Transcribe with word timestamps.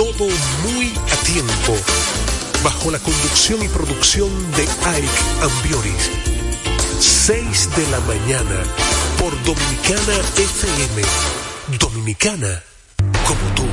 Todo 0.00 0.28
muy 0.62 0.94
a 1.12 1.16
tiempo. 1.26 1.76
Bajo 2.64 2.90
la 2.90 2.98
conducción 3.00 3.62
y 3.62 3.68
producción 3.68 4.30
de 4.52 4.62
Ike 4.62 5.20
Ambioris. 5.42 6.10
6 6.98 7.68
de 7.76 7.86
la 7.90 8.00
mañana 8.00 8.62
por 9.18 9.30
Dominicana 9.44 10.16
FM. 10.38 11.02
Dominicana 11.78 12.62
como 13.26 13.54
tú. 13.54 13.66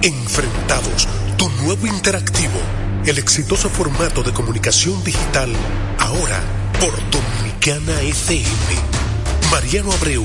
Enfrentados, 0.00 1.06
tu 1.36 1.50
nuevo 1.62 1.86
interactivo, 1.86 2.58
el 3.04 3.18
exitoso 3.18 3.68
formato 3.68 4.22
de 4.22 4.32
comunicación 4.32 5.04
digital, 5.04 5.52
ahora 5.98 6.40
por 6.80 6.94
Dominicana 7.10 8.00
FM. 8.00 9.00
Mariano 9.50 9.92
Abreu, 9.92 10.24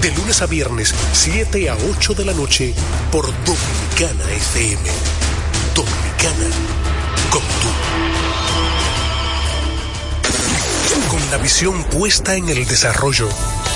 de 0.00 0.10
lunes 0.12 0.42
a 0.42 0.46
viernes, 0.46 0.94
7 1.12 1.70
a 1.70 1.76
8 1.76 2.14
de 2.14 2.24
la 2.24 2.32
noche, 2.32 2.74
por 3.10 3.26
Dominicana 3.44 4.30
FM. 4.32 4.90
Dominicana, 5.74 6.46
con 7.30 7.42
tú. 7.42 7.68
Con 11.10 11.30
la 11.30 11.38
visión 11.38 11.84
puesta 11.84 12.34
en 12.34 12.48
el 12.48 12.66
desarrollo, 12.66 13.28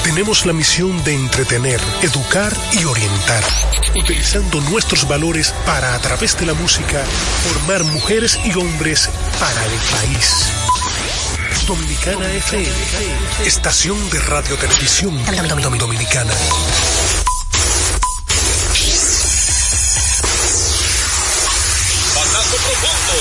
tenemos 0.04 0.46
la 0.46 0.52
misión 0.52 1.02
de 1.04 1.14
entretener, 1.14 1.80
educar 2.02 2.56
y 2.72 2.84
orientar, 2.84 3.44
utilizando 3.96 4.60
nuestros 4.62 5.06
valores 5.08 5.54
para, 5.64 5.94
a 5.94 5.98
través 6.00 6.38
de 6.38 6.46
la 6.46 6.54
música, 6.54 7.04
formar 7.44 7.84
mujeres 7.84 8.38
y 8.44 8.56
hombres 8.58 9.08
para 9.38 9.64
el 9.64 9.78
país. 9.96 10.52
Dominicana 11.70 12.26
FM, 12.32 13.46
estación 13.46 13.96
de 14.10 14.18
radio 14.18 14.56
televisión 14.56 15.16
dominicana. 15.78 16.32
Batazo 22.16 22.56
profundo, 22.56 23.14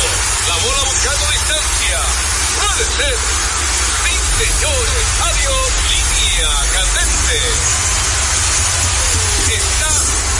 la 0.47 0.55
bola 0.65 0.81
buscando 0.83 1.25
distancia. 1.29 1.99
Puede 2.57 2.85
ser. 2.97 3.17
Sí, 4.01 4.13
señores, 4.41 5.05
adiós, 5.29 5.69
línea 5.93 6.49
candente. 6.73 7.37
Está 9.61 9.91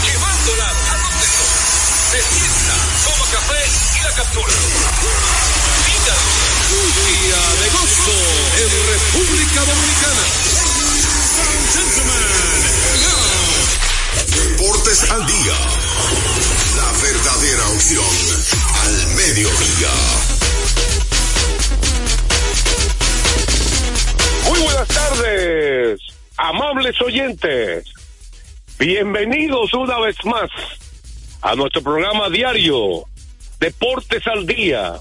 llevándola 0.02 0.66
a 0.66 0.98
donde. 0.98 1.30
Se 2.10 2.20
sienta, 2.26 2.76
toma 3.06 3.26
café 3.30 3.62
y 4.00 4.04
la 4.04 4.12
captura. 4.16 4.54
Día 6.70 7.42
de 7.62 7.70
gozo 7.72 8.18
en 8.62 8.70
República 8.94 9.60
Dominicana. 9.66 10.26
Deportes 14.36 15.10
al 15.10 15.26
día. 15.26 15.58
La 16.76 16.92
verdadera 17.02 17.70
opción 17.70 18.06
al 18.84 19.08
mediodía. 19.16 19.94
Muy 24.48 24.60
buenas 24.60 24.88
tardes, 24.90 26.00
amables 26.38 27.02
oyentes. 27.02 27.86
Bienvenidos 28.78 29.74
una 29.74 29.98
vez 30.02 30.24
más 30.24 30.52
a 31.42 31.56
nuestro 31.56 31.82
programa 31.82 32.30
diario 32.30 33.06
Deportes 33.60 34.28
al 34.28 34.46
Día. 34.46 35.00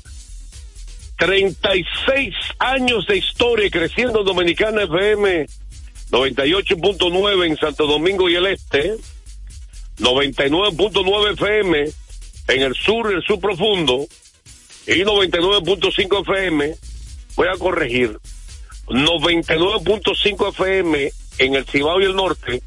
36 1.19 2.35
años 2.61 3.07
de 3.09 3.19
historia 3.19 3.69
creciendo 3.71 4.23
Dominicana 4.23 4.85
FM 4.85 5.47
98.9 6.13 7.47
en 7.47 7.57
Santo 7.57 7.87
Domingo 7.87 8.31
y 8.31 8.37
el 8.37 8.47
Este, 8.47 8.95
99.9 9.99 11.33
FM 11.33 11.91
en 12.49 12.63
el 12.63 12.75
sur 12.75 13.11
y 13.11 13.17
el 13.17 13.23
sur 13.25 13.41
profundo. 13.41 14.07
Y 14.87 15.03
99.5 15.03 16.23
FM, 16.23 16.75
voy 17.35 17.49
a 17.49 17.59
corregir, 17.59 18.17
99.5 18.87 20.51
FM 20.51 21.13
en 21.39 21.55
el 21.57 21.67
Cibao 21.67 22.01
y 22.01 22.05
el 22.05 22.15
norte 22.15 22.63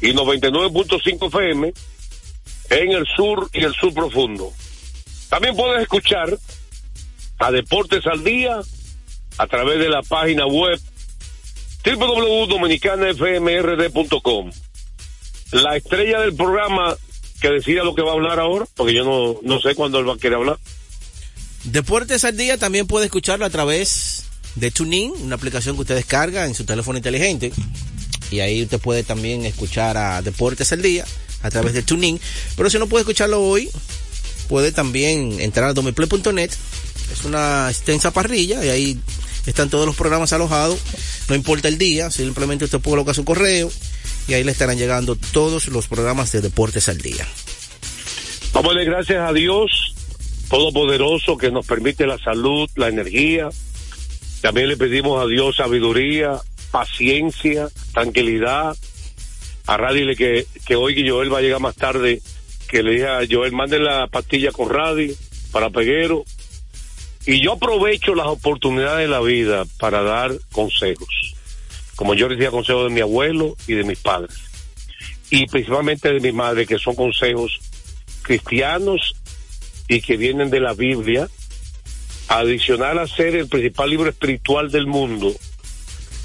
y 0.00 0.12
99.5 0.14 1.26
FM 1.26 1.72
en 2.70 2.92
el 2.92 3.06
sur 3.14 3.48
y 3.52 3.62
el 3.62 3.74
sur 3.74 3.92
profundo. 3.92 4.50
También 5.28 5.54
puedes 5.54 5.82
escuchar 5.82 6.36
a 7.44 7.50
Deportes 7.50 8.06
al 8.06 8.22
Día 8.24 8.58
a 9.36 9.46
través 9.46 9.78
de 9.78 9.90
la 9.90 10.00
página 10.02 10.46
web 10.46 10.80
www.dominicanafmrd.com. 11.84 14.50
La 15.50 15.76
estrella 15.76 16.20
del 16.20 16.34
programa 16.34 16.96
que 17.40 17.50
decida 17.50 17.84
lo 17.84 17.94
que 17.94 18.00
va 18.00 18.12
a 18.12 18.14
hablar 18.14 18.40
ahora, 18.40 18.64
porque 18.74 18.94
yo 18.94 19.04
no, 19.04 19.38
no 19.42 19.60
sé 19.60 19.74
cuándo 19.74 19.98
él 19.98 20.08
va 20.08 20.14
a 20.14 20.18
querer 20.18 20.38
hablar. 20.38 20.56
Deportes 21.64 22.24
al 22.24 22.38
Día 22.38 22.56
también 22.56 22.86
puede 22.86 23.04
escucharlo 23.06 23.44
a 23.44 23.50
través 23.50 24.24
de 24.54 24.70
TuneIn, 24.70 25.12
una 25.20 25.34
aplicación 25.36 25.76
que 25.76 25.82
usted 25.82 25.96
descarga 25.96 26.46
en 26.46 26.54
su 26.54 26.64
teléfono 26.64 26.96
inteligente. 26.96 27.52
Y 28.30 28.40
ahí 28.40 28.62
usted 28.62 28.80
puede 28.80 29.02
también 29.02 29.44
escuchar 29.44 29.98
a 29.98 30.22
Deportes 30.22 30.72
al 30.72 30.80
Día 30.80 31.04
a 31.42 31.50
través 31.50 31.74
de 31.74 31.82
TuneIn. 31.82 32.18
Pero 32.56 32.70
si 32.70 32.78
no 32.78 32.86
puede 32.86 33.02
escucharlo 33.02 33.42
hoy, 33.42 33.68
puede 34.48 34.72
también 34.72 35.38
entrar 35.40 35.68
a 35.68 35.74
domiplay.net. 35.74 36.50
Es 37.12 37.24
una 37.24 37.68
extensa 37.68 38.12
parrilla 38.12 38.64
y 38.64 38.68
ahí 38.68 39.00
están 39.46 39.70
todos 39.70 39.86
los 39.86 39.96
programas 39.96 40.32
alojados. 40.32 40.78
No 41.28 41.34
importa 41.34 41.68
el 41.68 41.78
día, 41.78 42.10
simplemente 42.10 42.64
usted 42.64 42.80
coloca 42.80 43.14
su 43.14 43.24
correo 43.24 43.70
y 44.28 44.34
ahí 44.34 44.44
le 44.44 44.52
estarán 44.52 44.78
llegando 44.78 45.16
todos 45.16 45.68
los 45.68 45.86
programas 45.86 46.32
de 46.32 46.40
Deportes 46.40 46.88
al 46.88 46.98
Día. 46.98 47.26
Vamos 48.52 48.76
a 48.76 48.84
gracias 48.84 49.28
a 49.28 49.32
Dios 49.32 49.94
Todopoderoso 50.48 51.36
que 51.36 51.50
nos 51.50 51.66
permite 51.66 52.06
la 52.06 52.18
salud, 52.18 52.68
la 52.76 52.88
energía. 52.88 53.48
También 54.40 54.68
le 54.68 54.76
pedimos 54.76 55.22
a 55.22 55.26
Dios 55.26 55.56
sabiduría, 55.56 56.38
paciencia, 56.70 57.68
tranquilidad. 57.92 58.76
A 59.66 59.76
Radi 59.76 60.14
que, 60.14 60.46
que 60.66 60.76
hoy 60.76 61.08
Joel 61.08 61.32
va 61.32 61.38
a 61.38 61.42
llegar 61.42 61.60
más 61.60 61.74
tarde, 61.74 62.20
que 62.68 62.82
le 62.82 62.92
dije 62.92 63.08
a 63.08 63.22
Joel, 63.28 63.52
mande 63.52 63.78
la 63.78 64.06
pastilla 64.06 64.52
con 64.52 64.68
Radi 64.68 65.16
para 65.50 65.70
Peguero. 65.70 66.24
Y 67.26 67.40
yo 67.40 67.52
aprovecho 67.52 68.14
las 68.14 68.26
oportunidades 68.26 69.08
de 69.08 69.08
la 69.08 69.20
vida 69.20 69.64
para 69.78 70.02
dar 70.02 70.32
consejos. 70.52 71.34
Como 71.96 72.14
yo 72.14 72.28
recibía 72.28 72.50
consejos 72.50 72.88
de 72.88 72.94
mi 72.94 73.00
abuelo 73.00 73.56
y 73.66 73.74
de 73.74 73.84
mis 73.84 73.98
padres. 73.98 74.36
Y 75.30 75.46
principalmente 75.46 76.12
de 76.12 76.20
mi 76.20 76.32
madre, 76.32 76.66
que 76.66 76.78
son 76.78 76.94
consejos 76.94 77.60
cristianos 78.22 79.14
y 79.88 80.00
que 80.00 80.16
vienen 80.16 80.50
de 80.50 80.60
la 80.60 80.74
Biblia. 80.74 81.28
Adicional 82.28 82.98
a 82.98 83.06
ser 83.06 83.36
el 83.36 83.48
principal 83.48 83.90
libro 83.90 84.08
espiritual 84.08 84.70
del 84.70 84.86
mundo, 84.86 85.34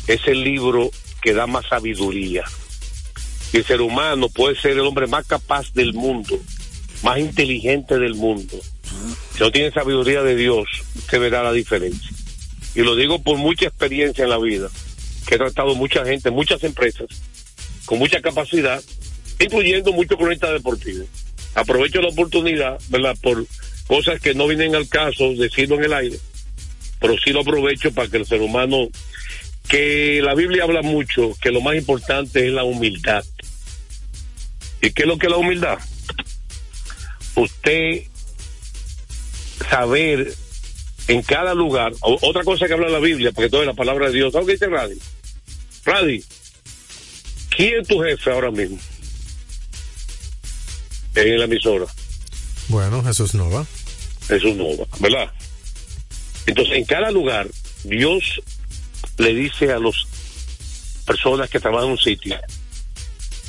es 0.07 0.25
el 0.27 0.43
libro 0.43 0.89
que 1.21 1.33
da 1.33 1.45
más 1.45 1.67
sabiduría. 1.67 2.43
Y 3.51 3.57
el 3.57 3.65
ser 3.65 3.81
humano 3.81 4.29
puede 4.29 4.55
ser 4.59 4.71
el 4.71 4.81
hombre 4.81 5.07
más 5.07 5.27
capaz 5.27 5.73
del 5.73 5.93
mundo, 5.93 6.39
más 7.03 7.19
inteligente 7.19 8.00
del 8.00 8.15
mundo. 8.15 8.57
Si 9.39 9.45
no 9.45 9.51
tiene 9.51 9.71
sabiduría 9.71 10.21
de 10.21 10.36
Dios, 10.36 10.68
usted 10.97 11.18
verá 11.18 11.41
la 11.41 11.53
diferencia. 11.53 12.12
Y 12.75 12.81
lo 12.81 12.97
digo 12.97 13.24
por 13.24 13.38
mucha 13.38 13.68
experiencia 13.68 14.25
en 14.25 14.31
la 14.31 14.38
vida, 14.38 14.68
que 15.25 15.36
he 15.36 15.38
tratado 15.38 15.75
mucha 15.75 16.03
gente, 16.03 16.30
muchas 16.30 16.62
empresas, 16.65 17.07
con 17.86 18.00
mucha 18.00 18.21
capacidad, 18.21 18.83
incluyendo 19.39 19.94
muchos 19.94 20.18
cronistas 20.18 20.51
deportivos. 20.51 21.07
Aprovecho 21.56 22.01
la 22.01 22.09
oportunidad, 22.09 22.81
¿verdad? 22.89 23.15
Por 23.21 23.45
cosas 23.88 24.19
que 24.19 24.33
no 24.33 24.45
vienen 24.45 24.75
al 24.75 24.89
caso, 24.89 25.33
decirlo 25.36 25.75
en 25.75 25.86
el 25.86 25.94
aire, 25.94 26.19
pero 27.00 27.15
sí 27.24 27.31
lo 27.31 27.39
aprovecho 27.39 27.94
para 27.94 28.09
que 28.09 28.18
el 28.18 28.25
ser 28.25 28.41
humano, 28.41 28.89
que 29.69 30.19
la 30.21 30.36
Biblia 30.36 30.63
habla 30.63 30.81
mucho, 30.81 31.31
que 31.41 31.51
lo 31.51 31.62
más 31.62 31.77
importante 31.77 32.45
es 32.45 32.51
la 32.51 32.65
humildad. 32.65 33.24
¿Y 34.81 34.91
qué 34.91 35.03
es 35.03 35.07
lo 35.07 35.18
que 35.18 35.27
es 35.27 35.31
la 35.31 35.38
humildad? 35.38 35.80
Usted 37.36 38.08
saber 39.69 40.33
en 41.07 41.21
cada 41.23 41.53
lugar, 41.53 41.94
otra 42.01 42.44
cosa 42.44 42.67
que 42.67 42.73
habla 42.73 42.89
la 42.89 43.00
Biblia, 43.00 43.31
porque 43.31 43.50
todo 43.50 43.61
es 43.61 43.67
la 43.67 43.73
palabra 43.73 44.07
de 44.07 44.13
Dios. 44.13 44.31
¿Sabes 44.31 44.45
qué 44.45 44.53
dice 44.53 44.67
Radi? 44.67 45.00
Radi, 45.85 46.23
¿quién 47.50 47.81
es 47.81 47.88
tu 47.88 48.00
jefe 48.01 48.31
ahora 48.31 48.51
mismo? 48.51 48.77
en 51.15 51.38
la 51.38 51.45
emisora. 51.45 51.85
Bueno, 52.69 53.03
Jesús 53.03 53.33
Nova. 53.33 53.65
Jesús 54.27 54.56
Nova, 54.56 54.85
¿verdad? 55.00 55.31
Entonces, 56.45 56.77
en 56.77 56.85
cada 56.85 57.12
lugar, 57.12 57.47
Dios 57.83 58.41
le 59.17 59.33
dice 59.33 59.71
a 59.73 59.79
las 59.79 59.95
personas 61.05 61.50
que 61.50 61.59
trabajan 61.59 61.88
en 61.88 61.91
un 61.94 61.97
sitio, 61.97 62.38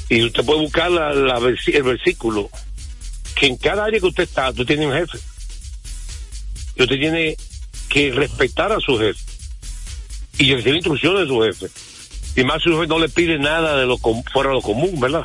y 0.08 0.24
usted 0.24 0.44
puede 0.44 0.60
buscar 0.60 0.90
la, 0.90 1.10
el 1.12 1.82
versículo, 1.82 2.50
que 3.36 3.46
en 3.46 3.56
cada 3.56 3.84
área 3.84 4.00
que 4.00 4.06
usted 4.06 4.24
está, 4.24 4.52
tú 4.52 4.64
tienes 4.64 4.86
un 4.86 4.94
jefe. 4.94 5.18
Y 6.80 6.82
usted 6.84 6.98
tiene 6.98 7.36
que 7.90 8.10
respetar 8.10 8.72
a 8.72 8.80
su 8.80 8.96
jefe 8.96 9.20
y 10.38 10.54
recibir 10.54 10.76
instrucciones 10.76 11.20
de 11.20 11.26
su 11.26 11.40
jefe. 11.42 11.66
Y 12.40 12.44
más 12.44 12.62
su 12.62 12.70
jefe 12.70 12.86
no 12.86 12.98
le 12.98 13.10
pide 13.10 13.38
nada 13.38 13.76
de 13.76 13.84
lo 13.84 13.98
fuera 13.98 14.48
de 14.48 14.54
lo 14.54 14.62
común, 14.62 14.98
¿verdad? 14.98 15.24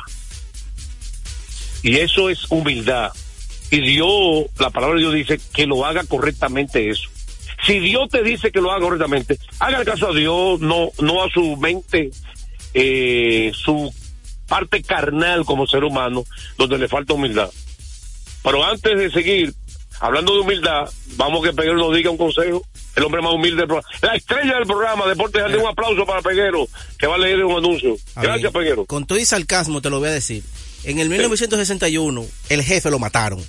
Y 1.82 1.96
eso 1.96 2.28
es 2.28 2.44
humildad. 2.50 3.10
Y 3.70 3.80
Dios, 3.80 4.44
la 4.58 4.68
palabra 4.68 4.96
de 4.96 5.00
Dios 5.00 5.14
dice 5.14 5.40
que 5.54 5.66
lo 5.66 5.86
haga 5.86 6.04
correctamente 6.04 6.90
eso. 6.90 7.08
Si 7.64 7.78
Dios 7.78 8.10
te 8.10 8.22
dice 8.22 8.52
que 8.52 8.60
lo 8.60 8.70
haga 8.70 8.82
correctamente, 8.82 9.38
haga 9.58 9.82
caso 9.82 10.10
a 10.10 10.14
Dios, 10.14 10.60
no, 10.60 10.90
no 11.00 11.24
a 11.24 11.30
su 11.30 11.56
mente, 11.56 12.10
eh, 12.74 13.50
su 13.54 13.94
parte 14.46 14.82
carnal 14.82 15.46
como 15.46 15.66
ser 15.66 15.84
humano, 15.84 16.26
donde 16.58 16.76
le 16.76 16.86
falta 16.86 17.14
humildad. 17.14 17.48
Pero 18.42 18.62
antes 18.62 18.98
de 18.98 19.10
seguir 19.10 19.54
hablando 20.00 20.34
de 20.34 20.40
humildad, 20.40 20.88
vamos 21.16 21.42
que 21.44 21.52
Peguero 21.52 21.76
nos 21.76 21.94
diga 21.94 22.10
un 22.10 22.16
consejo. 22.18 22.62
El 22.94 23.04
hombre 23.04 23.20
más 23.20 23.32
humilde 23.34 23.58
del 23.58 23.66
programa. 23.66 23.88
La 24.00 24.14
estrella 24.16 24.54
del 24.54 24.66
programa, 24.66 25.06
Deportes 25.06 25.42
Jardín, 25.42 25.60
un 25.60 25.68
aplauso 25.68 26.06
para 26.06 26.22
Peguero, 26.22 26.66
que 26.98 27.06
va 27.06 27.16
a 27.16 27.18
leer 27.18 27.44
un 27.44 27.56
anuncio. 27.58 27.94
A 28.14 28.22
Gracias, 28.22 28.50
Peguero. 28.52 28.86
Con 28.86 29.06
todo 29.06 29.18
y 29.18 29.24
sarcasmo 29.26 29.82
te 29.82 29.90
lo 29.90 29.98
voy 29.98 30.08
a 30.08 30.12
decir. 30.12 30.42
En 30.84 30.98
el 30.98 31.08
1961, 31.10 32.24
el 32.48 32.62
jefe 32.62 32.90
lo 32.90 32.98
mataron. 32.98 33.44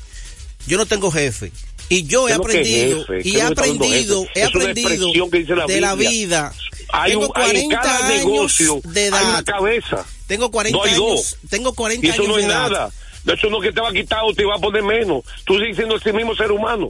Yo 0.66 0.78
no 0.78 0.86
tengo 0.86 1.12
jefe. 1.12 1.52
Y 1.90 2.04
yo 2.04 2.28
he 2.28 2.32
¿Qué 2.32 2.34
es 2.34 2.38
lo 2.40 2.44
que 2.44 2.52
es 2.52 2.94
aprendido, 2.94 3.06
y 3.24 3.38
he 3.38 3.42
aprendido, 3.42 4.26
he 4.36 4.44
aprendido 4.44 5.56
la 5.56 5.66
de 5.66 5.80
la 5.80 5.96
vida. 5.96 6.54
Hay 6.92 7.12
tengo 7.12 7.28
un, 7.28 7.32
hay 7.36 7.50
en 7.62 7.70
40 7.70 7.80
cada 7.82 8.08
años 8.08 8.18
negocio 8.26 8.82
de 8.84 9.02
hay 9.04 9.08
una 9.10 9.20
edad. 9.20 9.44
cabeza. 9.46 10.06
Tengo 10.28 10.52
40 10.52 10.78
No 10.78 10.84
hay 10.84 10.90
años. 10.92 11.02
dos. 11.06 11.38
Tengo 11.50 11.74
40 11.74 12.06
Y 12.06 12.10
eso 12.10 12.22
años 12.24 12.28
no 12.30 12.36
de 12.36 12.42
es 12.42 12.48
edad. 12.50 12.70
nada. 12.70 12.90
Eso 13.34 13.50
no 13.50 13.60
que 13.60 13.72
te 13.72 13.82
va 13.82 13.90
a 13.90 13.94
quitar 13.94 14.20
o 14.24 14.34
te 14.34 14.46
va 14.46 14.56
a 14.56 14.60
poner 14.60 14.84
menos. 14.84 15.24
Tú 15.46 15.56
sigues 15.60 15.76
siendo 15.76 15.96
ese 15.98 16.14
mismo 16.14 16.36
ser 16.36 16.52
humano. 16.52 16.90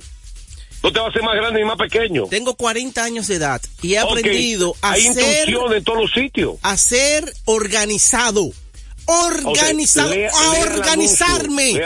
No 0.84 0.92
te 0.94 1.00
va 1.00 1.08
a 1.08 1.10
hacer 1.10 1.24
más 1.24 1.36
grande 1.36 1.60
ni 1.60 1.66
más 1.66 1.78
pequeño. 1.78 2.26
Tengo 2.30 2.56
40 2.56 3.04
años 3.04 3.28
de 3.28 3.36
edad 3.36 3.62
y 3.82 3.96
he 3.96 4.00
aprendido 4.00 4.76
a 4.82 4.92
Hay 4.92 5.02
ser, 5.14 5.50
en 5.50 5.84
todos 5.84 6.00
los 6.00 6.12
sitios. 6.12 6.56
a 6.62 6.78
ser 6.78 7.34
organizado. 7.46 8.52
Organizado, 9.06 10.10
lea- 10.10 10.30
a 10.34 10.52
lea 10.54 10.64
organizarme. 10.76 11.82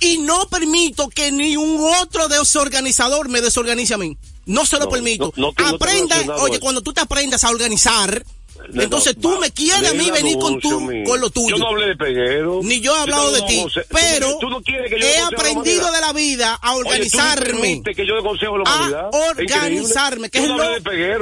Y 0.00 0.18
no 0.18 0.46
permito 0.48 1.08
que 1.08 1.32
ni 1.32 1.56
un 1.56 1.80
otro 2.02 2.28
desorganizador 2.28 3.28
me 3.28 3.40
desorganice 3.40 3.94
a 3.94 3.98
mí. 3.98 4.16
No 4.44 4.64
se 4.66 4.76
lo 4.78 4.84
No, 4.84 4.90
permito. 4.90 5.32
no, 5.36 5.52
Aprenda, 5.56 6.36
oye, 6.36 6.60
cuando 6.60 6.82
tú 6.82 6.92
te 6.92 7.00
aprendas 7.00 7.42
a 7.44 7.50
organizar, 7.50 8.24
entonces 8.74 9.16
no, 9.16 9.22
tú 9.22 9.30
va, 9.34 9.40
me 9.40 9.50
quieres 9.50 9.90
a 9.90 9.94
mí 9.94 10.10
venir 10.10 10.38
con, 10.38 10.60
tu, 10.60 10.80
mío. 10.80 11.04
con 11.06 11.20
lo 11.20 11.30
tuyo. 11.30 11.56
Yo 11.56 11.58
no 11.58 11.68
hablé 11.68 11.88
de 11.88 11.96
peguero. 11.96 12.60
Ni 12.62 12.80
yo 12.80 12.96
he 12.96 13.00
hablado 13.00 13.32
de 13.32 13.42
ti. 13.42 13.64
Tú- 13.64 13.80
pero 13.90 14.38
tú 14.40 14.48
no 14.48 14.62
quieres 14.62 14.90
que 14.92 15.00
yo 15.00 15.06
he 15.06 15.18
aprendido 15.18 15.90
de 15.92 16.00
la 16.00 16.12
vida 16.12 16.54
a 16.54 16.74
Oye, 16.74 16.88
organizarme. 16.88 17.82
que 17.84 18.06
yo 18.06 18.22
consejo 18.22 18.56
a 18.64 18.88
la 18.88 19.00
a 19.00 19.10
organizarme, 19.30 20.30
que 20.30 20.38
es 20.38 20.48
lo 20.48 20.58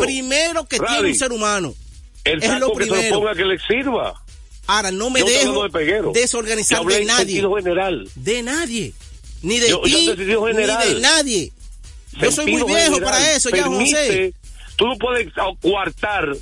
primero 0.01 0.65
que 0.67 0.79
tiene 0.79 1.09
un 1.11 1.15
ser 1.15 1.33
humano. 1.33 1.75
El 2.25 2.43
es 2.43 2.59
lo 2.59 2.73
que 2.73 2.85
se 2.85 2.91
primero. 2.91 3.15
lo 3.17 3.21
ponga 3.21 3.35
que 3.35 3.45
le 3.45 3.59
sirva. 3.59 4.15
Ahora, 4.67 4.91
no 4.91 5.11
me 5.11 5.21
Yo 5.21 5.27
dejo 5.27 5.63
de 5.65 5.69
peguero. 5.71 6.13
desorganizar 6.15 6.79
Yo 6.79 6.83
hablé 6.85 7.01
de 7.01 7.05
nadie. 7.05 7.43
general. 7.43 8.09
De 8.15 8.43
nadie. 8.43 8.95
Ni 9.43 9.59
de 9.59 9.67
ti, 9.85 10.07
ni 10.17 10.17
de 10.17 11.01
nadie. 11.01 11.53
Yo 12.13 12.33
soy 12.33 12.47
muy 12.47 12.63
viejo 12.63 12.95
general. 12.95 13.03
para 13.03 13.33
eso, 13.33 13.51
ya, 13.51 13.65
José. 13.65 14.33
Tú 14.77 14.87
no 14.87 14.97
puedes 14.97 15.29
coartar. 15.61 16.35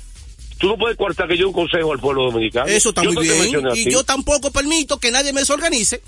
Tú 0.57 0.67
no 0.67 0.77
puedes 0.77 0.97
coartar 0.97 1.27
que 1.27 1.37
yo 1.37 1.47
un 1.47 1.53
consejo 1.53 1.91
al 1.91 1.99
pueblo 1.99 2.25
dominicano. 2.25 2.67
Eso 2.67 2.89
está 2.89 3.03
Yo 3.03 3.11
muy 3.11 3.27
no 3.27 3.33
bien. 3.33 3.75
Y 3.75 3.91
yo 3.91 4.03
tampoco 4.03 4.51
permito 4.51 4.99
que 4.99 5.11
nadie 5.11 5.33
me 5.33 5.41
desorganice. 5.41 6.01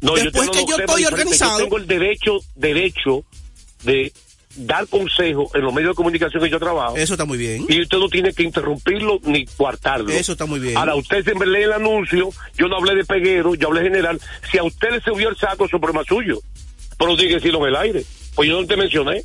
No, 0.00 0.14
después 0.14 0.50
tengo 0.50 0.66
que 0.66 0.70
yo 0.70 0.78
estoy 0.78 1.04
organizado. 1.04 1.58
Yo 1.58 1.64
tengo 1.64 1.78
el 1.78 1.86
derecho, 1.86 2.38
derecho 2.54 3.24
de 3.82 4.12
dar 4.56 4.86
consejo 4.88 5.50
en 5.54 5.62
los 5.62 5.72
medios 5.72 5.92
de 5.92 5.94
comunicación 5.94 6.42
que 6.42 6.50
yo 6.50 6.58
trabajo. 6.58 6.96
Eso 6.96 7.14
está 7.14 7.24
muy 7.24 7.38
bien. 7.38 7.66
Y 7.68 7.80
usted 7.80 7.98
no 7.98 8.08
tiene 8.08 8.32
que 8.32 8.42
interrumpirlo 8.42 9.20
ni 9.24 9.46
coartarlo. 9.46 10.10
Eso 10.10 10.32
está 10.32 10.46
muy 10.46 10.60
bien. 10.60 10.76
Ahora, 10.76 10.94
usted 10.94 11.24
siempre 11.24 11.48
lee 11.48 11.62
el 11.62 11.72
anuncio, 11.72 12.30
yo 12.56 12.68
no 12.68 12.76
hablé 12.76 12.94
de 12.94 13.04
peguero, 13.04 13.54
yo 13.54 13.68
hablé 13.68 13.82
general. 13.82 14.20
Si 14.50 14.58
a 14.58 14.64
usted 14.64 14.90
le 14.90 15.00
subió 15.00 15.28
el 15.28 15.36
saco, 15.36 15.66
eso 15.66 15.76
es 15.76 15.82
problema 15.82 16.04
suyo. 16.04 16.40
Pero 16.98 17.14
tiene 17.16 17.30
que 17.30 17.36
decirlo 17.36 17.60
en 17.62 17.68
el 17.68 17.76
aire. 17.76 18.04
Pues 18.34 18.48
yo 18.48 18.60
no 18.60 18.66
te 18.66 18.76
mencioné. 18.76 19.22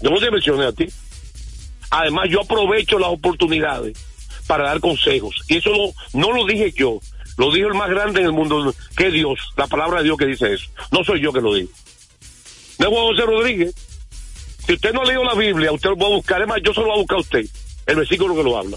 Yo 0.00 0.10
no 0.10 0.18
te 0.18 0.30
mencioné 0.30 0.66
a 0.66 0.72
ti. 0.72 0.86
Además, 1.96 2.24
yo 2.28 2.40
aprovecho 2.40 2.98
las 2.98 3.10
oportunidades 3.10 3.96
para 4.48 4.64
dar 4.64 4.80
consejos. 4.80 5.36
Y 5.46 5.58
eso 5.58 5.70
no, 5.70 6.20
no 6.20 6.36
lo 6.36 6.44
dije 6.44 6.72
yo. 6.76 6.98
Lo 7.36 7.52
dijo 7.52 7.68
el 7.68 7.74
más 7.74 7.88
grande 7.88 8.18
en 8.18 8.26
el 8.26 8.32
mundo, 8.32 8.74
que 8.96 9.12
Dios. 9.12 9.38
La 9.56 9.68
palabra 9.68 9.98
de 9.98 10.04
Dios 10.04 10.18
que 10.18 10.26
dice 10.26 10.54
eso. 10.54 10.66
No 10.90 11.04
soy 11.04 11.20
yo 11.20 11.32
que 11.32 11.40
lo 11.40 11.54
digo. 11.54 11.70
Es 12.78 12.86
Juan 12.86 12.90
José 12.90 13.22
Rodríguez. 13.22 13.74
Si 14.66 14.72
usted 14.72 14.92
no 14.92 15.02
ha 15.02 15.04
leído 15.04 15.22
la 15.22 15.34
Biblia, 15.34 15.70
usted 15.70 15.90
lo 15.90 15.96
va 15.96 16.06
a 16.06 16.10
buscar. 16.10 16.42
Es 16.42 16.48
más, 16.48 16.58
yo 16.64 16.74
se 16.74 16.80
lo 16.80 16.86
voy 16.86 16.94
a 16.96 16.98
buscar 16.98 17.18
a 17.18 17.20
usted. 17.20 17.46
El 17.86 17.96
versículo 17.96 18.34
que 18.34 18.42
lo 18.42 18.58
habla. 18.58 18.76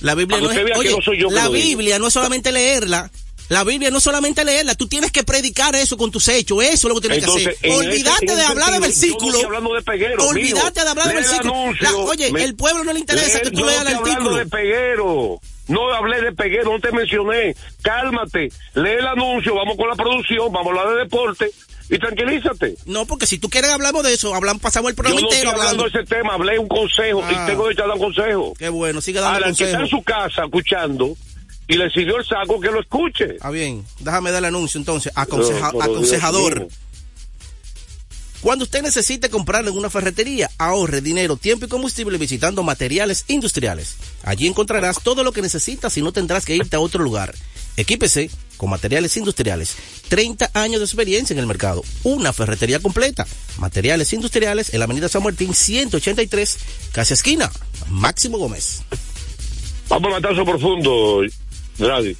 La 0.00 0.14
no 0.14 0.50
es, 0.52 0.58
oye, 0.76 0.92
no 0.92 1.30
lo. 1.30 1.50
Biblia 1.50 1.98
no 1.98 2.06
es 2.06 2.12
solamente 2.12 2.52
leerla. 2.52 3.10
La 3.48 3.62
Biblia 3.64 3.90
no 3.90 4.00
solamente 4.00 4.44
leerla, 4.44 4.74
tú 4.74 4.88
tienes 4.88 5.12
que 5.12 5.22
predicar 5.22 5.74
eso 5.76 5.96
con 5.96 6.10
tus 6.10 6.26
hechos, 6.28 6.62
eso 6.64 6.88
es 6.88 6.94
lo 6.94 7.00
que 7.00 7.08
tienes 7.08 7.18
Entonces, 7.24 7.56
que 7.60 7.68
hacer. 7.68 7.78
Olvídate 7.86 8.24
ese- 8.24 8.32
en 8.32 8.38
de 8.38 8.44
hablar 8.44 8.80
de 8.80 8.92
yo 9.42 9.60
no 9.60 9.74
de 9.74 9.82
peguero, 9.82 10.26
Olvídate 10.26 10.82
de 10.82 10.88
hablar 10.88 11.08
de 11.14 11.36
anuncio, 11.36 11.90
La- 11.90 11.96
oye, 11.96 12.32
me- 12.32 12.42
el 12.44 12.56
pueblo 12.56 12.82
no 12.84 12.92
le 12.92 13.00
interesa 13.00 13.40
que 13.40 13.50
tú 13.50 13.64
leas 13.64 13.82
el 13.82 13.94
artículo. 13.96 14.36
de 14.36 14.46
peguero. 14.46 15.40
No 15.68 15.92
hablé 15.92 16.20
de 16.22 16.32
peguero, 16.32 16.72
no 16.72 16.80
te 16.80 16.92
mencioné. 16.92 17.56
Cálmate, 17.82 18.50
lee 18.74 18.90
el 18.98 19.06
anuncio, 19.06 19.54
vamos 19.54 19.76
con 19.76 19.88
la 19.88 19.96
producción, 19.96 20.52
vamos 20.52 20.66
a 20.76 20.80
hablar 20.80 20.94
de 20.94 21.00
deporte 21.04 21.50
y 21.88 21.98
tranquilízate. 21.98 22.76
No, 22.86 23.06
porque 23.06 23.26
si 23.26 23.38
tú 23.38 23.48
quieres 23.48 23.70
hablamos 23.70 24.02
de 24.04 24.12
eso, 24.14 24.34
hablamos, 24.34 24.60
pasamos 24.62 24.90
el 24.90 24.96
Yo 24.96 25.02
programa 25.02 25.20
estoy 25.20 25.38
entero 25.38 25.50
hablando 25.52 25.82
hablando. 25.84 25.98
de 25.98 26.04
ese 26.04 26.14
tema, 26.14 26.34
hablé 26.34 26.58
un 26.58 26.68
consejo 26.68 27.22
Ah. 27.24 27.32
y 27.32 27.46
tengo 27.50 27.64
derecho 27.64 27.84
a 27.84 27.86
dar 27.86 27.96
un 27.96 28.02
consejo. 28.02 28.54
Qué 28.58 28.68
bueno, 28.68 29.00
sigue 29.00 29.20
dando 29.20 29.34
Ahora, 29.34 29.48
el 29.50 29.56
que 29.56 29.64
está 29.64 29.80
en 29.80 29.88
su 29.88 30.02
casa 30.02 30.44
escuchando 30.44 31.16
y 31.68 31.76
le 31.76 31.90
sirvió 31.90 32.16
el 32.18 32.24
saco, 32.24 32.60
que 32.60 32.70
lo 32.70 32.80
escuche. 32.80 33.36
Ah, 33.40 33.50
bien, 33.50 33.84
déjame 34.00 34.30
dar 34.30 34.38
el 34.40 34.46
anuncio 34.46 34.78
entonces. 34.78 35.12
Aconseja- 35.14 35.72
No, 35.72 35.82
aconsejador. 35.82 36.68
Cuando 38.40 38.64
usted 38.64 38.82
necesite 38.82 39.28
comprarle 39.30 39.70
en 39.70 39.76
una 39.78 39.90
ferretería, 39.90 40.48
ahorre 40.58 41.00
dinero, 41.00 41.36
tiempo 41.36 41.64
y 41.66 41.68
combustible 41.68 42.18
visitando 42.18 42.62
materiales 42.62 43.24
industriales. 43.28 43.96
Allí 44.22 44.46
encontrarás 44.46 45.02
todo 45.02 45.24
lo 45.24 45.32
que 45.32 45.42
necesitas 45.42 45.96
y 45.96 46.02
no 46.02 46.12
tendrás 46.12 46.44
que 46.44 46.54
irte 46.54 46.76
a 46.76 46.80
otro 46.80 47.02
lugar. 47.02 47.34
Equípese 47.76 48.30
con 48.56 48.70
materiales 48.70 49.16
industriales. 49.16 49.74
30 50.08 50.50
años 50.54 50.78
de 50.80 50.84
experiencia 50.84 51.34
en 51.34 51.40
el 51.40 51.46
mercado. 51.46 51.82
Una 52.04 52.32
ferretería 52.32 52.78
completa. 52.78 53.26
Materiales 53.58 54.12
industriales 54.12 54.72
en 54.72 54.78
la 54.78 54.84
avenida 54.84 55.08
San 55.08 55.22
Martín 55.24 55.52
183, 55.52 56.58
casi 56.92 57.14
esquina. 57.14 57.50
Máximo 57.88 58.38
Gómez. 58.38 58.82
Vamos 59.88 60.08
a 60.12 60.20
matazo 60.20 60.44
profundo, 60.44 61.22
Adiós. 61.78 62.04
Línea. 62.04 62.16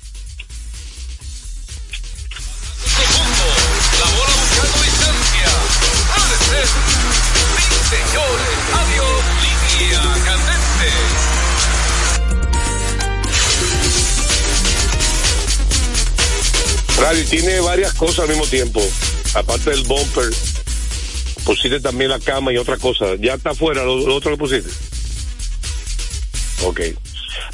Dradi 16.97 17.25
tiene 17.25 17.61
varias 17.61 17.95
cosas 17.95 18.21
al 18.21 18.29
mismo 18.29 18.47
tiempo. 18.47 18.83
Aparte 19.35 19.71
del 19.71 19.85
bumper, 19.85 20.31
pusiste 21.45 21.81
también 21.81 22.11
la 22.11 22.19
cama 22.19 22.53
y 22.53 22.57
otra 22.57 22.79
cosa. 22.79 23.15
Ya 23.21 23.35
está 23.35 23.51
afuera, 23.51 23.85
lo, 23.85 23.99
lo 23.99 24.15
otro 24.15 24.31
lo 24.31 24.39
pusiste. 24.39 24.71
Ok. 26.65 26.81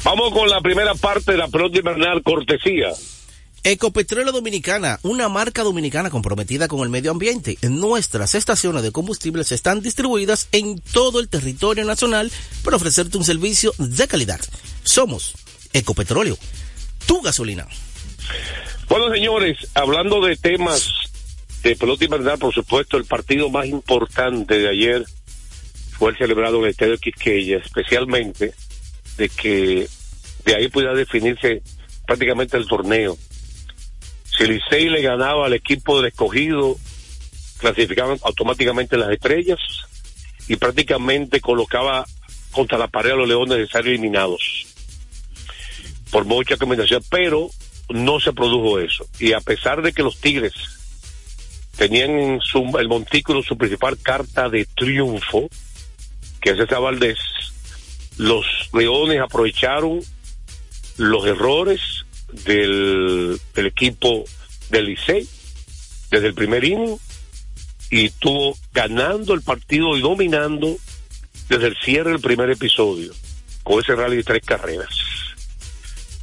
Vamos 0.03 0.33
con 0.33 0.49
la 0.49 0.61
primera 0.61 0.95
parte 0.95 1.33
de 1.33 1.37
la 1.37 1.47
pelota 1.47 1.77
invernal 1.77 2.21
cortesía. 2.23 2.89
Ecopetróleo 3.65 4.33
Dominicana, 4.33 4.99
una 5.03 5.29
marca 5.29 5.63
dominicana 5.63 6.09
comprometida 6.09 6.67
con 6.67 6.81
el 6.81 6.89
medio 6.89 7.11
ambiente. 7.11 7.57
Nuestras 7.61 8.35
estaciones 8.35 8.83
de 8.83 8.91
combustibles 8.91 9.53
están 9.53 9.81
distribuidas 9.81 10.49
en 10.51 10.79
todo 10.79 11.21
el 11.21 11.29
territorio 11.29 11.85
nacional 11.85 12.29
para 12.65 12.75
ofrecerte 12.75 13.17
un 13.17 13.23
servicio 13.23 13.71
de 13.77 14.05
calidad. 14.09 14.41
Somos 14.83 15.33
Ecopetróleo, 15.71 16.37
tu 17.07 17.21
gasolina. 17.21 17.65
Bueno, 18.89 19.09
señores, 19.13 19.57
hablando 19.73 20.19
de 20.19 20.35
temas 20.35 20.91
de 21.63 21.77
pelota 21.77 22.03
invernal, 22.03 22.37
por 22.37 22.53
supuesto, 22.53 22.97
el 22.97 23.05
partido 23.05 23.49
más 23.49 23.65
importante 23.67 24.59
de 24.59 24.69
ayer 24.69 25.05
fue 25.97 26.11
el 26.11 26.17
celebrado 26.17 26.57
en 26.57 26.65
el 26.65 26.71
Estadio 26.71 26.97
Quisqueya, 26.97 27.59
especialmente 27.59 28.53
de 29.17 29.29
que 29.29 29.87
de 30.45 30.55
ahí 30.55 30.67
pudiera 30.67 30.93
definirse 30.93 31.61
prácticamente 32.05 32.57
el 32.57 32.67
torneo. 32.67 33.17
Si 34.25 34.45
Licey 34.45 34.89
le 34.89 35.01
ganaba 35.01 35.45
al 35.45 35.53
equipo 35.53 35.97
del 35.97 36.11
escogido, 36.11 36.77
clasificaban 37.59 38.17
automáticamente 38.23 38.97
las 38.97 39.11
estrellas 39.11 39.59
y 40.47 40.55
prácticamente 40.55 41.39
colocaba 41.39 42.05
contra 42.51 42.77
la 42.77 42.87
pared 42.87 43.11
a 43.11 43.15
los 43.15 43.27
leones 43.27 43.57
de 43.57 43.67
ser 43.67 43.87
eliminados 43.87 44.67
por 46.11 46.25
mucha 46.25 46.57
combinación, 46.57 47.03
pero 47.09 47.49
no 47.89 48.19
se 48.19 48.33
produjo 48.33 48.79
eso. 48.79 49.07
Y 49.19 49.33
a 49.33 49.41
pesar 49.41 49.81
de 49.81 49.93
que 49.93 50.03
los 50.03 50.19
Tigres 50.19 50.53
tenían 51.75 52.11
en 52.11 52.39
su, 52.39 52.77
el 52.79 52.87
montículo 52.87 53.41
su 53.41 53.57
principal 53.57 53.97
carta 53.97 54.47
de 54.47 54.65
triunfo, 54.65 55.49
que 56.39 56.51
es 56.51 56.59
esa 56.59 56.77
Valdés, 56.77 57.17
los 58.17 58.45
Leones 58.73 59.19
aprovecharon 59.19 60.01
los 60.97 61.25
errores 61.25 62.05
del, 62.45 63.39
equipo 63.55 64.23
del 64.69 64.85
Licey 64.85 65.27
desde 66.11 66.27
el 66.27 66.33
primer 66.33 66.63
inning 66.63 66.97
y 67.89 68.05
estuvo 68.05 68.57
ganando 68.73 69.33
el 69.33 69.41
partido 69.41 69.97
y 69.97 70.01
dominando 70.01 70.77
desde 71.49 71.67
el 71.67 71.77
cierre 71.77 72.11
del 72.11 72.21
primer 72.21 72.49
episodio 72.49 73.13
con 73.63 73.79
ese 73.79 73.95
rally 73.95 74.17
de 74.17 74.23
tres 74.23 74.43
carreras. 74.43 74.89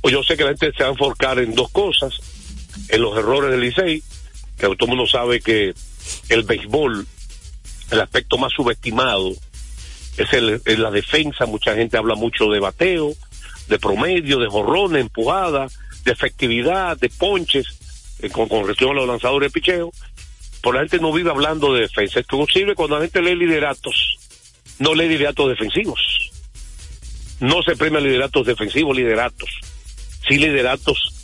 Pues 0.01 0.13
yo 0.13 0.23
sé 0.23 0.37
que 0.37 0.45
la 0.45 0.51
gente 0.51 0.73
se 0.77 0.83
va 0.83 0.89
a 0.89 0.93
enfocar 0.93 1.39
en 1.39 1.55
dos 1.55 1.71
cosas, 1.71 2.15
en 2.89 3.03
los 3.03 3.17
errores 3.17 3.51
del 3.51 3.61
Licey, 3.61 4.03
que 4.57 4.67
todo 4.67 4.77
el 4.81 4.89
mundo 4.89 5.07
sabe 5.07 5.41
que 5.41 5.75
el 6.29 6.43
béisbol, 6.43 7.07
el 7.91 8.01
aspecto 8.01 8.39
más 8.39 8.53
subestimado, 8.53 9.33
es 10.17 10.33
el, 10.33 10.61
la 10.65 10.91
defensa, 10.91 11.47
mucha 11.47 11.75
gente 11.75 11.97
habla 11.97 12.15
mucho 12.15 12.47
de 12.47 12.61
bateo, 12.61 13.13
de 13.69 13.79
promedio, 13.79 14.39
de 14.39 14.49
jorrones, 14.49 15.01
empujada, 15.03 15.69
de 16.05 16.13
efectividad, 16.13 16.97
de 16.97 17.09
ponches, 17.09 17.67
eh, 18.21 18.31
con, 18.31 18.49
con 18.49 18.67
respecto 18.67 18.91
a 18.91 18.95
los 18.95 19.09
lanzadores 19.09 19.51
de 19.51 19.61
picheo, 19.61 19.93
pero 20.63 20.75
la 20.75 20.81
gente 20.81 20.99
no 20.99 21.13
vive 21.13 21.31
hablando 21.31 21.73
de 21.73 21.83
defensa. 21.83 22.21
Es 22.21 22.27
posible 22.27 22.75
cuando 22.75 22.97
la 22.97 23.03
gente 23.03 23.23
lee 23.23 23.37
lideratos, 23.37 24.19
no 24.79 24.95
lee 24.95 25.09
lideratos 25.09 25.49
defensivos. 25.49 26.01
No 27.41 27.63
se 27.63 27.75
premia 27.77 28.01
lideratos 28.01 28.47
defensivos, 28.47 28.95
lideratos. 28.95 29.49
Sí 30.29 30.37
lideratos 30.37 31.15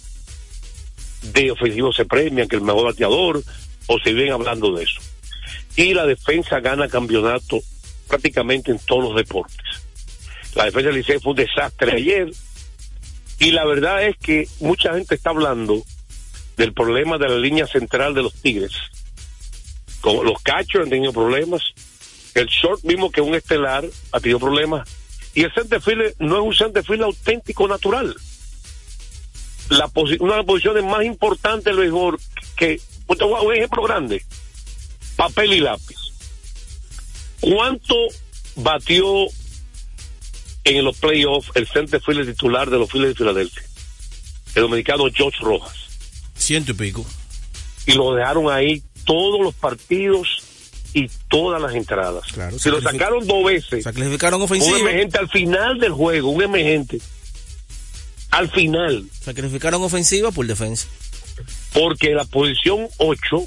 de 1.23 1.50
ofensivos 1.50 1.97
se 1.97 2.07
premian, 2.07 2.49
que 2.49 2.57
el 2.57 2.62
mejor 2.62 2.87
bateador, 2.87 3.43
o 3.87 3.99
se 3.99 4.12
vienen 4.12 4.33
hablando 4.33 4.73
de 4.73 4.85
eso. 4.85 5.00
Y 5.76 5.93
la 5.93 6.07
defensa 6.07 6.61
gana 6.61 6.88
campeonato 6.88 7.61
prácticamente 8.08 8.70
en 8.70 8.78
todos 8.78 9.04
los 9.04 9.16
deportes. 9.16 9.86
La 10.54 10.64
defensa 10.64 10.88
del 10.88 10.96
Liceo 10.96 11.20
fue 11.20 11.32
un 11.32 11.36
desastre 11.36 11.92
ayer. 11.92 12.30
Y 13.38 13.50
la 13.50 13.66
verdad 13.66 14.02
es 14.04 14.16
que 14.16 14.48
mucha 14.60 14.94
gente 14.94 15.14
está 15.14 15.30
hablando 15.30 15.82
del 16.56 16.72
problema 16.72 17.18
de 17.18 17.28
la 17.28 17.36
línea 17.36 17.66
central 17.66 18.14
de 18.14 18.22
los 18.22 18.34
Tigres. 18.34 18.72
Como 20.00 20.25
los 20.25 20.40
cachos 20.42 20.82
han 20.82 20.90
tenido 20.90 21.12
problemas. 21.12 21.62
El 22.34 22.46
short 22.46 22.82
mismo 22.84 23.10
que 23.10 23.20
un 23.20 23.34
estelar 23.34 23.84
ha 24.12 24.20
tenido 24.20 24.38
problemas. 24.38 24.88
Y 25.34 25.42
el 25.42 25.52
centerfield 25.52 26.14
no 26.18 26.36
es 26.36 26.42
un 26.42 26.54
centerfield 26.54 27.02
auténtico 27.02 27.68
natural. 27.68 28.16
Una 29.68 30.32
de 30.32 30.36
las 30.38 30.46
posiciones 30.46 30.84
más 30.84 31.04
importantes 31.04 31.64
del 31.64 31.76
béisbol 31.76 32.18
que, 32.56 32.80
un 33.08 33.54
ejemplo 33.54 33.82
grande, 33.82 34.25
papel 35.16 35.52
y 35.52 35.60
lápiz. 35.60 36.05
¿Cuánto 37.40 37.95
batió 38.57 39.26
en 40.64 40.85
los 40.85 40.97
playoffs 40.99 41.50
el 41.55 41.66
centerfield 41.69 42.26
titular 42.26 42.71
de 42.71 42.78
los 42.78 42.90
Phillies 42.90 43.11
de 43.11 43.14
Filadelfia? 43.14 43.62
El 44.55 44.62
dominicano 44.62 45.05
George 45.14 45.38
Rojas. 45.43 45.75
Ciento 46.37 46.73
y 46.73 46.75
pico. 46.75 47.05
Y 47.87 47.93
lo 47.93 48.14
dejaron 48.14 48.50
ahí 48.50 48.83
todos 49.05 49.40
los 49.43 49.55
partidos 49.55 50.43
y 50.95 51.09
todas 51.28 51.61
las 51.61 51.75
entradas. 51.75 52.25
Claro, 52.33 52.59
Se 52.59 52.71
lo 52.71 52.81
sacaron 52.81 53.26
dos 53.26 53.45
veces. 53.45 53.85
Sacrificaron 53.85 54.40
Un 54.40 54.45
ofensiva. 54.47 54.78
emergente 54.78 55.19
al 55.19 55.28
final 55.28 55.78
del 55.78 55.93
juego, 55.93 56.31
un 56.31 56.43
emergente. 56.43 56.99
Al 58.31 58.50
final, 58.50 59.05
Sacrificaron 59.23 59.83
ofensiva 59.83 60.31
por 60.31 60.47
defensa. 60.47 60.88
porque 61.73 62.11
la 62.14 62.25
posición 62.25 62.88
8, 62.97 63.47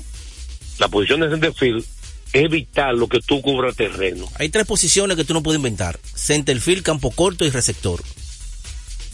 la 0.80 0.88
posición 0.88 1.22
de 1.22 1.30
centerfield, 1.30 1.80
es 1.84 1.90
vital 2.34 2.98
lo 2.98 3.08
que 3.08 3.20
tú 3.20 3.42
cubras 3.42 3.76
terreno. 3.76 4.28
Hay 4.36 4.50
tres 4.50 4.66
posiciones 4.66 5.18
que 5.18 5.24
tú 5.26 5.34
no 5.34 5.42
puedes 5.44 5.58
inventar. 5.58 6.00
Centerfield, 6.16 6.84
campo 6.84 7.12
corto 7.12 7.46
y 7.46 7.50
receptor. 7.50 8.02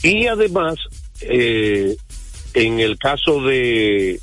Y 0.04 0.28
además, 0.28 0.76
eh, 1.22 1.96
en 2.54 2.80
el 2.80 2.98
caso 2.98 3.42
de 3.42 4.20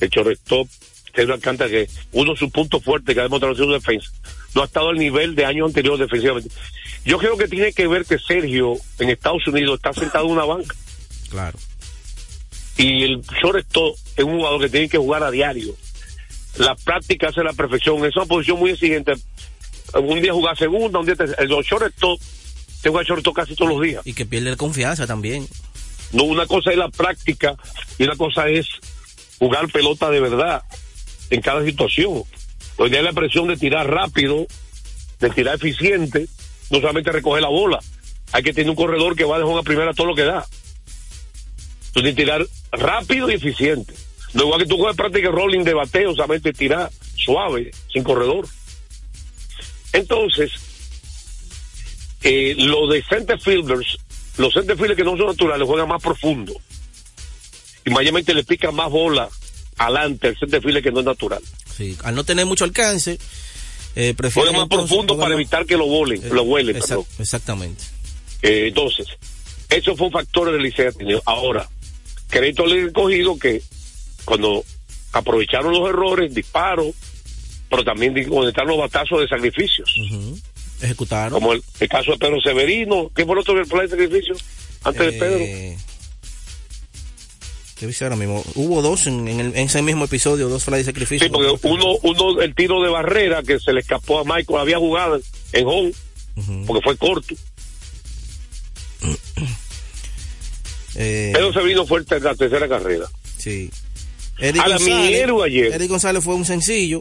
el 0.00 0.08
shortstop, 0.10 0.68
Pedro 1.14 1.34
Alcántara, 1.34 1.70
que 1.70 1.88
uno 2.12 2.32
de 2.32 2.38
sus 2.38 2.50
puntos 2.50 2.82
fuertes 2.82 3.14
que 3.14 3.20
ha 3.20 3.24
demostrado 3.24 3.54
su 3.54 3.70
defensa, 3.70 4.10
no 4.54 4.62
ha 4.62 4.66
estado 4.66 4.90
al 4.90 4.98
nivel 4.98 5.34
de 5.34 5.44
año 5.44 5.64
anterior 5.64 5.96
defensivamente. 5.98 6.50
Yo 7.04 7.18
creo 7.18 7.36
que 7.36 7.48
tiene 7.48 7.72
que 7.72 7.86
ver 7.86 8.04
que 8.04 8.18
Sergio 8.18 8.74
en 8.98 9.10
Estados 9.10 9.46
Unidos 9.48 9.76
está 9.76 9.92
sentado 9.92 10.26
en 10.26 10.32
una 10.32 10.44
banca 10.44 10.74
Claro. 11.30 11.58
y 12.76 13.04
el 13.04 13.22
shortstop 13.22 13.96
es 14.16 14.24
un 14.24 14.36
jugador 14.38 14.60
que 14.60 14.68
tiene 14.68 14.88
que 14.88 14.98
jugar 14.98 15.22
a 15.22 15.30
diario. 15.30 15.74
La 16.56 16.74
práctica 16.76 17.28
hace 17.28 17.42
la 17.42 17.52
perfección, 17.52 18.04
es 18.04 18.16
una 18.16 18.26
posición 18.26 18.58
muy 18.58 18.70
exigente. 18.70 19.14
Un 19.94 20.20
día 20.20 20.32
jugar 20.32 20.56
segunda, 20.56 20.98
un 20.98 21.06
día 21.06 21.16
tercera. 21.16 21.42
El 21.42 21.48
shortstop, 21.48 22.20
te 22.82 22.90
juega 22.90 23.06
shortstop 23.06 23.34
casi 23.34 23.54
todos 23.54 23.72
los 23.72 23.82
días. 23.82 24.06
Y 24.06 24.14
que 24.14 24.26
pierde 24.26 24.56
confianza 24.56 25.06
también. 25.06 25.46
No, 26.12 26.24
una 26.24 26.46
cosa 26.46 26.70
es 26.70 26.76
la 26.76 26.88
práctica 26.88 27.56
y 27.98 28.04
una 28.04 28.16
cosa 28.16 28.48
es 28.48 28.66
jugar 29.38 29.70
pelota 29.70 30.10
de 30.10 30.20
verdad 30.20 30.62
en 31.30 31.40
cada 31.40 31.64
situación. 31.64 32.22
Hoy 32.76 32.90
día 32.90 33.00
hay 33.00 33.04
la 33.04 33.12
presión 33.12 33.48
de 33.48 33.56
tirar 33.56 33.88
rápido, 33.88 34.46
de 35.20 35.30
tirar 35.30 35.56
eficiente, 35.56 36.28
no 36.70 36.80
solamente 36.80 37.12
recoger 37.12 37.42
la 37.42 37.48
bola. 37.48 37.80
Hay 38.32 38.42
que 38.42 38.52
tener 38.52 38.70
un 38.70 38.76
corredor 38.76 39.16
que 39.16 39.24
va 39.24 39.38
de 39.38 39.44
juego 39.44 39.58
a 39.58 39.62
primera 39.62 39.92
todo 39.92 40.08
lo 40.08 40.14
que 40.14 40.24
da. 40.24 40.46
Entonces, 41.88 42.16
tirar 42.16 42.44
rápido 42.72 43.30
y 43.30 43.34
eficiente. 43.34 43.94
No 44.34 44.42
igual 44.44 44.60
que 44.60 44.66
tú 44.66 44.76
juegas 44.76 44.96
práctica 44.96 45.30
rolling 45.30 45.64
de 45.64 45.74
bateo, 45.74 46.12
solamente 46.14 46.52
tirar 46.52 46.90
suave, 47.16 47.70
sin 47.92 48.02
corredor. 48.04 48.46
Entonces, 49.92 50.50
eh, 52.22 52.54
lo 52.58 52.88
de 52.88 53.02
center 53.02 53.40
fielders, 53.40 53.98
los 54.38 54.52
center 54.52 54.76
fielders 54.76 54.96
que 54.96 55.04
no 55.04 55.16
son 55.16 55.26
naturales 55.28 55.66
juegan 55.66 55.88
más 55.88 56.02
profundo. 56.02 56.54
Y 57.86 57.90
mayormente 57.90 58.34
le 58.34 58.44
pica 58.44 58.70
más 58.70 58.90
bola 58.90 59.28
adelante 59.76 60.28
al 60.28 60.38
center 60.38 60.62
fielder 60.62 60.82
que 60.82 60.90
no 60.90 61.00
es 61.00 61.06
natural. 61.06 61.42
Sí. 61.76 61.96
Al 62.02 62.14
no 62.14 62.24
tener 62.24 62.46
mucho 62.46 62.64
alcance, 62.64 63.18
eh, 63.94 64.14
prefieren 64.16 64.52
Juega 64.52 64.58
más 64.58 64.62
entonces 64.64 64.88
profundo 64.88 65.16
para 65.16 65.30
más- 65.30 65.36
evitar 65.40 65.66
que 65.66 65.76
lo 65.76 65.86
volen, 65.86 66.22
Eh, 66.24 66.28
lo 66.32 66.44
perdón. 66.96 67.06
Exactamente. 67.18 67.84
Eh, 68.42 68.66
entonces, 68.68 69.06
eso 69.68 69.94
fue 69.96 70.06
un 70.08 70.12
factor 70.12 70.50
del 70.50 70.66
tenido. 70.92 71.22
Ahora, 71.26 71.68
crédito 72.28 72.66
le 72.66 72.84
he 72.86 72.92
cogido 72.92 73.38
que 73.38 73.62
cuando 74.24 74.64
aprovecharon 75.12 75.72
los 75.72 75.88
errores, 75.88 76.34
disparos, 76.34 76.88
pero 77.70 77.84
también 77.84 78.12
conectaron 78.28 78.70
los 78.70 78.78
batazos 78.78 79.20
de 79.20 79.28
sacrificios. 79.28 79.88
Ejecutaron. 80.80 81.32
Como 81.32 81.52
el, 81.52 81.62
el 81.80 81.88
caso 81.88 82.12
de 82.12 82.18
Pedro 82.18 82.40
Severino. 82.40 83.10
¿Qué 83.14 83.24
fue 83.24 83.34
el 83.34 83.40
otro 83.40 83.54
play 83.66 83.82
de 83.82 83.88
sacrificio? 83.88 84.34
Antes 84.82 85.06
de 85.06 85.12
Pedro. 85.12 85.38
Eh, 85.40 85.78
¿Qué 87.76 87.86
dice 87.88 88.04
ahora 88.04 88.16
mismo? 88.16 88.44
Hubo 88.54 88.82
dos 88.82 89.06
en, 89.08 89.26
en 89.28 89.40
el- 89.40 89.56
en 89.56 89.66
ese 89.66 89.82
mismo 89.82 90.04
episodio, 90.04 90.48
dos 90.48 90.64
fly 90.64 90.78
de 90.78 90.84
sacrificio. 90.84 91.26
Sí, 91.26 91.32
porque 91.32 91.58
uno, 91.68 91.96
uno, 92.02 92.40
el 92.40 92.54
tiro 92.54 92.80
de 92.82 92.88
barrera 92.90 93.42
que 93.42 93.58
se 93.58 93.72
le 93.72 93.80
escapó 93.80 94.20
a 94.20 94.24
Michael, 94.24 94.60
había 94.60 94.78
jugado 94.78 95.20
en 95.52 95.66
home, 95.66 95.92
porque 96.66 96.82
fue 96.84 96.96
corto. 96.96 97.34
Eh, 100.96 101.32
Pedro 101.34 101.52
Severino 101.52 101.84
fue 101.86 101.98
el- 102.00 102.22
la 102.22 102.34
tercera 102.36 102.68
carrera. 102.68 103.06
sí. 103.36 103.70
Eddie 104.38 104.60
A 104.60 104.68
la 104.68 104.76
ayer. 105.42 105.72
González 105.88 106.22
fue 106.24 106.34
un 106.34 106.44
sencillo. 106.44 107.00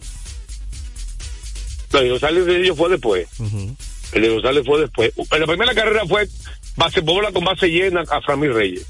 No, 1.92 2.00
de 2.02 2.10
González 2.10 2.46
de 2.46 2.62
ellos 2.62 2.78
fue 2.78 2.90
después. 2.90 3.28
Ujú. 3.40 3.76
El 4.14 4.22
de 4.22 4.30
González 4.30 4.64
fue 4.66 4.82
después. 4.82 5.12
En 5.32 5.40
la 5.40 5.48
primera 5.48 5.74
carrera 5.76 6.06
fue 6.08 6.28
base 6.76 7.02
bola 7.02 7.32
con 7.32 7.44
base 7.44 7.68
llena 7.68 8.02
a 8.10 8.22
Framil 8.22 8.54
Reyes. 8.54 8.84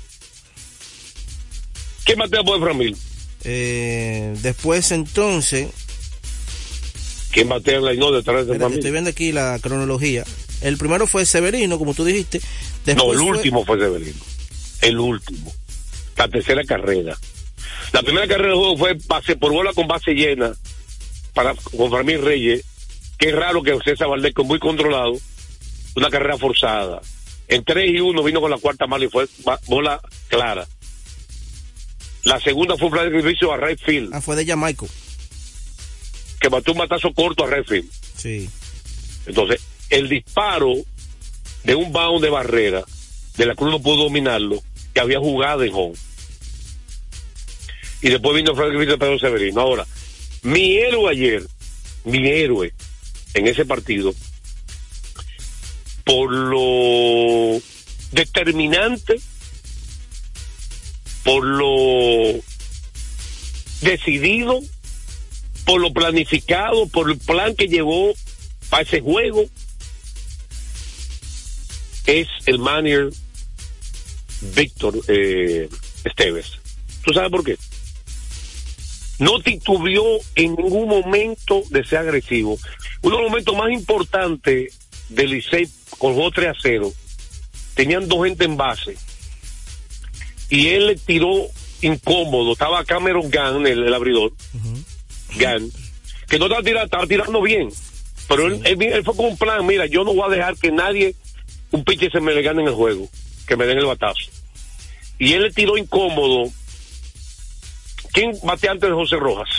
¿Qué 2.06 2.16
más 2.16 2.30
te 2.30 2.38
de 2.38 2.44
Framil? 2.44 2.98
Eh, 3.46 4.34
después 4.42 4.92
entonces, 4.92 5.68
¿Quién 7.32 7.50
batea 7.50 7.78
en 7.78 7.86
la 7.86 7.94
no 7.96 8.12
detrás 8.12 8.46
de 8.48 8.58
Framil? 8.58 8.78
estoy 8.78 8.92
viendo 8.92 9.10
aquí 9.10 9.32
la 9.32 9.58
cronología. 9.62 10.24
El 10.62 10.78
primero 10.78 11.08
fue 11.08 11.26
Severino, 11.26 11.78
como 11.80 11.94
tú 11.94 12.06
dijiste. 12.06 12.40
No, 12.86 13.12
el 13.12 13.20
fue- 13.20 13.28
último 13.28 13.66
fue 13.66 13.80
Severino. 13.80 14.20
El 14.82 15.00
último. 15.00 15.52
La 16.18 16.28
tercera 16.28 16.64
carrera. 16.64 17.18
La 17.94 18.02
primera 18.02 18.28
carrera 18.28 18.50
del 18.50 18.58
juego 18.58 18.78
fue 18.78 18.98
base 19.08 19.36
por 19.36 19.52
bola 19.54 19.72
con 19.74 19.88
base 19.88 20.12
llena 20.14 20.54
para 21.34 21.54
con 21.56 21.90
Framil 21.90 22.22
Reyes. 22.22 22.64
Qué 23.18 23.32
raro 23.32 23.64
que 23.64 23.78
César 23.86 24.10
Valdés 24.10 24.34
muy 24.44 24.60
controlado. 24.60 25.14
Una 25.96 26.10
carrera 26.10 26.38
forzada. 26.38 27.02
En 27.48 27.64
3 27.64 27.92
y 27.92 28.00
1 28.00 28.24
vino 28.24 28.42
con 28.42 28.50
la 28.52 28.58
cuarta 28.58 28.88
mala 28.88 29.06
y 29.06 29.10
fue 29.10 29.28
bola 29.68 30.02
clara. 30.28 30.68
La 32.24 32.40
segunda 32.40 32.76
fue 32.78 32.88
un 32.88 32.94
fly 32.94 33.04
de 33.10 33.18
sacrificio 33.18 33.54
a 33.54 33.58
right 33.58 33.80
field, 33.80 34.14
Ah, 34.14 34.22
fue 34.22 34.36
de 34.36 34.46
Jamaico. 34.46 34.88
que 36.40 36.50
mató 36.50 36.72
un 36.72 36.78
matazo 36.80 37.14
corto 37.14 37.44
a 37.44 37.48
right 37.48 37.68
field. 37.68 37.90
Sí. 38.18 38.50
Entonces, 39.26 39.62
el 39.90 40.10
disparo 40.10 40.74
de 41.64 41.76
un 41.76 41.92
bound 41.94 42.24
de 42.24 42.30
barrera, 42.30 42.84
de 43.38 43.46
la 43.46 43.56
Cruz 43.56 43.72
no 43.72 43.82
pudo 43.82 44.04
dominarlo, 44.04 44.62
que 44.94 45.00
había 45.02 45.20
jugado 45.20 45.64
en 45.64 45.74
home. 45.74 45.94
Y 48.04 48.10
después 48.10 48.36
vino 48.36 48.54
Fred 48.54 48.74
Griffith 48.74 49.00
Pedro 49.00 49.18
Severino. 49.18 49.62
Ahora, 49.62 49.88
mi 50.42 50.76
héroe 50.76 51.10
ayer, 51.10 51.42
mi 52.04 52.28
héroe 52.28 52.74
en 53.34 53.48
ese 53.48 53.66
partido, 53.66 54.14
por 56.04 56.30
lo 56.30 57.62
determinante, 58.12 59.22
por 61.24 61.46
lo 61.46 62.42
decidido, 63.80 64.60
por 65.66 65.80
lo 65.80 65.94
planificado, 65.94 66.88
por 66.88 67.10
el 67.10 67.18
plan 67.18 67.56
que 67.56 67.70
llevó 67.70 68.14
para 68.70 68.84
ese 68.84 69.00
juego, 69.00 69.46
es 72.06 72.28
el 72.48 72.60
manager 72.60 73.12
Víctor 74.58 75.00
eh, 75.08 75.70
Esteves. 76.04 76.60
¿Tú 77.06 77.14
sabes 77.14 77.32
por 77.32 77.46
qué? 77.46 77.58
No 79.24 79.40
titubeó 79.40 80.04
en 80.36 80.56
ningún 80.56 80.88
momento 80.90 81.62
de 81.70 81.84
ser 81.86 82.00
agresivo. 82.00 82.58
Uno 83.02 83.16
de 83.18 83.22
los 83.22 83.32
momentos 83.32 83.56
más 83.56 83.72
importantes 83.72 84.78
del 85.10 85.30
Licey 85.32 85.68
con 85.98 86.14
juego 86.14 86.32
3 86.32 86.50
a 86.50 86.54
0, 86.62 86.92
tenían 87.76 88.08
dos 88.08 88.26
gente 88.26 88.46
en 88.46 88.58
base 88.58 88.98
y 90.50 90.68
él 90.70 90.88
le 90.88 90.96
tiró 90.96 91.48
incómodo. 91.82 92.54
Estaba 92.54 92.84
Cameron 92.86 93.30
Gunn, 93.32 93.68
el, 93.68 93.84
el 93.84 93.94
abridor, 93.94 94.34
Gunn, 95.36 95.72
que 96.28 96.40
no 96.40 96.46
estaba 96.46 96.64
tirando, 96.64 96.86
estaba 96.86 97.08
tirando 97.08 97.42
bien. 97.42 97.70
Pero 98.28 98.48
él, 98.48 98.62
él- 98.66 98.82
él 98.82 99.04
fue 99.04 99.16
con 99.16 99.26
un 99.28 99.38
plan, 99.38 99.66
mira, 99.66 99.86
yo 99.86 100.04
no 100.04 100.14
voy 100.14 100.26
a 100.32 100.36
dejar 100.36 100.56
que 100.58 100.72
nadie, 100.72 101.16
un 101.72 101.84
pitcher 101.84 102.12
se 102.12 102.20
me 102.22 102.34
le 102.34 102.42
gane 102.42 102.62
en 102.62 102.68
el 102.70 102.74
juego, 102.74 103.10
que 103.48 103.56
me 103.58 103.66
den 103.66 103.78
el 103.80 103.86
batazo. 103.86 104.30
Y 105.20 105.34
él 105.34 105.44
le 105.44 105.52
tiró 105.52 105.78
incómodo. 105.78 106.52
¿Quién 108.14 108.32
batea 108.44 108.72
antes 108.72 108.90
de 108.90 108.96
José 108.96 109.18
Rojas? 109.18 109.50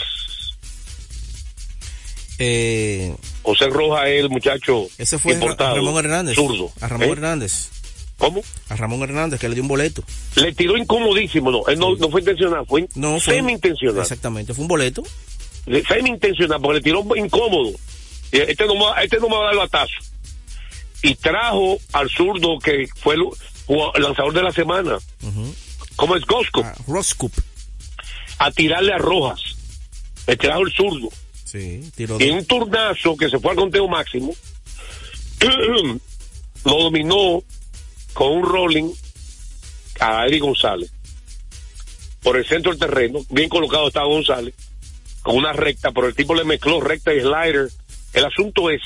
Eh, 2.38 3.14
José 3.42 3.66
Rojas 3.68 4.06
es 4.08 4.20
el 4.20 4.28
muchacho 4.30 4.88
ese 4.98 5.18
fue 5.18 5.34
importado, 5.34 5.76
Ramón 5.76 5.96
Hernández. 6.04 6.34
zurdo. 6.34 6.72
A 6.80 6.88
Ramón 6.88 7.08
¿Eh? 7.08 7.12
Hernández. 7.12 7.70
¿Cómo? 8.18 8.42
A 8.68 8.76
Ramón 8.76 9.02
Hernández, 9.02 9.40
que 9.40 9.48
le 9.48 9.54
dio 9.54 9.62
un 9.62 9.68
boleto. 9.68 10.02
Le 10.36 10.52
tiró 10.52 10.76
incomodísimo, 10.76 11.50
no, 11.50 11.66
él 11.68 11.78
no, 11.78 11.94
no 11.96 12.08
fue 12.10 12.20
intencional, 12.20 12.64
fue 12.66 12.88
No, 12.94 13.20
fue. 13.20 13.34
semi-intencional. 13.36 14.00
Exactamente, 14.02 14.54
fue 14.54 14.62
un 14.62 14.68
boleto. 14.68 15.02
Le- 15.66 15.84
Semi-intencional, 15.84 16.60
porque 16.60 16.78
le 16.78 16.82
tiró 16.82 17.04
incómodo. 17.16 17.72
Este 18.32 18.66
no, 18.66 18.74
me 18.74 18.84
va- 18.84 19.02
este 19.02 19.18
no 19.18 19.28
me 19.28 19.36
va 19.36 19.42
a 19.42 19.44
dar 19.46 19.52
el 19.54 19.58
batazo. 19.58 19.94
Y 21.02 21.14
trajo 21.16 21.78
al 21.92 22.08
zurdo 22.08 22.58
que 22.58 22.86
fue 22.96 23.14
el, 23.16 23.22
lanzador 24.02 24.32
de 24.32 24.42
la 24.42 24.52
semana, 24.52 24.98
como 25.96 26.16
es 26.16 26.24
Gosco, 26.24 26.62
A 26.62 26.74
Roscoop. 26.88 27.32
A 28.38 28.50
tirarle 28.50 28.92
a 28.92 28.98
Rojas. 28.98 29.40
Le 30.26 30.36
trajo 30.36 30.62
el 30.62 30.72
zurdo. 30.72 31.08
Sí, 31.44 31.80
tiró 31.94 32.18
Y 32.20 32.24
en 32.24 32.30
dos. 32.30 32.38
un 32.40 32.46
turnazo 32.46 33.16
que 33.16 33.28
se 33.28 33.38
fue 33.38 33.50
al 33.52 33.56
conteo 33.56 33.86
máximo, 33.88 34.34
lo 36.64 36.74
dominó 36.78 37.42
con 38.12 38.32
un 38.32 38.42
rolling 38.44 38.90
a 40.00 40.24
Eric 40.26 40.42
González. 40.42 40.90
Por 42.22 42.36
el 42.38 42.46
centro 42.46 42.72
del 42.72 42.80
terreno, 42.80 43.20
bien 43.28 43.48
colocado 43.48 43.88
estaba 43.88 44.06
González, 44.06 44.54
con 45.22 45.36
una 45.36 45.52
recta, 45.52 45.92
pero 45.92 46.06
el 46.08 46.14
tipo 46.14 46.34
le 46.34 46.44
mezcló 46.44 46.80
recta 46.80 47.12
y 47.14 47.20
slider. 47.20 47.68
El 48.14 48.24
asunto 48.24 48.70
es 48.70 48.80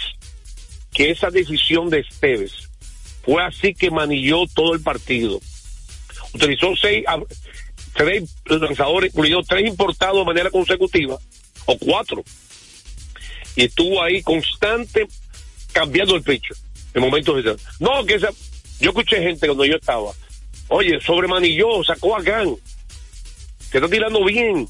que 0.92 1.10
esa 1.10 1.30
decisión 1.30 1.88
de 1.90 2.00
Esteves 2.00 2.68
fue 3.24 3.42
así 3.44 3.74
que 3.74 3.90
manilló 3.90 4.44
todo 4.54 4.74
el 4.74 4.80
partido. 4.80 5.40
Utilizó 6.34 6.74
seis, 6.80 7.04
tres 7.98 8.24
lanzadores, 8.46 9.12
incluidos 9.12 9.46
tres 9.46 9.66
importados 9.68 10.18
de 10.20 10.24
manera 10.24 10.50
consecutiva, 10.50 11.18
o 11.66 11.76
cuatro 11.78 12.24
y 13.56 13.64
estuvo 13.64 14.02
ahí 14.02 14.22
constante 14.22 15.06
cambiando 15.72 16.14
el 16.16 16.22
pecho 16.22 16.54
en 16.94 17.02
momentos 17.02 17.44
de 17.44 17.56
no 17.80 18.04
que 18.06 18.14
esa 18.14 18.28
yo 18.80 18.90
escuché 18.90 19.20
gente 19.20 19.46
cuando 19.46 19.64
yo 19.64 19.76
estaba 19.76 20.12
oye 20.68 20.98
sobremanilló 21.00 21.82
sacó 21.84 22.16
a 22.16 22.22
Gan 22.22 22.54
que 23.70 23.76
está 23.78 23.90
tirando 23.90 24.24
bien. 24.24 24.66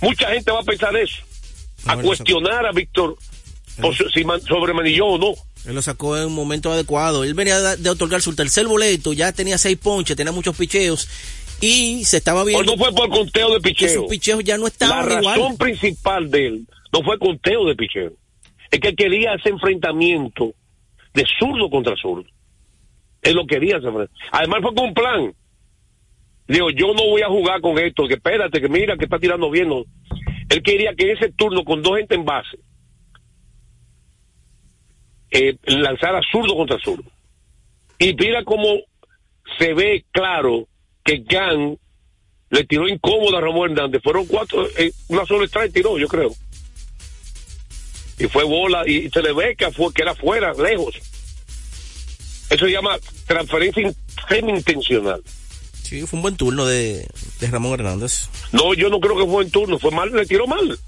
Mucha 0.00 0.30
gente 0.30 0.50
va 0.50 0.60
a 0.60 0.64
pensar 0.64 0.96
eso 0.96 1.22
a 1.84 1.96
No, 1.96 2.02
cuestionar 2.02 2.64
a 2.64 2.72
Víctor 2.72 3.16
por 3.82 3.94
si 4.12 4.24
man- 4.24 4.40
sobremanilló 4.40 5.06
o 5.06 5.18
no. 5.18 5.34
Él 5.66 5.74
lo 5.74 5.82
sacó 5.82 6.16
en 6.16 6.26
un 6.26 6.32
momento 6.34 6.72
adecuado. 6.72 7.24
Él 7.24 7.34
venía 7.34 7.58
de, 7.60 7.76
de 7.76 7.90
otorgar 7.90 8.22
su 8.22 8.34
tercer 8.34 8.66
boleto, 8.66 9.12
ya 9.12 9.32
tenía 9.32 9.58
seis 9.58 9.76
ponches, 9.76 10.16
tenía 10.16 10.32
muchos 10.32 10.56
picheos 10.56 11.06
y 11.60 12.04
se 12.04 12.18
estaba 12.18 12.42
o 12.42 12.44
viendo 12.44 12.72
no 12.72 12.76
fue 12.76 12.92
por 12.92 13.08
conteo 13.08 13.54
de 13.54 13.60
picheo 13.60 14.02
sus 14.02 14.10
picheos 14.10 14.44
ya 14.44 14.56
no 14.56 14.64
la 14.64 14.68
estaban 14.68 15.06
razón 15.06 15.22
igual. 15.22 15.56
principal 15.58 16.30
de 16.30 16.46
él 16.46 16.66
no 16.92 17.02
fue 17.02 17.18
conteo 17.18 17.66
de 17.66 17.74
picheo. 17.74 18.12
Es 18.70 18.80
que 18.80 18.94
quería 18.94 19.34
ese 19.34 19.50
enfrentamiento 19.50 20.54
de 21.14 21.24
zurdo 21.38 21.70
contra 21.70 21.96
zurdo. 21.96 22.28
Él 23.22 23.34
lo 23.34 23.46
quería 23.46 23.78
ese 23.78 23.88
además 24.32 24.62
fue 24.62 24.74
con 24.74 24.84
un 24.86 24.94
plan. 24.94 25.32
Digo 26.46 26.70
yo 26.70 26.94
no 26.94 27.04
voy 27.04 27.22
a 27.22 27.28
jugar 27.28 27.60
con 27.60 27.78
esto 27.78 28.06
que 28.06 28.14
espérate 28.14 28.60
que 28.60 28.68
mira 28.68 28.96
que 28.96 29.04
está 29.04 29.18
tirando 29.18 29.50
bien 29.50 29.68
no. 29.68 29.84
él 30.48 30.62
quería 30.62 30.94
que 30.94 31.12
ese 31.12 31.32
turno 31.32 31.64
con 31.64 31.82
dos 31.82 31.98
gente 31.98 32.14
en 32.14 32.24
base 32.24 32.58
eh, 35.30 35.56
lanzara 35.66 36.20
zurdo 36.30 36.56
contra 36.56 36.78
zurdo. 36.78 37.10
Y 37.98 38.14
mira 38.14 38.44
cómo 38.44 38.78
se 39.58 39.74
ve 39.74 40.04
claro 40.10 40.68
que 41.08 41.24
Gan 41.26 41.78
le 42.50 42.64
tiró 42.64 42.86
incómodo 42.86 43.38
a 43.38 43.40
Ramón 43.40 43.70
Hernández. 43.70 44.02
Fueron 44.02 44.26
cuatro, 44.26 44.68
eh, 44.76 44.92
una 45.08 45.24
sola 45.24 45.46
strike 45.46 45.72
tiró, 45.72 45.98
yo 45.98 46.06
creo. 46.06 46.34
Y 48.18 48.24
fue 48.26 48.44
bola, 48.44 48.82
y 48.86 49.08
se 49.08 49.22
le 49.22 49.32
ve 49.32 49.56
que, 49.56 49.70
fue, 49.70 49.90
que 49.94 50.02
era 50.02 50.14
fuera, 50.14 50.52
lejos. 50.52 50.94
Eso 52.50 52.66
se 52.66 52.72
llama 52.72 52.98
transferencia 53.26 53.82
in- 53.82 53.96
semi-intencional. 54.28 55.22
Sí, 55.82 56.02
fue 56.06 56.18
un 56.18 56.22
buen 56.22 56.36
turno 56.36 56.66
de, 56.66 57.06
de 57.40 57.46
Ramón 57.46 57.74
Hernández. 57.80 58.28
No, 58.52 58.74
yo 58.74 58.90
no 58.90 59.00
creo 59.00 59.16
que 59.16 59.24
fue 59.30 59.44
en 59.44 59.50
turno, 59.50 59.78
fue 59.78 59.90
mal, 59.92 60.12
le 60.12 60.26
tiró 60.26 60.46
mal. 60.46 60.78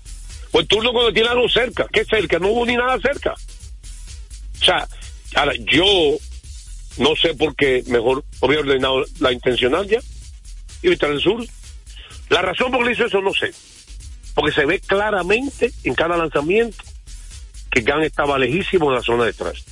Fue 0.50 0.61
en 0.62 0.68
turno 0.68 0.92
cuando 0.92 1.12
tiene 1.14 1.28
algo 1.30 1.48
cerca. 1.48 1.87
¿Qué 1.90 2.04
cerca? 2.04 2.38
No 2.38 2.48
hubo 2.48 2.66
ni 2.66 2.74
nada 2.76 2.98
cerca. 3.00 3.33
O 4.61 4.64
sea, 4.64 4.87
ahora, 5.37 5.54
yo 5.72 6.16
no 7.01 7.17
sé 7.17 7.35
por 7.35 7.57
qué 7.57 7.83
mejor 7.87 8.25
hubiera 8.41 8.63
ordenado 8.63 9.03
la 9.21 9.33
intencional 9.33 9.89
ya 9.89 10.01
y 10.83 10.89
evitar 10.89 11.11
el 11.11 11.21
sur. 11.21 11.43
La 12.29 12.43
razón 12.43 12.71
por 12.71 12.81
la 12.81 12.87
que 12.89 12.93
hizo 12.93 13.07
eso 13.07 13.23
no 13.23 13.33
sé. 13.33 13.53
Porque 14.35 14.53
se 14.53 14.67
ve 14.67 14.81
claramente 14.81 15.73
en 15.83 15.95
cada 15.95 16.19
lanzamiento 16.19 16.77
que 17.71 17.81
Gan 17.81 18.03
estaba 18.03 18.39
lejísimo 18.39 18.91
de 18.91 18.97
la 18.97 19.03
zona 19.03 19.25
de 19.25 19.31
atrás. 19.31 19.65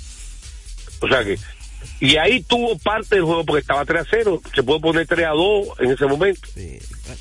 O 1.01 1.09
sea 1.09 1.23
que, 1.23 1.39
y 2.01 2.17
ahí 2.17 2.41
tuvo 2.41 2.79
parte 2.79 3.17
del 3.17 3.25
juego 3.25 3.45
porque 3.45 3.61
estaba 3.61 3.85
3 3.85 4.01
a 4.01 4.07
0. 4.11 4.43
Se 4.55 4.63
puede 4.63 4.81
poner 4.81 5.07
3 5.07 5.27
a 5.27 5.31
2 5.31 5.69
en 5.81 5.91
ese 5.91 6.07
momento. 6.07 6.49
Sí. 6.55 6.79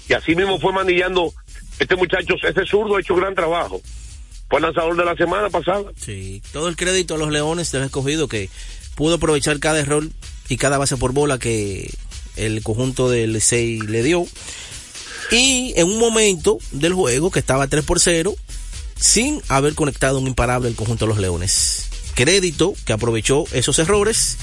Y 0.07 0.13
así 0.13 0.35
mismo 0.35 0.57
fue 0.57 0.71
manillando 0.71 1.33
este 1.79 1.97
muchacho, 1.97 2.35
ese 2.41 2.65
zurdo 2.65 2.95
ha 2.95 3.01
hecho 3.01 3.13
gran 3.13 3.35
trabajo. 3.35 3.81
Fue 4.49 4.61
lanzador 4.61 4.95
de 4.95 5.03
la 5.03 5.15
semana 5.15 5.49
pasada. 5.49 5.91
Sí, 5.97 6.41
todo 6.53 6.69
el 6.69 6.77
crédito 6.77 7.15
a 7.15 7.17
los 7.17 7.29
Leones 7.29 7.71
del 7.73 7.83
escogido 7.83 8.29
que 8.29 8.49
pudo 8.97 9.15
aprovechar 9.15 9.59
cada 9.59 9.79
error 9.79 10.09
y 10.49 10.57
cada 10.57 10.77
base 10.77 10.97
por 10.97 11.13
bola 11.13 11.37
que 11.39 11.93
el 12.35 12.61
conjunto 12.63 13.09
del 13.09 13.31
Licey 13.31 13.79
le 13.79 14.03
dio. 14.03 14.25
Y 15.31 15.73
en 15.77 15.87
un 15.87 15.99
momento 15.99 16.57
del 16.71 16.93
juego 16.93 17.31
que 17.31 17.39
estaba 17.39 17.67
3 17.67 17.83
por 17.85 17.99
0, 17.99 18.35
sin 18.99 19.41
haber 19.49 19.75
conectado 19.75 20.19
un 20.19 20.27
imparable 20.27 20.67
el 20.67 20.75
conjunto 20.75 21.05
de 21.05 21.09
los 21.09 21.19
Leones. 21.19 21.85
Crédito 22.15 22.73
que 22.85 22.93
aprovechó 22.93 23.45
esos 23.51 23.77
errores, 23.79 24.37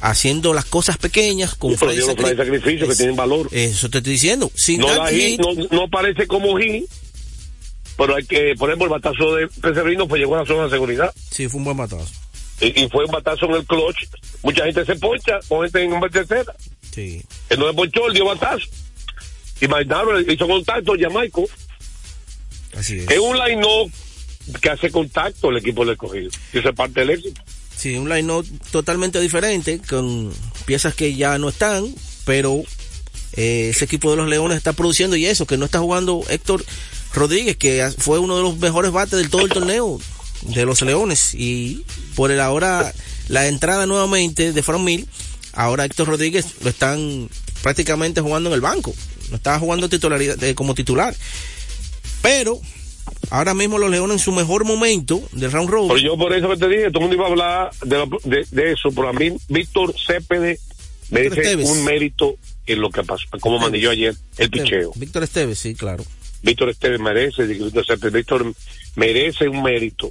haciendo 0.00 0.54
las 0.54 0.64
cosas 0.64 0.96
pequeñas 0.96 1.54
con 1.54 1.74
Pero 1.74 1.90
fly 1.90 1.96
dio 1.96 2.06
los 2.06 2.14
fly 2.16 2.24
sacri- 2.24 2.36
sacrificios 2.36 2.88
que 2.88 2.94
tienen 2.96 3.16
valor. 3.16 3.48
Eso 3.52 3.90
te 3.90 3.98
estoy 3.98 4.12
diciendo. 4.14 4.50
Sin 4.54 4.80
No, 4.80 5.06
hit, 5.06 5.32
hit, 5.32 5.40
no, 5.40 5.54
no 5.70 5.88
parece 5.90 6.26
como 6.26 6.56
hit, 6.58 6.84
pero 7.98 8.14
hay 8.16 8.24
que, 8.24 8.54
por 8.58 8.70
ejemplo, 8.70 8.86
el 8.86 8.90
batazo 9.02 9.34
de 9.34 9.48
Pesebrino 9.48 10.06
pues 10.08 10.20
llegó 10.20 10.36
a 10.36 10.40
la 10.40 10.46
zona 10.46 10.64
de 10.64 10.70
seguridad. 10.70 11.12
sí, 11.30 11.48
fue 11.48 11.58
un 11.58 11.64
buen 11.64 11.76
batazo. 11.76 12.06
Y, 12.62 12.84
y 12.84 12.88
fue 12.88 13.04
un 13.04 13.10
batazo 13.10 13.44
en 13.46 13.56
el 13.56 13.66
clutch. 13.66 14.06
Mucha 14.42 14.64
gente 14.64 14.84
se 14.86 14.96
poncha 14.96 15.40
con 15.48 15.62
gente 15.62 15.82
en 15.82 16.00
tercera. 16.10 16.54
Sí. 16.90 17.22
Él 17.50 17.58
no 17.58 17.66
le 17.66 17.74
ponchó, 17.74 18.06
él 18.06 18.14
dio 18.14 18.24
batazo. 18.24 18.66
Le 19.60 20.32
hizo 20.32 20.48
contacto, 20.48 20.94
Jamaico. 20.98 21.48
Así 22.76 22.98
es. 22.98 23.10
Es 23.10 23.18
un 23.18 23.38
line 23.38 23.62
que 24.60 24.70
hace 24.70 24.90
contacto 24.90 25.50
el 25.50 25.58
equipo 25.58 25.84
del 25.84 25.92
escogido. 25.92 26.30
Y 26.52 26.58
eso 26.58 26.68
es 26.68 26.74
parte 26.74 27.00
del 27.00 27.10
éxito. 27.10 27.40
Sí, 27.76 27.96
un 27.96 28.08
line 28.08 28.32
totalmente 28.70 29.20
diferente, 29.20 29.80
con 29.80 30.32
piezas 30.66 30.94
que 30.94 31.14
ya 31.14 31.38
no 31.38 31.48
están, 31.48 31.92
pero 32.24 32.62
eh, 33.34 33.70
ese 33.70 33.84
equipo 33.84 34.10
de 34.10 34.16
los 34.16 34.28
Leones 34.28 34.56
está 34.56 34.72
produciendo 34.72 35.16
y 35.16 35.26
eso, 35.26 35.46
que 35.46 35.56
no 35.56 35.64
está 35.64 35.80
jugando 35.80 36.24
Héctor 36.28 36.64
Rodríguez, 37.14 37.56
que 37.56 37.88
fue 37.98 38.18
uno 38.18 38.36
de 38.36 38.42
los 38.42 38.58
mejores 38.58 38.92
bates 38.92 39.18
del 39.18 39.30
todo 39.30 39.42
el 39.42 39.48
torneo 39.50 39.98
de 40.42 40.64
los 40.64 40.82
Leones. 40.82 41.34
Y 41.34 41.84
por 42.14 42.30
el 42.30 42.40
ahora, 42.40 42.92
la 43.28 43.46
entrada 43.48 43.86
nuevamente 43.86 44.52
de 44.52 44.62
Frank 44.62 44.80
Mil, 44.82 45.06
ahora 45.52 45.84
Héctor 45.84 46.08
Rodríguez 46.08 46.46
lo 46.62 46.70
están 46.70 47.28
prácticamente 47.62 48.20
jugando 48.20 48.48
en 48.50 48.54
el 48.54 48.60
banco. 48.60 48.94
No 49.30 49.36
estaba 49.36 49.58
jugando 49.58 49.88
titularidad, 49.88 50.42
eh, 50.42 50.54
como 50.54 50.74
titular. 50.74 51.14
Pero 52.20 52.60
ahora 53.30 53.54
mismo 53.54 53.78
los 53.78 53.90
Leones 53.90 54.14
en 54.14 54.18
su 54.18 54.32
mejor 54.32 54.64
momento 54.64 55.22
del 55.32 55.50
round 55.52 55.70
robin. 55.70 55.88
Pero 55.88 56.00
yo 56.00 56.16
por 56.16 56.32
eso 56.32 56.48
que 56.50 56.56
te 56.56 56.68
dije, 56.68 56.90
todo 56.90 57.04
el 57.04 57.08
mundo 57.08 57.16
iba 57.16 57.24
a 57.26 57.28
hablar 57.30 57.70
de, 57.84 57.96
lo- 57.98 58.18
de, 58.24 58.46
de 58.50 58.72
eso, 58.72 58.90
pero 58.94 59.08
a 59.08 59.12
mí 59.12 59.32
Víctor 59.48 59.94
Cepede 60.06 60.58
merece 61.10 61.40
Esteves. 61.40 61.68
un 61.68 61.84
mérito 61.84 62.36
en 62.66 62.80
lo 62.80 62.90
que 62.90 63.02
pasó, 63.02 63.24
como 63.40 63.58
manilló 63.58 63.90
ayer 63.90 64.14
el 64.38 64.50
picheo. 64.50 64.92
Víctor 64.96 65.24
Esteves, 65.24 65.58
sí, 65.58 65.74
claro. 65.74 66.04
Víctor 66.42 66.70
Esteves 66.70 67.00
merece, 67.00 67.44
Víctor 67.44 67.84
Cepede, 67.86 68.10
Víctor 68.18 68.52
merece 68.96 69.48
un 69.48 69.62
mérito. 69.62 70.10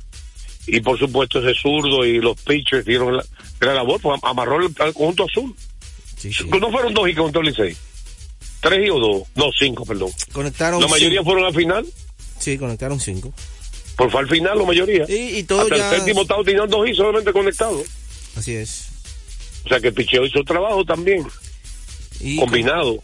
Y 0.68 0.80
por 0.82 0.98
supuesto 1.00 1.40
ese 1.40 1.60
zurdo 1.60 2.06
y 2.06 2.20
los 2.20 2.40
pitchers 2.42 2.86
dieron 2.86 3.18
la, 3.18 3.26
la 3.62 3.74
labor, 3.74 4.00
pues 4.00 4.20
amarró 4.24 4.60
el, 4.66 4.74
conjunto 4.74 5.26
azul. 5.26 5.56
Sí, 6.18 6.32
sí. 6.32 6.46
No 6.48 6.70
fueron 6.72 6.94
dos 6.94 7.10
y 7.10 7.16
que 7.16 7.22
el 7.22 7.46
Licey. 7.46 7.76
Tres 8.62 8.86
y 8.86 8.90
o 8.92 9.00
dos, 9.00 9.24
no 9.36 9.46
cinco, 9.58 9.86
perdón. 9.86 10.12
Conectaron. 10.32 10.80
La 10.80 10.88
mayoría 10.88 11.20
cinco. 11.20 11.32
fueron 11.32 11.46
al 11.46 11.54
final, 11.56 11.86
Sí, 12.38 12.58
conectaron 12.58 13.00
cinco. 13.00 13.34
por 13.96 14.10
fue 14.12 14.22
al 14.22 14.28
final 14.30 14.58
la 14.58 14.66
mayoría. 14.66 15.06
Y, 15.08 15.38
y 15.40 15.44
todo 15.44 15.62
Hasta 15.62 15.78
ya. 15.78 15.90
el 15.90 15.96
séptimo 15.98 16.22
estaba 16.24 16.44
tirando 16.44 16.78
dos 16.78 16.88
y 16.90 16.94
solamente 16.94 17.32
conectado. 17.34 17.84
Así 18.36 18.56
es. 18.56 18.88
O 19.66 19.70
sea 19.70 19.80
que 19.80 19.88
el 19.90 19.94
picheo 19.94 20.26
hizo 20.26 20.44
trabajo 20.44 20.84
también, 20.86 21.26
Y 22.20 22.38
combinado. 22.38 23.04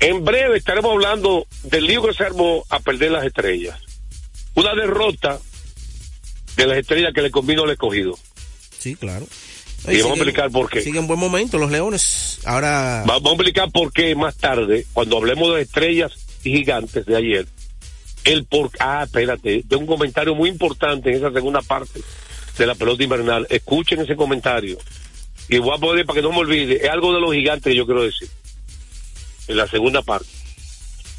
En 0.00 0.24
breve 0.24 0.58
estaremos 0.58 0.92
hablando 0.92 1.46
del 1.64 1.86
lío 1.86 2.02
que 2.02 2.14
se 2.14 2.24
armó 2.24 2.64
a 2.70 2.80
perder 2.80 3.10
las 3.12 3.24
estrellas. 3.26 3.78
Una 4.54 4.74
derrota 4.74 5.38
de 6.62 6.66
las 6.68 6.78
estrellas 6.78 7.12
que 7.14 7.22
le 7.22 7.30
combinó 7.30 7.64
el 7.64 7.70
escogido. 7.70 8.18
Sí, 8.78 8.96
claro. 8.96 9.26
Y 9.88 9.96
vamos 10.02 10.12
a 10.18 10.22
explicar 10.22 10.50
por 10.50 10.68
qué. 10.68 10.82
Siguen 10.82 11.06
buen 11.06 11.18
momento 11.18 11.56
los 11.58 11.70
Leones. 11.70 12.40
Ahora. 12.44 13.04
Va- 13.08 13.14
Vamos 13.14 13.30
a 13.32 13.34
explicar 13.34 13.70
por 13.70 13.92
qué 13.92 14.14
más 14.14 14.36
tarde, 14.36 14.86
cuando 14.92 15.16
hablemos 15.16 15.54
de 15.54 15.62
estrellas 15.62 16.12
y 16.44 16.52
gigantes 16.58 17.06
de 17.06 17.16
ayer, 17.16 17.46
el 18.24 18.44
por 18.44 18.70
ah, 18.78 19.02
espérate, 19.04 19.62
de 19.64 19.76
un 19.76 19.86
comentario 19.86 20.34
muy 20.34 20.50
importante 20.50 21.10
en 21.10 21.16
esa 21.16 21.32
segunda 21.32 21.62
parte 21.62 22.00
de 22.58 22.66
la 22.66 22.74
pelota 22.74 23.02
invernal. 23.02 23.46
Escuchen 23.48 24.00
ese 24.00 24.16
comentario. 24.16 24.76
Y 25.48 25.58
voy 25.58 25.74
a 25.74 25.80
poner 25.80 26.04
para 26.04 26.16
que 26.18 26.22
no 26.22 26.30
me 26.32 26.38
olvide, 26.38 26.84
es 26.84 26.90
algo 26.90 27.12
de 27.14 27.20
los 27.20 27.32
gigantes 27.32 27.64
que 27.72 27.76
yo 27.76 27.86
quiero 27.86 28.02
decir. 28.04 28.28
En 29.48 29.56
la 29.56 29.66
segunda 29.66 30.02
parte. 30.02 30.28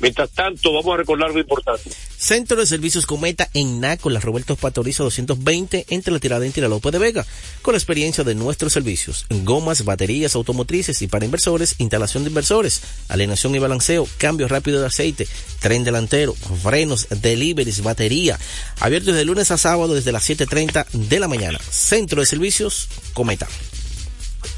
Mientras 0.01 0.31
tanto, 0.31 0.73
vamos 0.73 0.93
a 0.93 0.97
recordar 0.97 1.27
algo 1.27 1.39
importante. 1.39 1.91
Centro 2.17 2.57
de 2.57 2.65
Servicios 2.65 3.05
Cometa 3.05 3.49
en 3.53 3.79
Naco, 3.79 4.09
la 4.09 4.19
Roberto 4.19 4.55
Pastorizo 4.55 5.03
220 5.03 5.85
entre 5.89 6.13
la 6.13 6.19
Tiradentes 6.19 6.57
y 6.57 6.61
la 6.61 6.67
López 6.67 6.91
de 6.91 6.99
Vega, 6.99 7.25
con 7.61 7.73
la 7.73 7.77
experiencia 7.77 8.23
de 8.23 8.35
nuestros 8.35 8.73
servicios 8.73 9.25
gomas, 9.29 9.85
baterías 9.85 10.35
automotrices 10.35 11.01
y 11.01 11.07
para 11.07 11.25
inversores, 11.25 11.75
instalación 11.79 12.23
de 12.23 12.29
inversores, 12.29 12.81
alienación 13.09 13.55
y 13.55 13.59
balanceo, 13.59 14.07
cambio 14.17 14.47
rápido 14.47 14.79
de 14.79 14.87
aceite, 14.87 15.27
tren 15.59 15.83
delantero, 15.83 16.33
frenos, 16.33 17.07
deliveries, 17.21 17.83
batería, 17.83 18.39
abiertos 18.79 19.15
de 19.15 19.25
lunes 19.25 19.51
a 19.51 19.57
sábado 19.57 19.93
desde 19.93 20.11
las 20.11 20.29
7.30 20.29 20.87
de 20.91 21.19
la 21.19 21.27
mañana. 21.27 21.59
Centro 21.69 22.21
de 22.21 22.25
Servicios 22.25 22.87
Cometa. 23.13 23.47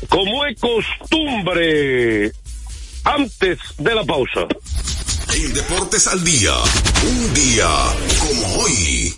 Como 0.10 0.46
es 0.46 0.60
costumbre, 0.60 2.32
antes 3.04 3.60
de 3.78 3.96
la 3.96 4.04
pausa. 4.04 4.48
En 5.34 5.54
Deportes 5.54 6.08
al 6.08 6.24
Día, 6.24 6.54
un 7.04 7.34
día 7.34 7.68
como 8.20 8.56
hoy. 8.62 9.14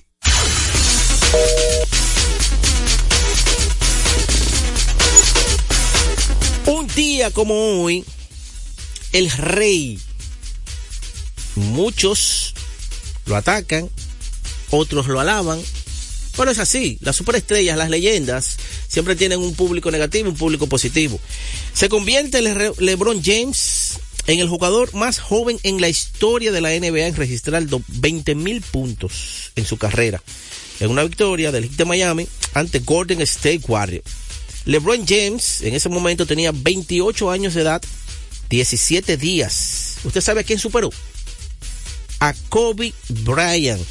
Un 6.66 6.88
día 6.96 7.30
como 7.32 7.84
hoy, 7.84 8.04
el 9.14 9.30
rey, 9.32 10.00
muchos 11.56 12.54
lo 13.26 13.36
atacan, 13.36 13.90
otros 14.72 15.08
lo 15.08 15.20
alaban, 15.20 15.62
pero 16.36 16.50
es 16.52 16.58
así, 16.58 16.98
las 17.02 17.16
superestrellas, 17.16 17.78
las 17.78 17.90
leyendas, 17.92 18.58
siempre 18.88 19.16
tienen 19.16 19.40
un 19.40 19.54
público 19.54 19.92
negativo 19.92 20.28
y 20.28 20.32
un 20.32 20.38
público 20.38 20.68
positivo. 20.68 21.20
Se 21.74 21.88
convierte 21.88 22.42
Le- 22.42 22.74
LeBron 22.80 23.22
James 23.24 24.00
en 24.28 24.40
el 24.40 24.50
jugador 24.50 24.94
más 24.94 25.20
joven 25.20 25.60
en 25.64 25.82
la 25.82 25.90
historia 25.90 26.52
de 26.52 26.62
la 26.62 26.70
NBA 26.70 27.08
en 27.08 27.16
registrar 27.16 27.64
20 27.88 28.36
mil 28.36 28.62
puntos 28.62 29.52
en 29.56 29.66
su 29.66 29.78
carrera, 29.78 30.22
en 30.80 30.90
una 30.90 31.04
victoria 31.04 31.52
del 31.52 31.66
Heat 31.66 31.78
de 31.78 31.86
Miami 31.86 32.28
ante 32.54 32.80
Golden 32.80 33.22
State 33.22 33.62
Warriors. 33.68 34.06
LeBron 34.66 35.06
James 35.06 35.62
en 35.62 35.76
ese 35.76 35.90
momento 35.90 36.26
tenía 36.26 36.52
28 36.52 37.30
años 37.30 37.54
de 37.54 37.62
edad, 37.62 37.84
17 38.50 39.18
días. 39.18 39.98
¿Usted 40.04 40.22
sabe 40.22 40.42
a 40.42 40.44
quién 40.44 40.58
superó? 40.58 40.90
A 42.20 42.34
Kobe 42.50 42.94
Bryant, 43.10 43.82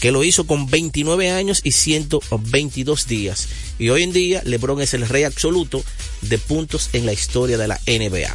que 0.00 0.12
lo 0.12 0.22
hizo 0.24 0.46
con 0.46 0.68
29 0.68 1.30
años 1.30 1.62
y 1.64 1.72
122 1.72 3.06
días. 3.06 3.48
Y 3.78 3.88
hoy 3.88 4.02
en 4.02 4.12
día 4.12 4.42
LeBron 4.44 4.82
es 4.82 4.92
el 4.92 5.08
rey 5.08 5.24
absoluto 5.24 5.82
de 6.20 6.36
puntos 6.36 6.90
en 6.92 7.06
la 7.06 7.14
historia 7.14 7.56
de 7.56 7.68
la 7.68 7.80
NBA. 7.86 8.34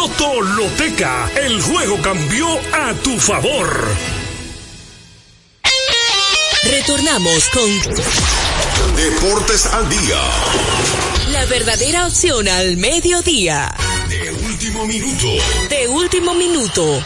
Loto 0.01 0.41
Loteca, 0.41 1.29
el 1.35 1.61
juego 1.61 2.01
cambió 2.01 2.47
a 2.73 2.91
tu 3.03 3.19
favor. 3.19 3.87
Retornamos 6.63 7.49
con 7.49 8.95
Deportes 8.95 9.67
al 9.67 9.87
Día. 9.87 10.19
la 11.31 11.45
verdadera 11.45 12.07
opción 12.07 12.47
al 12.47 12.77
mediodía. 12.77 13.75
De 14.09 14.31
último 14.31 14.87
minuto. 14.87 15.27
De 15.69 15.87
último 15.87 16.33
minuto. 16.33 17.05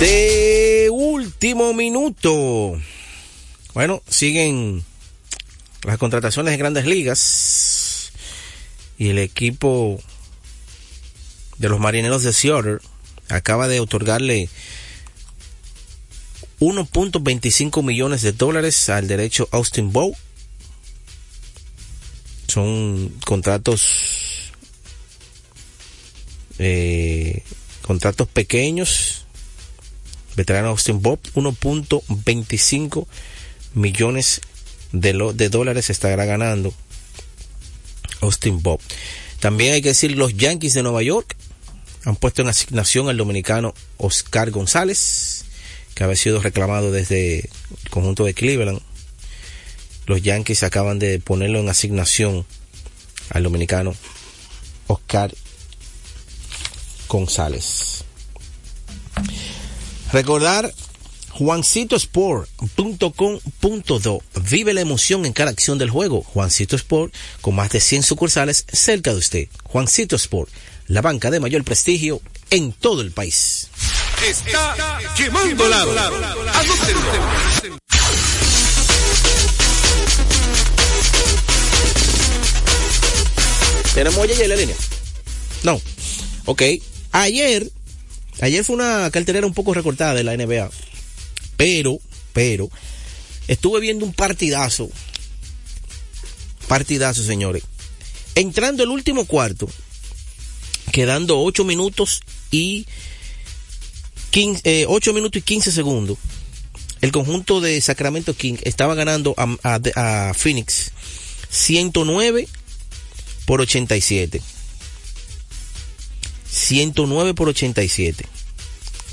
De 0.00 0.88
último 0.90 1.72
minuto. 1.72 2.80
Bueno, 3.74 4.02
siguen 4.08 4.82
las 5.84 5.98
contrataciones 5.98 6.50
de 6.50 6.58
grandes 6.58 6.84
ligas 6.84 7.77
y 8.98 9.10
el 9.10 9.18
equipo 9.18 10.00
de 11.58 11.68
los 11.68 11.78
marineros 11.78 12.24
de 12.24 12.32
Seattle 12.32 12.78
acaba 13.28 13.68
de 13.68 13.80
otorgarle 13.80 14.48
1.25 16.60 17.84
millones 17.84 18.22
de 18.22 18.32
dólares 18.32 18.88
al 18.88 19.06
derecho 19.06 19.48
Austin 19.52 19.92
Bow. 19.92 20.16
Son 22.48 23.10
contratos 23.24 24.50
eh, 26.58 27.44
contratos 27.82 28.26
pequeños. 28.28 29.24
Veterano 30.34 30.68
Austin 30.68 31.02
Bob, 31.02 31.18
1.25 31.34 33.06
millones 33.74 34.40
de, 34.92 35.12
lo, 35.12 35.32
de 35.32 35.48
dólares 35.48 35.90
estará 35.90 36.24
ganando 36.24 36.72
Austin 38.20 38.62
Bob. 38.62 38.80
También 39.40 39.74
hay 39.74 39.82
que 39.82 39.88
decir 39.88 40.16
los 40.16 40.36
Yankees 40.36 40.74
de 40.74 40.82
Nueva 40.82 41.02
York 41.02 41.36
han 42.04 42.16
puesto 42.16 42.42
en 42.42 42.48
asignación 42.48 43.08
al 43.08 43.16
dominicano 43.16 43.74
Oscar 43.98 44.50
González, 44.50 45.44
que 45.94 46.04
había 46.04 46.16
sido 46.16 46.40
reclamado 46.40 46.90
desde 46.90 47.40
el 47.40 47.90
conjunto 47.90 48.24
de 48.24 48.34
Cleveland. 48.34 48.80
Los 50.06 50.22
Yankees 50.22 50.62
acaban 50.62 50.98
de 50.98 51.18
ponerlo 51.18 51.60
en 51.60 51.68
asignación 51.68 52.46
al 53.30 53.42
dominicano 53.42 53.94
Oscar 54.86 55.34
González. 57.08 58.04
Recordar 60.12 60.72
juancitosport.com.do 61.38 64.22
Vive 64.50 64.74
la 64.74 64.80
emoción 64.80 65.24
en 65.24 65.32
cada 65.32 65.52
acción 65.52 65.78
del 65.78 65.88
juego. 65.88 66.22
Juancito 66.22 66.74
Sport, 66.74 67.14
con 67.40 67.54
más 67.54 67.70
de 67.70 67.80
100 67.80 68.02
sucursales 68.02 68.64
cerca 68.72 69.12
de 69.12 69.18
usted. 69.18 69.46
Juancito 69.62 70.16
Sport, 70.16 70.50
la 70.88 71.00
banca 71.00 71.30
de 71.30 71.38
mayor 71.38 71.62
prestigio 71.62 72.20
en 72.50 72.72
todo 72.72 73.02
el 73.02 73.12
país. 73.12 73.68
Está 74.28 74.98
quemando 75.16 75.68
lado. 75.68 75.92
¿Tenemos 83.94 84.28
ya 84.28 84.42
en 84.42 84.48
la 84.48 84.56
línea? 84.56 84.74
No. 85.62 85.80
Ok. 86.46 86.62
Ayer, 87.12 87.70
ayer 88.40 88.64
fue 88.64 88.74
una 88.74 89.08
cartelera 89.12 89.46
un 89.46 89.54
poco 89.54 89.72
recortada 89.72 90.14
de 90.14 90.24
la 90.24 90.36
NBA. 90.36 90.68
Pero, 91.58 91.98
pero, 92.32 92.70
estuve 93.48 93.80
viendo 93.80 94.06
un 94.06 94.14
partidazo. 94.14 94.88
Partidazo, 96.68 97.24
señores. 97.24 97.64
Entrando 98.36 98.84
el 98.84 98.90
último 98.90 99.26
cuarto, 99.26 99.68
quedando 100.92 101.40
8 101.42 101.64
minutos 101.64 102.22
y 102.52 102.86
15, 104.30 104.60
eh, 104.64 104.86
8 104.88 105.12
minutos 105.12 105.40
y 105.40 105.42
15 105.42 105.72
segundos. 105.72 106.16
El 107.00 107.10
conjunto 107.10 107.60
de 107.60 107.80
Sacramento 107.80 108.34
King 108.34 108.54
estaba 108.62 108.94
ganando 108.94 109.34
a, 109.36 109.56
a, 109.64 110.28
a 110.28 110.34
Phoenix 110.34 110.92
109 111.50 112.46
por 113.46 113.60
87. 113.60 114.40
109 116.48 117.34
por 117.34 117.48
87. 117.48 118.24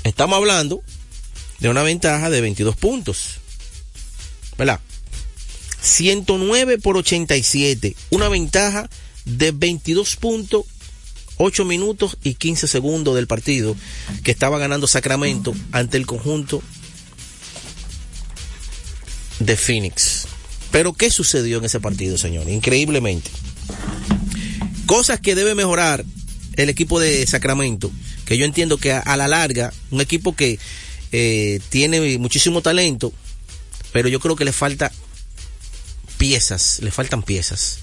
Estamos 0.04 0.36
hablando 0.36 0.84
de 1.60 1.68
una 1.68 1.82
ventaja 1.82 2.30
de 2.30 2.40
22 2.40 2.76
puntos. 2.76 3.40
¿Verdad? 4.58 4.80
109 5.80 6.78
por 6.78 6.96
87. 6.96 7.96
Una 8.10 8.28
ventaja 8.28 8.88
de 9.24 9.52
22 9.52 10.16
puntos, 10.16 10.64
8 11.36 11.64
minutos 11.64 12.16
y 12.22 12.34
15 12.34 12.66
segundos 12.66 13.14
del 13.14 13.26
partido 13.26 13.76
que 14.24 14.30
estaba 14.30 14.58
ganando 14.58 14.86
Sacramento 14.86 15.54
ante 15.72 15.96
el 15.96 16.06
conjunto 16.06 16.62
de 19.38 19.56
Phoenix. 19.56 20.26
Pero 20.70 20.92
¿qué 20.92 21.10
sucedió 21.10 21.58
en 21.58 21.64
ese 21.64 21.80
partido, 21.80 22.18
señor? 22.18 22.48
Increíblemente. 22.48 23.30
Cosas 24.86 25.20
que 25.20 25.34
debe 25.34 25.54
mejorar 25.54 26.04
el 26.54 26.68
equipo 26.68 26.98
de 27.00 27.26
Sacramento, 27.26 27.90
que 28.24 28.38
yo 28.38 28.44
entiendo 28.44 28.78
que 28.78 28.92
a, 28.92 29.00
a 29.00 29.16
la 29.16 29.28
larga, 29.28 29.72
un 29.90 30.00
equipo 30.00 30.34
que 30.34 30.58
eh, 31.12 31.60
tiene 31.68 32.18
muchísimo 32.18 32.62
talento, 32.62 33.12
pero 33.92 34.08
yo 34.08 34.20
creo 34.20 34.36
que 34.36 34.44
le 34.44 34.52
falta 34.52 34.92
piezas, 36.18 36.80
le 36.80 36.90
faltan 36.90 37.22
piezas. 37.22 37.78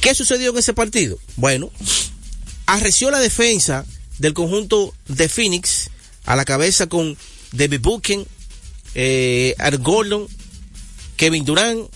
¿Qué 0.00 0.14
sucedió 0.14 0.50
en 0.50 0.58
ese 0.58 0.74
partido? 0.74 1.18
Bueno, 1.36 1.70
arreció 2.66 3.10
la 3.10 3.18
defensa 3.18 3.84
del 4.18 4.34
conjunto 4.34 4.94
de 5.08 5.28
Phoenix 5.28 5.90
a 6.24 6.36
la 6.36 6.44
cabeza 6.44 6.86
con 6.86 7.16
David 7.52 7.80
Buchen, 7.80 8.26
eh, 8.94 9.54
Art 9.58 9.80
Gordon, 9.82 10.26
Kevin 11.16 11.44
Durant, 11.44 11.88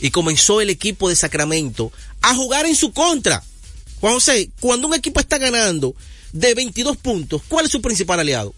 y 0.00 0.10
comenzó 0.10 0.60
el 0.60 0.70
equipo 0.70 1.08
de 1.08 1.16
Sacramento 1.16 1.92
a 2.22 2.34
jugar 2.34 2.66
en 2.66 2.76
su 2.76 2.92
contra. 2.92 3.42
Juan 4.00 4.14
José, 4.14 4.50
cuando 4.60 4.88
un 4.88 4.94
equipo 4.94 5.20
está 5.20 5.38
ganando 5.38 5.94
de 6.32 6.54
22 6.54 6.96
puntos, 6.98 7.42
¿cuál 7.48 7.66
es 7.66 7.72
su 7.72 7.80
principal 7.80 8.20
aliado? 8.20 8.54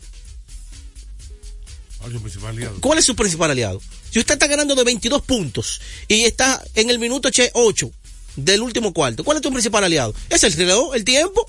¿Cuál 2.08 2.16
es 2.16 2.16
su 2.16 2.22
principal 2.22 2.50
aliado? 2.50 2.80
¿Cuál 2.80 2.98
es 2.98 3.04
su 3.04 3.16
principal 3.16 3.50
aliado? 3.50 3.82
Si 4.10 4.18
usted 4.18 4.34
está 4.34 4.46
ganando 4.46 4.74
de 4.74 4.84
22 4.84 5.22
puntos 5.22 5.80
y 6.06 6.24
está 6.24 6.64
en 6.74 6.90
el 6.90 6.98
minuto 6.98 7.28
8 7.52 7.90
del 8.36 8.62
último 8.62 8.92
cuarto, 8.92 9.24
¿cuál 9.24 9.36
es 9.38 9.42
tu 9.42 9.52
principal 9.52 9.84
aliado? 9.84 10.14
¿Es 10.30 10.42
el 10.44 10.52
reloj, 10.52 10.94
el 10.94 11.04
tiempo? 11.04 11.48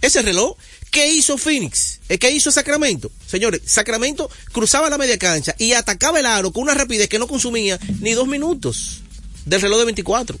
¿Es 0.00 0.16
el 0.16 0.24
reloj? 0.24 0.56
¿Qué 0.90 1.12
hizo 1.12 1.36
Phoenix? 1.36 2.00
¿Qué 2.08 2.30
hizo 2.30 2.50
Sacramento? 2.52 3.10
Señores, 3.26 3.62
Sacramento 3.66 4.30
cruzaba 4.52 4.88
la 4.88 4.96
media 4.96 5.18
cancha 5.18 5.54
y 5.58 5.72
atacaba 5.72 6.20
el 6.20 6.26
aro 6.26 6.52
con 6.52 6.62
una 6.62 6.74
rapidez 6.74 7.08
que 7.08 7.18
no 7.18 7.26
consumía 7.26 7.78
ni 8.00 8.12
dos 8.12 8.28
minutos 8.28 9.00
del 9.44 9.60
reloj 9.60 9.80
de 9.80 9.84
24. 9.86 10.38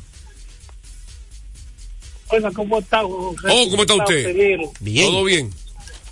Bueno, 2.29 2.53
¿cómo 2.53 2.79
está? 2.79 3.03
José? 3.03 3.47
Oh, 3.51 3.71
¿cómo 3.71 3.83
está 3.83 3.95
usted? 3.95 4.35
Bien. 4.81 5.07
¿Todo 5.07 5.25
bien? 5.25 5.53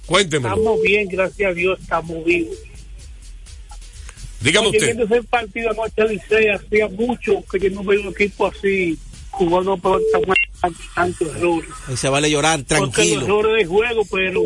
Cuénteme. 0.07 0.49
Estamos 0.49 0.83
bien, 0.83 1.09
gracias 1.09 1.51
a 1.51 1.55
Dios, 1.55 1.81
estamos 1.81 2.25
vivos. 2.25 2.57
Dígame 4.45 4.69
Oye, 4.69 4.79
usted. 4.79 4.95
Viendo 4.97 5.15
ese 5.17 5.27
partido 5.27 5.71
anoche 5.71 6.05
Licey, 6.09 6.49
hacía 6.49 6.89
mucho 6.89 7.43
que 7.51 7.59
yo 7.59 7.71
no 7.71 7.83
veo 7.83 8.01
un 8.03 8.09
equipo 8.09 8.47
así 8.47 8.99
pelota 9.39 10.19
buena, 10.19 10.79
tantos 10.95 11.29
errores. 11.37 11.69
Y 11.93 11.97
se 11.97 12.09
vale 12.09 12.31
llorar 12.31 12.63
Porque 12.65 12.77
tranquilo. 12.93 13.25
errores 13.25 13.57
de 13.59 13.65
juego, 13.67 14.03
pero 14.11 14.43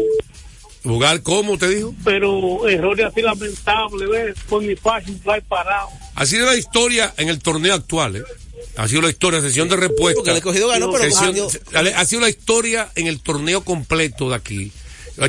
¿Jugar 0.85 1.23
cómo, 1.23 1.59
te 1.59 1.69
dijo? 1.69 1.95
pero 2.05 2.67
errores 2.69 3.07
así 3.07 3.21
lamentables, 3.21 4.09
¿ves? 4.09 4.37
Por 4.49 4.63
mi 4.63 4.77
fácil, 4.77 5.19
fly 5.23 5.41
parado. 5.49 5.89
Ha 6.15 6.25
sido 6.27 6.47
la 6.47 6.57
historia 6.57 7.13
en 7.17 7.29
el 7.29 7.41
torneo 7.41 7.75
actual, 7.75 8.17
¿eh? 8.17 8.23
Ha 8.77 8.87
sido 8.87 9.03
la 9.03 9.11
historia, 9.11 9.41
sesión 9.41 9.69
de 9.69 9.77
respuesta. 9.77 10.15
Porque 10.19 10.31
el 10.31 10.37
ganó, 10.69 10.93
pero 10.93 11.05
Sesión- 11.05 11.37
ha 11.97 12.05
sido 12.05 12.21
la 12.23 12.29
historia 12.29 12.89
en 12.95 13.09
el 13.09 13.21
torneo 13.21 13.65
completo 13.65 14.29
de 14.31 14.37
aquí. 14.37 14.73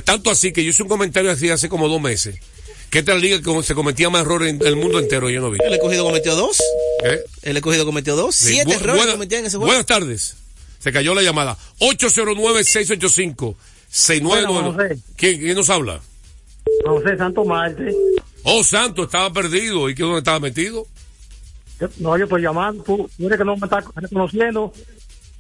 Tanto 0.04 0.30
así 0.30 0.52
que 0.54 0.64
yo 0.64 0.70
hice 0.70 0.84
un 0.84 0.90
comentario 0.90 1.32
así 1.32 1.50
hace 1.50 1.68
como 1.68 1.88
dos 1.88 2.00
meses. 2.00 2.40
Que 2.90 3.00
esta 3.00 3.12
es 3.14 3.18
la 3.18 3.22
liga 3.22 3.42
que 3.42 3.64
se 3.64 3.76
cometía 3.76 4.10
más 4.10 4.22
errores 4.24 4.50
en 4.54 4.66
el 4.66 4.76
mundo 4.76 4.98
entero, 5.00 5.30
yo 5.30 5.42
no 5.42 5.52
vi. 5.52 5.60
El 5.64 5.74
escogido 5.74 6.04
cometió 6.06 6.36
dos. 6.36 6.58
¿Eh? 7.04 7.20
El 7.44 7.58
escogido 7.58 7.86
cometió 7.86 8.16
dos. 8.16 8.36
Sí. 8.36 8.54
Siete 8.54 8.72
Bu- 8.72 8.76
errores 8.82 8.96
buena- 8.98 9.12
cometían 9.14 9.42
en 9.42 9.46
ese 9.48 9.58
juego. 9.58 9.68
Buenas 9.68 9.86
tardes. 9.86 10.36
Se 10.80 10.92
cayó 10.92 11.14
la 11.14 11.22
llamada. 11.22 11.58
809-685-6999. 11.80 13.56
Bueno. 14.48 14.78
¿Quién, 15.16 15.40
¿Quién 15.40 15.56
nos 15.56 15.70
habla? 15.70 16.00
José 16.86 17.18
Santo 17.18 17.44
Marte. 17.46 17.94
Oh, 18.44 18.64
Santo, 18.64 19.04
estaba 19.04 19.32
perdido. 19.34 19.90
¿Y 19.90 19.96
qué 19.96 20.04
dónde 20.04 20.20
estaba 20.20 20.40
metido? 20.40 20.86
No, 21.98 22.18
yo 22.18 22.24
estoy 22.26 22.42
llamando. 22.42 22.84
Tú, 22.84 23.10
tú 23.18 23.26
eres 23.28 23.38
que 23.38 23.46
no 23.46 23.56
me 23.58 23.66
estás 23.66 23.84
reconociendo. 23.96 24.74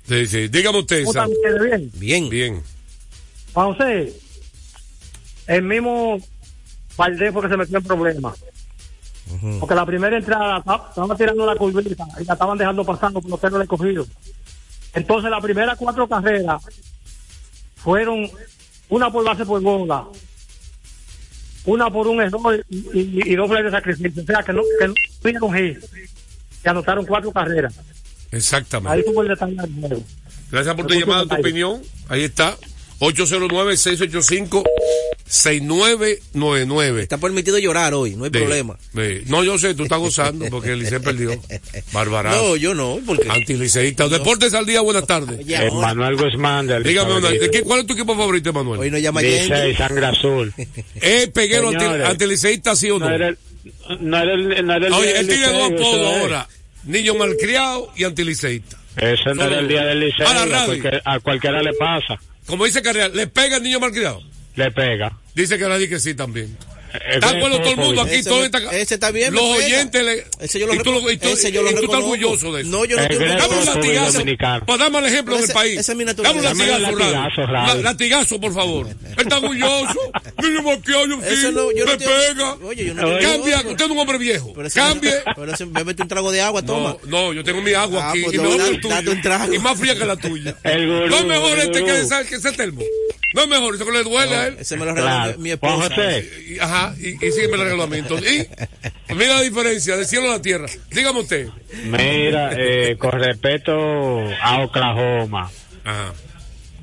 Sí, 0.07 0.25
sí. 0.27 0.47
Dígame 0.47 0.79
usted, 0.79 1.03
¿Cómo 1.03 1.11
están 1.11 1.27
Santo. 1.29 1.39
ustedes 1.39 1.61
bien? 1.69 1.91
Bien. 1.95 2.29
Bien. 2.29 2.63
Juan 3.53 3.73
José, 3.73 4.13
el 5.47 5.61
mismo 5.63 6.19
Valdés 6.99 7.31
fue 7.33 7.41
que 7.43 7.47
se 7.49 7.57
metió 7.57 7.77
en 7.77 7.83
problemas. 7.85 8.35
Porque 9.59 9.75
la 9.75 9.85
primera 9.85 10.17
entrada 10.17 10.61
ta- 10.63 10.85
estaban 10.89 11.15
tirando 11.17 11.45
la 11.45 11.55
curvita 11.55 12.05
y 12.19 12.25
la 12.25 12.33
estaban 12.33 12.57
dejando 12.57 12.83
pasando 12.83 13.21
por 13.21 13.31
los 13.31 13.39
perros 13.39 13.61
escogidos. 13.61 14.07
Entonces, 14.93 15.29
las 15.31 15.41
primeras 15.41 15.77
cuatro 15.77 16.07
carreras 16.07 16.61
fueron 17.77 18.29
una 18.89 19.11
por 19.11 19.23
base 19.23 19.45
por 19.45 19.61
bola, 19.61 20.05
una 21.65 21.89
por 21.91 22.07
un 22.07 22.21
error 22.21 22.65
y, 22.69 22.77
y, 22.77 23.21
y 23.31 23.35
doble 23.35 23.61
de 23.63 23.71
sacrificio. 23.71 24.23
O 24.23 24.25
sea, 24.25 24.41
que 24.43 24.51
no, 24.51 24.61
que 24.79 24.87
no 24.87 24.93
tuvieron 25.21 25.53
hit. 25.53 25.77
Que 26.63 26.69
anotaron 26.69 27.05
cuatro 27.05 27.31
carreras. 27.31 27.77
Ahí 27.77 27.85
Exactamente. 28.39 29.03
tuvo 29.03 29.21
el 29.21 29.27
detalle. 29.29 29.55
Gracias 30.51 30.75
por 30.75 30.87
tu 30.87 30.93
llamada, 30.95 31.25
tu 31.27 31.35
opinión. 31.35 31.81
Ahí 32.09 32.23
está. 32.23 32.57
809-685-6999. 35.29 36.99
Está 36.99 37.17
permitido 37.17 37.57
llorar 37.57 37.93
hoy, 37.93 38.15
no 38.15 38.23
hay 38.25 38.29
De- 38.31 38.39
problema. 38.39 38.77
de- 38.93 39.23
no, 39.27 39.43
yo 39.43 39.57
sé, 39.57 39.73
tú 39.75 39.83
estás 39.83 39.99
gozando 39.99 40.45
porque 40.49 40.71
el 40.71 40.79
Licey 40.79 40.99
perdió. 40.99 41.31
Barbarazo. 41.93 42.37
No, 42.49 42.55
yo 42.55 42.73
no, 42.73 42.99
porque 43.05 43.29
Antiliceísta. 43.29 44.07
Deportes 44.09 44.53
al 44.53 44.65
día, 44.65 44.81
buenas 44.81 45.05
tardes. 45.05 45.39
Manuel 45.73 46.15
Guzmán 46.15 46.67
del 46.67 46.83
Dígame, 46.83 47.11
una- 47.11 47.29
Estado 47.29 47.39
¿de 47.41 47.51
qué- 47.51 47.63
¿cuál 47.63 47.81
es 47.81 47.87
tu 47.87 47.93
equipo 47.93 48.15
favorito, 48.15 48.51
Manuel? 48.53 48.79
hoy 48.81 48.91
no 48.91 48.97
llama 48.97 49.21
Licey, 49.21 49.75
sangre 49.75 50.05
azul. 50.07 50.53
¿Es 50.95 51.27
peguero 51.31 51.71
Señores. 51.71 52.07
antiliceísta, 52.07 52.75
sí 52.75 52.89
o 52.89 52.99
no? 52.99 53.07
No 53.09 53.15
era 53.15 53.27
el, 53.29 53.37
no 53.99 54.17
era 54.17 54.33
el, 54.33 54.65
no 54.65 54.73
era 54.75 54.87
el 54.87 54.93
Oye, 54.93 55.07
día 55.09 55.19
él 55.19 55.27
tiene 55.27 55.45
dos 55.47 55.71
Licey, 55.71 55.85
apodos 55.87 56.15
ahora. 56.21 56.47
Niño 56.85 57.13
malcriado 57.15 57.91
y 57.95 58.03
antiliceísta. 58.05 58.77
Eso 58.95 59.33
no 59.35 59.43
era 59.45 59.59
el 59.59 59.67
día 59.67 59.85
del 59.85 59.99
liceo. 59.99 60.27
A 60.27 61.13
a 61.13 61.19
cualquiera 61.19 61.61
le 61.61 61.73
pasa. 61.73 62.19
Como 62.45 62.65
dice 62.65 62.81
Carreal, 62.81 63.15
¿le 63.15 63.27
pega 63.27 63.57
el 63.57 63.63
niño 63.63 63.79
malcriado? 63.79 64.21
Le 64.59 64.71
pega. 64.71 65.17
Dice 65.33 65.57
que 65.57 65.69
nadie 65.69 65.87
que 65.87 65.99
sí 65.99 66.13
también. 66.15 66.57
Eh, 66.93 66.97
Está 67.15 67.29
acuerdo 67.29 67.59
todo 67.61 67.69
el 67.71 67.77
mundo 67.77 68.01
aquí, 68.01 68.15
Ese 68.15 68.29
todo 68.29 68.43
está, 68.43 68.57
ese 68.75 68.93
está 68.95 69.11
bien, 69.11 69.33
Los 69.33 69.43
oyentes 69.43 70.03
le, 70.03 70.25
Ese 70.39 70.59
yo 70.59 70.67
lo 70.67 70.73
y 70.73 70.79
tú, 70.79 71.09
y 71.09 71.17
tú- 71.17 71.27
ese 71.29 71.51
yo 71.51 71.61
lo 71.61 71.71
y 71.71 71.75
tú 71.75 71.81
estás 71.83 71.97
orgulloso 71.99 72.53
de 72.53 72.61
eso. 72.61 72.69
No, 72.71 72.85
yo 72.85 72.97
no 72.97 73.03
El 73.03 73.11
estoy 73.11 73.27
Dame 73.27 73.57
un 73.59 73.65
latigazo. 73.65 74.65
Para 74.65 74.77
darme 74.83 74.99
el 74.99 75.05
ejemplo 75.05 75.35
en 75.35 75.43
Ese- 75.43 75.51
el 75.51 75.55
país. 75.55 75.79
esa 75.79 75.91
es 75.91 75.97
mi 75.97 76.03
Dame 76.05 76.19
un 76.21 76.25
naturaleza. 76.43 76.53
latigazo, 76.65 76.81
Dame 76.81 76.93
un 76.93 76.99
latigazo. 76.99 77.51
La- 77.51 77.75
Latigazo, 77.75 78.41
por 78.41 78.53
favor. 78.53 78.87
Él 78.87 78.95
está 79.17 79.37
orgulloso. 79.37 79.99
Niño 80.43 80.63
malcriado, 80.63 81.05
yo 81.07 81.17
me 81.17 81.23
pega. 81.97 82.53
Oye, 82.63 82.85
yo 82.85 82.93
no 82.93 83.01
Cambia, 83.19 83.57
usted 83.59 83.85
es 83.85 83.91
un 83.91 83.97
hombre 83.99 84.17
viejo. 84.17 84.53
Cambie. 84.73 85.13
Pero 85.35 85.53
ese- 85.53 85.65
bébete 85.65 86.01
un 86.03 86.07
trago 86.07 86.31
de 86.31 86.41
agua, 86.41 86.61
toma. 86.63 86.97
No, 87.05 87.27
no, 87.27 87.33
yo 87.33 87.43
tengo 87.43 87.61
mi 87.61 87.73
agua 87.73 88.05
Ah, 88.05 88.09
aquí 88.11 88.21
pues 88.23 88.35
y 88.35 88.39
mejor 88.39 88.57
que 88.57 88.67
el 88.69 88.81
tuyo. 88.81 89.53
Y 89.53 89.59
más 89.59 89.79
fría 89.79 89.95
que 89.95 90.05
la 90.05 90.15
tuya. 90.15 90.55
No 91.09 91.17
es 91.17 91.25
mejor 91.25 91.59
este 91.59 91.83
que 91.83 91.99
ese, 92.35 92.51
termo. 92.53 92.81
No 93.33 93.43
es 93.43 93.47
mejor, 93.47 93.75
eso 93.75 93.85
que 93.85 93.91
le 93.91 94.03
duele 94.03 94.35
a 94.35 94.47
él. 94.47 94.55
Ese 94.59 94.75
me 94.75 94.85
lo 94.85 94.93
regaló 94.95 95.23
Claro. 95.25 95.39
mi, 95.39 95.51
esposa. 95.51 95.89
Y- 96.47 96.57
Ajá, 96.87 96.95
y, 96.99 97.09
y 97.25 97.31
sígueme 97.31 97.55
el 97.55 97.61
reglamento. 97.69 98.17
Y 98.19 98.47
mira 99.15 99.35
la 99.35 99.41
diferencia 99.41 99.95
del 99.97 100.05
cielo 100.05 100.29
a 100.29 100.35
la 100.37 100.41
tierra. 100.41 100.67
Dígame 100.91 101.19
usted. 101.19 101.47
mira, 101.85 102.51
eh, 102.57 102.95
con 102.97 103.11
respeto 103.11 103.73
a 104.41 104.61
Oklahoma, 104.63 105.49
Ajá. 105.83 106.13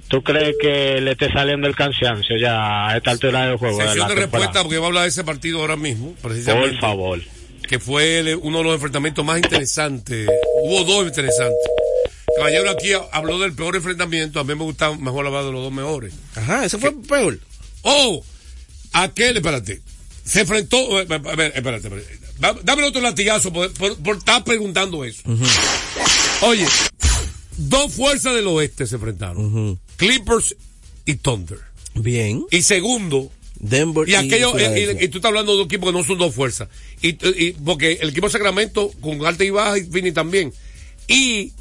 ¿tú 0.09 0.23
crees 0.23 0.55
que 0.61 1.01
le 1.01 1.13
esté 1.13 1.33
saliendo 1.33 1.67
el 1.67 1.75
cansancio 1.77 2.37
ya 2.41 2.89
a 2.89 2.97
esta 2.97 3.11
altura 3.13 3.47
del 3.47 3.57
juego? 3.57 3.79
de 3.79 3.85
Sesión 3.87 4.09
la 4.09 4.15
de 4.15 4.21
respuesta, 4.21 4.63
porque 4.63 4.79
va 4.79 4.85
a 4.85 4.89
hablar 4.89 5.03
de 5.05 5.09
ese 5.09 5.25
partido 5.25 5.61
ahora 5.61 5.77
mismo, 5.77 6.15
precisamente. 6.23 6.71
Por 6.73 6.81
favor. 6.81 7.21
Que 7.69 7.79
fue 7.81 8.21
el- 8.21 8.37
uno 8.37 8.59
de 8.59 8.65
los 8.65 8.75
enfrentamientos 8.75 9.25
más 9.25 9.39
interesantes. 9.39 10.29
Hubo 10.63 10.85
dos 10.85 11.07
interesantes. 11.07 11.59
Caballero 12.37 12.71
aquí 12.71 12.91
habló 13.13 13.39
del 13.39 13.55
peor 13.55 13.75
enfrentamiento. 13.77 14.39
A 14.41 14.45
mí 14.45 14.55
me 14.55 14.63
gusta 14.63 14.93
mejor 14.97 15.27
hablar 15.27 15.45
de 15.45 15.53
los 15.53 15.63
dos 15.63 15.73
mejores. 15.73 16.13
Ajá, 16.37 16.65
eso 16.65 16.79
fue 16.79 16.93
peor. 17.09 17.39
Oh, 17.83 18.23
aquel, 19.05 19.37
espérate. 19.37 19.81
Se 20.25 20.41
enfrentó. 20.41 21.01
eh, 21.01 21.07
A 21.11 21.19
ver, 21.37 21.53
espérate, 21.55 21.87
espérate. 21.89 22.19
Da- 22.39 22.57
Dame 22.63 22.83
otro 22.85 23.01
latigazo 23.01 23.53
por, 23.53 23.73
por- 23.75 23.97
por 23.99 24.17
estar 24.17 24.45
preguntando 24.45 25.05
eso. 25.05 25.23
Oye, 26.43 26.67
dos 27.57 27.93
fuerzas 27.95 28.35
del 28.35 28.47
oeste 28.49 28.87
se 28.87 28.97
enfrentaron: 28.97 29.79
Clippers 29.97 30.57
y 31.05 31.15
Thunder. 31.15 31.59
Bien. 31.95 32.45
Y 32.51 32.63
segundo, 32.63 33.31
Denver 33.59 34.07
y 34.09 34.15
aquello, 34.17 34.51
y, 34.51 34.59
Filadelfia. 34.59 35.03
y- 35.03 35.05
y 35.05 35.09
tú 35.09 35.19
estás 35.19 35.31
hablando 35.31 35.53
de 35.53 35.59
dos 35.59 35.67
equipos 35.67 35.91
que 35.93 35.99
no 35.99 36.05
son 36.05 36.19
dos 36.19 36.35
fuerzas. 36.35 36.69
Y, 37.01 37.09
y- 37.43 37.53
porque 37.53 37.93
el 38.03 38.11
equipo 38.11 38.27
de 38.27 38.33
Sacramento 38.33 38.91
con 39.01 39.25
alta 39.25 39.45
y 39.45 39.51
baja 39.51 39.79
y 39.79 39.85
Fini 39.85 40.13
también. 40.13 40.53
Y 41.09 41.53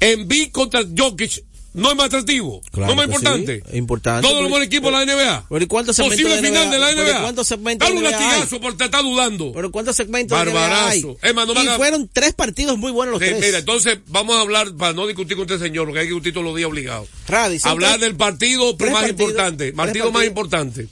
Embiid 0.00 0.52
contra 0.52 0.82
Jokic 0.96 1.42
no 1.74 1.90
es 1.90 1.96
más 1.96 2.06
atractivo, 2.06 2.60
Claro 2.72 2.86
no 2.94 3.02
es 3.02 3.08
más 3.08 3.16
importante. 3.16 3.62
sí, 3.70 3.76
importante, 3.76 4.22
Todos 4.22 4.40
los 4.42 4.50
mejores 4.50 4.66
equipos 4.66 4.90
de 4.92 5.04
la 5.06 5.12
NBA. 5.14 5.46
Pero 5.48 5.64
¿y 5.64 5.66
cuántos 5.66 5.96
segmentos 5.96 6.22
Posible 6.24 6.40
de 6.42 6.48
final 6.48 6.70
de 6.70 6.78
la 6.78 6.92
NBA. 6.94 7.20
¿cuántos 7.22 7.46
segmentos 7.46 7.88
Dale 7.88 7.98
un 7.98 8.04
latigazo 8.04 8.54
hay? 8.56 8.60
por 8.60 8.76
te 8.76 8.84
está 8.86 9.02
dudando. 9.02 9.52
Pero 9.52 9.70
¿cuántos 9.70 9.96
segmentos 9.96 10.38
de 10.38 10.44
NBA 10.50 10.64
hay? 10.88 11.02
Barbarazo. 11.02 11.16
Es 11.22 11.34
más, 11.34 11.46
no 11.46 11.62
y 11.62 11.66
fueron 11.76 12.10
tres 12.12 12.32
partidos 12.34 12.78
muy 12.78 12.90
buenos 12.92 13.14
los 13.14 13.22
Sí, 13.22 13.28
tres. 13.28 13.44
mira, 13.46 13.58
entonces 13.58 13.98
vamos 14.08 14.36
a 14.36 14.40
hablar, 14.40 14.74
para 14.76 14.92
no 14.92 15.06
discutir 15.06 15.36
con 15.36 15.44
este 15.50 15.64
señor, 15.64 15.86
porque 15.86 16.00
hay 16.00 16.06
que 16.06 16.10
discutir 16.14 16.32
todos 16.32 16.46
los 16.46 16.56
días 16.56 16.68
obligado. 16.68 17.06
Radi, 17.28 17.58
son 17.58 17.70
Hablar 17.72 18.00
del 18.00 18.16
partido 18.16 18.72
más 18.72 18.78
partidos, 18.78 19.10
importante. 19.10 19.72
Partido 19.72 20.10
más 20.12 20.24
importante. 20.26 20.88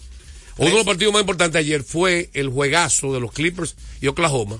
Uno 0.58 0.70
de 0.70 0.76
los 0.76 0.84
partidos 0.84 1.12
más 1.12 1.20
importantes 1.20 1.58
ayer 1.58 1.82
fue 1.82 2.30
el 2.32 2.48
juegazo 2.48 3.12
de 3.12 3.20
los 3.20 3.32
Clippers 3.32 3.76
y 4.00 4.06
Oklahoma. 4.06 4.58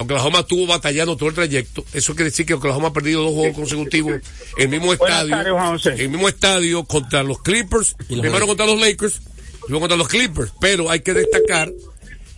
Oklahoma 0.00 0.40
estuvo 0.40 0.66
batallando 0.66 1.16
todo 1.16 1.28
el 1.28 1.34
trayecto. 1.34 1.84
Eso 1.92 2.14
quiere 2.14 2.30
decir 2.30 2.46
que 2.46 2.54
Oklahoma 2.54 2.88
ha 2.88 2.92
perdido 2.92 3.22
dos 3.22 3.34
juegos 3.34 3.54
consecutivos 3.54 4.14
en 4.56 4.62
el 4.62 4.68
mismo 4.68 4.94
estadio. 4.94 5.36
el 5.84 6.08
mismo 6.08 6.28
estadio 6.28 6.84
contra 6.84 7.22
los 7.22 7.42
Clippers. 7.42 7.96
Y 8.08 8.14
los 8.14 8.22
primero 8.22 8.46
contra 8.46 8.64
los 8.64 8.80
Lakers, 8.80 9.20
y 9.66 9.68
luego 9.70 9.80
contra 9.80 9.98
los 9.98 10.08
Clippers. 10.08 10.52
Pero 10.58 10.90
hay 10.90 11.00
que 11.00 11.12
destacar 11.12 11.70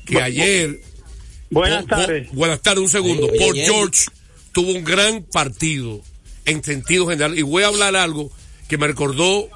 que 0.04 0.20
ayer 0.20 0.80
Buenas 1.50 1.86
tardes. 1.86 2.32
Buenas 2.32 2.60
tardes, 2.62 2.82
un 2.82 2.88
segundo. 2.88 3.28
Oye, 3.28 3.64
George 3.64 4.06
tuvo 4.52 4.72
un 4.72 4.82
gran 4.82 5.22
partido 5.22 6.00
en 6.46 6.64
sentido 6.64 7.06
general. 7.06 7.38
Y 7.38 7.42
voy 7.42 7.62
a 7.62 7.68
hablar 7.68 7.94
algo 7.94 8.32
que 8.68 8.78
me 8.78 8.86
recordó 8.86 9.48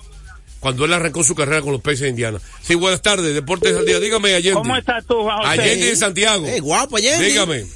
cuando 0.60 0.84
él 0.84 0.92
arrancó 0.92 1.24
su 1.24 1.34
carrera 1.34 1.62
con 1.62 1.72
los 1.72 1.80
Pacers 1.80 2.02
de 2.02 2.08
Indiana. 2.10 2.38
Sí, 2.62 2.74
buenas 2.74 3.00
tardes, 3.00 3.34
Deportes 3.34 3.74
al 3.74 3.86
Día. 3.86 3.98
Dígame, 3.98 4.34
Allende. 4.34 4.60
¿Cómo 4.60 4.76
estás 4.76 5.04
tú, 5.06 5.22
Juan 5.22 5.38
José? 5.38 5.48
Allende 5.48 5.86
de 5.86 5.96
Santiago. 5.96 6.46
Eh, 6.46 6.60
guapo, 6.60 6.98
Allende. 6.98 7.26
Dígame. 7.26 7.66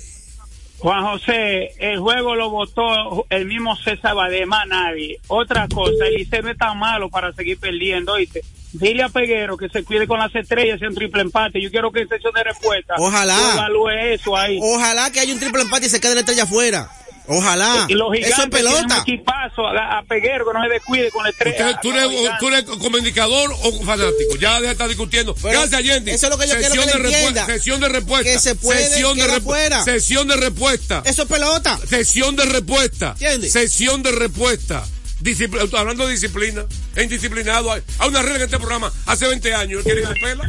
Juan 0.81 1.05
José, 1.05 1.73
el 1.79 1.99
juego 1.99 2.35
lo 2.35 2.49
votó 2.49 3.27
el 3.29 3.45
mismo 3.45 3.77
César 3.77 4.15
Badé, 4.15 4.47
más 4.47 4.67
nadie. 4.67 5.19
Otra 5.29 5.69
cosa, 5.69 6.07
el 6.07 6.15
Liceo 6.15 6.43
no 6.43 6.51
es 6.51 6.57
tan 6.59 6.79
malo 6.79 7.11
para 7.11 7.33
seguir 7.33 7.59
perdiendo, 7.59 8.15
¿oíste? 8.15 8.41
Dile 8.73 9.03
a 9.03 9.09
Peguero 9.09 9.57
que 9.57 9.69
se 9.69 9.85
cuide 9.85 10.07
con 10.07 10.21
las 10.21 10.35
estrellas 10.35 10.81
en 10.81 10.95
triple 10.95 11.23
empate. 11.23 11.61
Yo 11.61 11.71
quiero 11.71 11.91
que 11.91 12.03
en 12.03 12.09
sesión 12.09 12.33
de 12.33 12.45
respuesta 12.45 12.95
Ojalá. 12.99 13.69
eso 14.13 14.37
ahí. 14.37 14.59
Ojalá 14.63 15.11
que 15.11 15.21
haya 15.21 15.35
un 15.35 15.41
triple 15.41 15.63
empate 15.63 15.87
y 15.87 15.89
se 15.89 16.01
quede 16.01 16.15
la 16.15 16.21
estrella 16.21 16.45
afuera. 16.45 16.89
Ojalá. 17.31 17.87
y 17.89 17.95
los 17.95 18.13
Eso 18.15 18.21
es 18.21 18.27
gigantes 18.35 18.61
tienen 18.61 18.75
un 18.75 18.79
pelota. 18.89 19.03
equipazo 19.03 19.67
a, 19.67 19.99
a 19.99 20.03
Peguero 20.05 20.45
que 20.47 20.53
no 20.59 20.63
se 20.65 20.69
descuide 20.71 21.11
con 21.11 21.27
Usted, 21.27 21.47
estrella. 21.47 21.81
¿tú, 21.81 21.91
gigantes. 21.93 22.31
tú 22.41 22.49
eres 22.49 22.65
como 22.65 22.99
indicador 22.99 23.51
o 23.63 23.73
fanático? 23.85 24.37
Ya 24.39 24.55
deja 24.55 24.61
de 24.67 24.73
estar 24.73 24.89
discutiendo. 24.89 25.35
Pero 25.35 25.61
Gracias, 25.61 25.75
Allende. 25.75 26.13
eso 26.13 26.27
es 26.27 26.31
lo 26.31 26.39
que 26.39 26.49
yo 26.49 26.55
quiero 26.57 26.69
Sesión 26.75 26.87
que 26.87 26.93
de 26.93 26.99
respuesta. 27.11 27.47
Sesión 27.47 27.81
de 27.81 27.89
respuesta. 27.89 28.33
Que 28.33 28.39
se 28.39 28.55
puede 28.57 28.89
Sesión 28.89 29.17
de 29.19 29.41
fuera. 29.41 29.85
Sesión 29.85 30.29
de 30.29 30.37
respuesta. 30.37 31.03
Eso 31.07 31.23
es 31.23 31.29
pelota. 31.29 31.79
Sesión 31.89 32.37
de 32.37 32.45
respuesta. 32.47 33.11
¿Entiendes? 33.13 33.53
Sesión 33.53 34.03
de 34.03 34.13
respuesta. 34.13 34.85
Discipl- 35.23 35.69
hablando 35.77 36.07
de 36.07 36.13
disciplina, 36.15 36.65
es 36.97 37.05
indisciplinado. 37.05 37.71
Hay, 37.73 37.83
hay 37.99 38.09
una 38.09 38.23
regla 38.23 38.37
en 38.39 38.45
este 38.45 38.59
programa 38.59 38.91
hace 39.07 39.27
20 39.29 39.55
años. 39.55 39.83
¿Quiere 39.85 40.03
que 40.03 40.15
pela? 40.15 40.47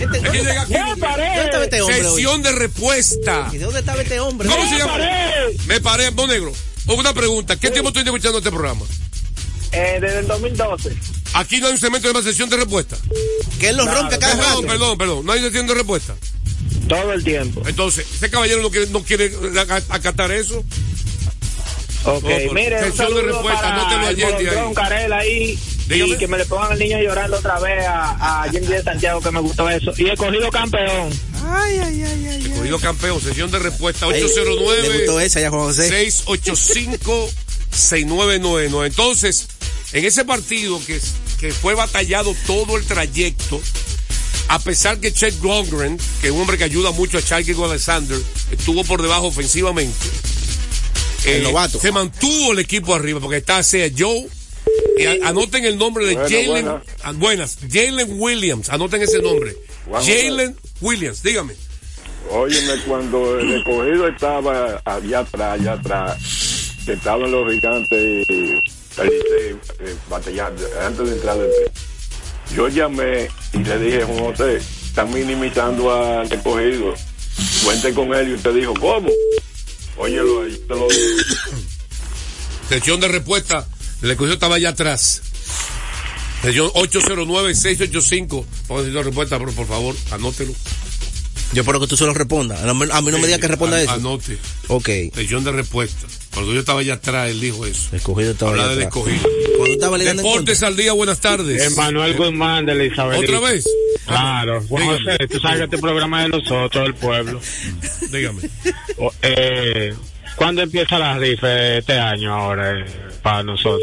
Este- 0.00 0.16
Es 0.18 0.30
que 0.30 0.38
llega 0.38 0.62
aquí. 0.62 0.72
¿Dónde 0.74 0.92
estaba 1.44 1.64
este 1.64 1.82
hombre 1.82 2.00
hoy? 2.06 2.14
Sesión 2.14 2.42
de 2.42 2.52
respuesta. 2.52 3.48
¿Y 3.52 3.58
de 3.58 3.64
dónde 3.64 3.80
estaba 3.80 4.00
este 4.02 4.20
hombre? 4.20 4.48
¿Cómo 4.48 4.64
se 4.64 4.70
¡Ya 4.70 4.78
llama? 4.78 4.92
paré! 4.92 5.56
Me 5.66 5.80
paré, 5.80 6.10
vos 6.10 6.28
negro. 6.28 6.52
Una 6.86 7.12
pregunta, 7.12 7.56
¿qué 7.56 7.70
tiempo 7.70 7.88
estoy 7.90 8.04
escuchando 8.04 8.38
este 8.38 8.50
programa? 8.50 8.86
Eh, 9.72 9.98
desde 10.00 10.20
el 10.20 10.26
2012. 10.28 10.96
Aquí 11.34 11.60
no 11.60 11.66
hay 11.66 11.72
un 11.72 11.78
segmento 11.78 12.08
de 12.08 12.14
más 12.14 12.24
sesión 12.24 12.48
de 12.48 12.56
respuesta. 12.56 12.96
Que 13.60 13.68
él 13.70 13.76
lo 13.76 13.82
Claro, 13.82 14.00
rompe 14.02 14.18
cada 14.18 14.36
Perdón, 14.36 14.50
rato. 14.54 14.66
perdón, 14.66 14.98
perdón. 14.98 15.26
No 15.26 15.32
hay 15.32 15.40
sesión 15.42 15.66
de 15.66 15.74
respuesta. 15.74 16.14
Todo 16.88 17.12
el 17.12 17.22
tiempo. 17.24 17.62
Entonces, 17.66 18.06
ese 18.14 18.30
caballero 18.30 18.62
no 18.62 18.70
quiere, 18.70 18.86
no 18.88 19.02
quiere 19.02 19.32
ac- 19.36 19.84
acatar 19.88 20.30
eso. 20.30 20.64
Ok, 22.06 22.22
No, 22.22 22.52
mire, 22.52 22.76
un 22.76 22.90
sesión 22.92 23.14
de 23.14 23.22
respuesta, 23.22 23.60
para 23.60 24.02
el 24.02 24.08
ayer 24.08 24.28
de 24.28 24.34
ahí. 24.36 24.44
Molotron 24.44 24.74
Carel 24.74 25.12
ahí. 25.12 25.58
Dígame. 25.88 26.12
Y 26.12 26.16
que 26.16 26.28
me 26.28 26.38
le 26.38 26.46
pongan 26.46 26.72
al 26.72 26.78
niño 26.78 26.98
llorando 26.98 27.36
otra 27.36 27.58
vez 27.60 27.84
a, 27.86 28.42
a 28.42 28.50
Jim 28.50 28.64
de 28.64 28.82
Santiago, 28.82 29.20
que 29.20 29.30
me 29.30 29.40
gustó 29.40 29.68
eso. 29.68 29.92
Y 29.96 30.08
he 30.08 30.16
cogido 30.16 30.50
campeón. 30.50 31.10
Ay, 31.44 31.78
ay, 31.78 32.02
ay, 32.02 32.26
ay. 32.28 32.50
Corrido 32.56 32.78
campeón, 32.80 33.20
sesión 33.20 33.50
de 33.50 33.58
respuesta 33.58 34.06
Ay, 34.06 34.20
Le 34.20 34.24
809 34.24 34.98
gustó 34.98 35.20
esa 35.20 35.40
ya, 35.40 35.50
Juan 35.50 35.62
José. 35.62 35.88
685 35.88 37.30
6999. 37.70 38.86
Entonces, 38.88 39.46
en 39.92 40.04
ese 40.04 40.24
partido 40.24 40.80
que, 40.86 41.00
que 41.38 41.52
fue 41.52 41.74
batallado 41.74 42.34
todo 42.46 42.76
el 42.76 42.84
trayecto, 42.84 43.60
a 44.48 44.58
pesar 44.58 44.98
que 44.98 45.12
Chet 45.12 45.40
Longren, 45.42 45.98
que 46.20 46.28
es 46.28 46.32
un 46.32 46.40
hombre 46.40 46.58
que 46.58 46.64
ayuda 46.64 46.90
mucho 46.92 47.18
a 47.18 47.22
Charlie 47.22 47.54
Alexander, 47.62 48.18
estuvo 48.50 48.84
por 48.84 49.02
debajo 49.02 49.26
ofensivamente. 49.26 50.08
El 51.26 51.42
novato. 51.42 51.78
Se 51.78 51.92
mantuvo 51.92 52.52
el 52.52 52.60
equipo 52.60 52.94
arriba 52.94 53.20
porque 53.20 53.38
está 53.38 53.62
sea 53.62 53.88
Joe. 53.96 54.26
anoten 55.24 55.64
el 55.64 55.76
nombre 55.76 56.06
de 56.06 56.16
Jalen. 56.16 56.68
ah, 57.02 57.12
Buenas. 57.14 57.58
Jalen 57.70 58.20
Williams. 58.20 58.68
Anoten 58.70 59.02
ese 59.02 59.20
nombre. 59.20 59.54
Jalen 60.04 60.56
Williams. 60.80 61.22
Dígame. 61.22 61.54
Óyeme, 62.30 62.82
cuando 62.86 63.38
el 63.38 63.54
escogido 63.54 64.08
estaba 64.08 64.82
allá 64.84 65.20
atrás, 65.20 65.60
allá 65.60 65.72
atrás, 65.74 66.18
que 66.84 66.94
estaban 66.94 67.30
los 67.30 67.52
gigantes 67.52 68.28
eh, 68.28 68.60
eh, 68.98 69.56
batallando 70.10 70.64
antes 70.84 71.06
de 71.06 71.14
entrar 71.14 71.38
del 71.38 71.50
yo 72.54 72.68
llamé 72.68 73.28
y 73.52 73.58
le 73.58 73.78
dije, 73.78 74.04
Juan 74.04 74.18
José, 74.18 74.56
están 74.56 75.12
minimizando 75.12 75.92
al 75.92 76.32
escogido. 76.32 76.94
Cuente 77.64 77.92
con 77.92 78.14
él 78.14 78.30
y 78.30 78.34
usted 78.34 78.54
dijo, 78.54 78.72
¿cómo? 78.74 79.08
Óyelo 79.96 80.42
ahí, 80.42 80.60
te 80.68 80.74
lo 80.74 80.88
digo. 80.88 81.22
Sesión 82.68 83.00
de 83.00 83.08
respuesta. 83.08 83.66
El 84.02 84.10
escogido 84.10 84.34
estaba 84.34 84.56
allá 84.56 84.70
atrás. 84.70 85.22
Sesión 86.42 86.68
809-685. 86.70 88.44
Ponga 88.66 88.82
sesión 88.82 88.94
de 88.94 89.02
respuesta, 89.04 89.38
pero 89.38 89.52
por 89.52 89.66
favor, 89.66 89.96
anótelo. 90.10 90.52
Yo 91.52 91.62
espero 91.62 91.80
que 91.80 91.86
tú 91.86 91.96
solo 91.96 92.12
respondas. 92.12 92.62
A 92.62 92.74
mí 92.74 92.84
a 92.90 93.00
mí 93.00 93.10
no 93.10 93.18
me 93.18 93.26
digas 93.26 93.40
que 93.40 93.48
responda 93.48 93.80
eso. 93.80 93.92
Anote. 93.92 94.38
Ok. 94.68 94.88
Sesión 95.14 95.44
de 95.44 95.52
respuesta. 95.52 96.06
Cuando 96.36 96.52
yo 96.52 96.60
estaba 96.60 96.80
allá 96.80 96.92
atrás, 96.94 97.30
él 97.30 97.40
dijo 97.40 97.64
eso. 97.64 97.96
Escogido 97.96 98.32
estaba 98.32 98.50
Habla 98.50 98.68
del 98.68 98.82
escogido. 98.82 99.26
Cuando 99.56 99.72
estaba 99.72 99.96
Deportes 99.96 100.62
al 100.62 100.76
día, 100.76 100.92
buenas 100.92 101.18
tardes. 101.18 101.72
Emanuel 101.72 102.14
Guzmán 102.14 102.66
de 102.66 102.72
Elizabeth. 102.72 103.20
¿Otra 103.24 103.40
vez? 103.40 103.64
Claro, 104.04 104.62
Juan 104.68 104.82
Dígame. 104.82 104.98
José, 105.12 105.28
tú 105.28 105.40
sabes 105.40 105.58
que 105.60 105.64
este 105.64 105.78
programa 105.78 106.26
es 106.26 106.30
de 106.30 106.38
nosotros, 106.38 106.84
del 106.84 106.94
pueblo. 106.94 107.40
Dígame. 108.12 108.42
O- 108.98 109.14
eh, 109.22 109.94
¿Cuándo 110.36 110.60
empieza 110.60 110.98
la 110.98 111.16
rifa 111.18 111.76
este 111.78 111.94
año 111.94 112.34
ahora 112.34 112.80
eh, 112.80 112.84
para 113.22 113.42
nosotros? 113.42 113.80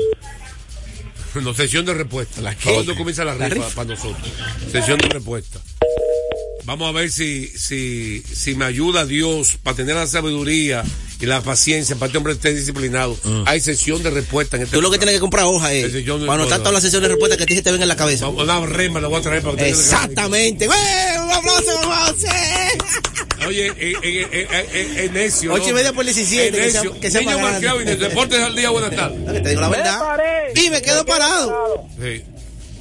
No, 1.42 1.56
sesión 1.56 1.86
de 1.88 1.96
respuesta. 1.96 2.56
qué? 2.56 2.72
¿Cuándo 2.72 2.96
comienza 2.96 3.26
la 3.26 3.34
¿La 3.34 3.50
rifa 3.50 3.66
rifa? 3.66 3.76
para 3.78 3.90
nosotros? 3.96 4.32
Sesión 4.72 5.00
de 5.00 5.08
respuesta. 5.10 5.60
Vamos 6.66 6.88
a 6.88 6.92
ver 6.92 7.10
si, 7.12 7.48
si, 7.48 8.22
si 8.22 8.54
me 8.54 8.66
ayuda 8.66 9.06
Dios 9.08 9.58
para 9.64 9.76
tener 9.76 9.96
la 9.96 10.06
sabiduría 10.06 10.84
y 11.24 11.26
la 11.26 11.40
paciencia 11.42 11.96
para 11.96 12.08
que 12.08 12.12
este 12.12 12.18
hombre 12.18 12.34
esté 12.34 12.54
disciplinado. 12.54 13.18
Hay 13.46 13.62
sesión 13.62 14.04
de 14.04 14.10
respuesta 14.10 14.58
en 14.58 14.64
este 14.64 14.76
Mm. 14.76 14.80
Tú 14.80 14.82
lo 14.82 14.92
que 14.92 14.98
tienes 14.98 15.16
que 15.16 15.22
comprar 15.22 15.46
hoja 15.46 15.72
es. 15.72 15.92
Sesión 15.92 16.20
de- 16.20 16.28
Para 16.28 16.42
anotar 16.42 16.60
todas 16.60 16.74
las 16.74 16.84
sesiones 16.84 17.08
de 17.08 17.16
respuesta 17.16 17.38
que 17.38 17.44
a 17.44 17.46
ti 17.46 17.56
se 17.56 17.62
te 17.62 17.72
ven 17.72 17.82
en 17.82 17.88
la 17.88 17.96
cabeza. 17.96 18.26
Vamos, 18.26 18.44
Una 18.44 18.66
rema 18.66 19.00
la 19.00 19.08
voy 19.08 19.20
a 19.20 19.22
traer 19.22 19.42
para 19.42 19.56
que 19.56 19.72
ustedes- 19.72 19.80
Exactamente. 19.94 20.68
¡Güey! 20.68 20.80
¡Un 21.24 21.32
aplauso! 21.32 21.72
Oye, 23.48 23.68
eh, 23.68 23.74
eh, 23.78 23.98
eh, 24.04 24.28
eh, 24.32 24.48
eh, 24.52 24.94
eh, 25.06 25.10
necio. 25.14 25.54
Ocho 25.54 25.70
y 25.70 25.74
media 25.74 25.92
por 25.94 26.04
17, 26.06 26.58
Eh, 26.58 26.62
que 26.62 26.72
sea- 26.72 26.82
que 27.02 27.12
sea 27.12 27.22
Niño. 27.22 27.40
Marqueo 27.40 27.82
y 27.82 27.86
de 27.86 27.96
Deportes 27.98 28.40
al 28.42 28.56
día, 28.56 28.70
buenas 28.70 28.96
tardes. 28.96 29.44
Te 29.44 29.50
digo 29.50 29.62
la 29.62 29.70
verdad. 29.70 30.00
Y 30.56 30.70
me 30.70 30.82
quedo 30.82 31.06
parado. 31.06 31.86
Sí. 32.02 32.22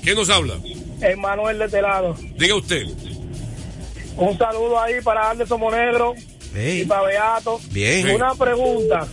¿Quién 0.02 0.16
nos 0.16 0.28
habla? 0.30 0.54
Emanuel 1.00 1.58
de 1.58 1.64
este 1.66 1.82
lado. 1.82 2.16
Diga 2.36 2.54
usted. 2.56 2.82
Un 4.16 4.36
saludo 4.38 4.80
ahí 4.80 4.94
para 5.02 5.30
Anderson 5.30 5.58
Monegro 5.60 6.14
y 6.56 6.84
para 6.84 7.02
Beato. 7.06 7.60
Bien. 7.70 8.10
Una 8.10 8.34
pregunta. 8.34 9.06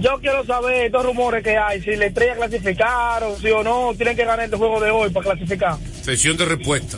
Yo 0.00 0.18
quiero 0.20 0.44
saber 0.46 0.86
estos 0.86 1.04
rumores 1.04 1.44
que 1.44 1.56
hay, 1.58 1.82
si 1.82 1.94
la 1.96 2.06
estrella 2.06 2.34
clasificaron, 2.36 3.38
sí 3.40 3.48
o 3.50 3.62
no, 3.62 3.92
tienen 3.96 4.16
que 4.16 4.24
ganar 4.24 4.44
este 4.44 4.56
juego 4.56 4.80
de 4.80 4.90
hoy 4.90 5.10
para 5.10 5.32
clasificar. 5.32 5.76
Sesión 6.02 6.36
de 6.38 6.46
respuesta. 6.46 6.96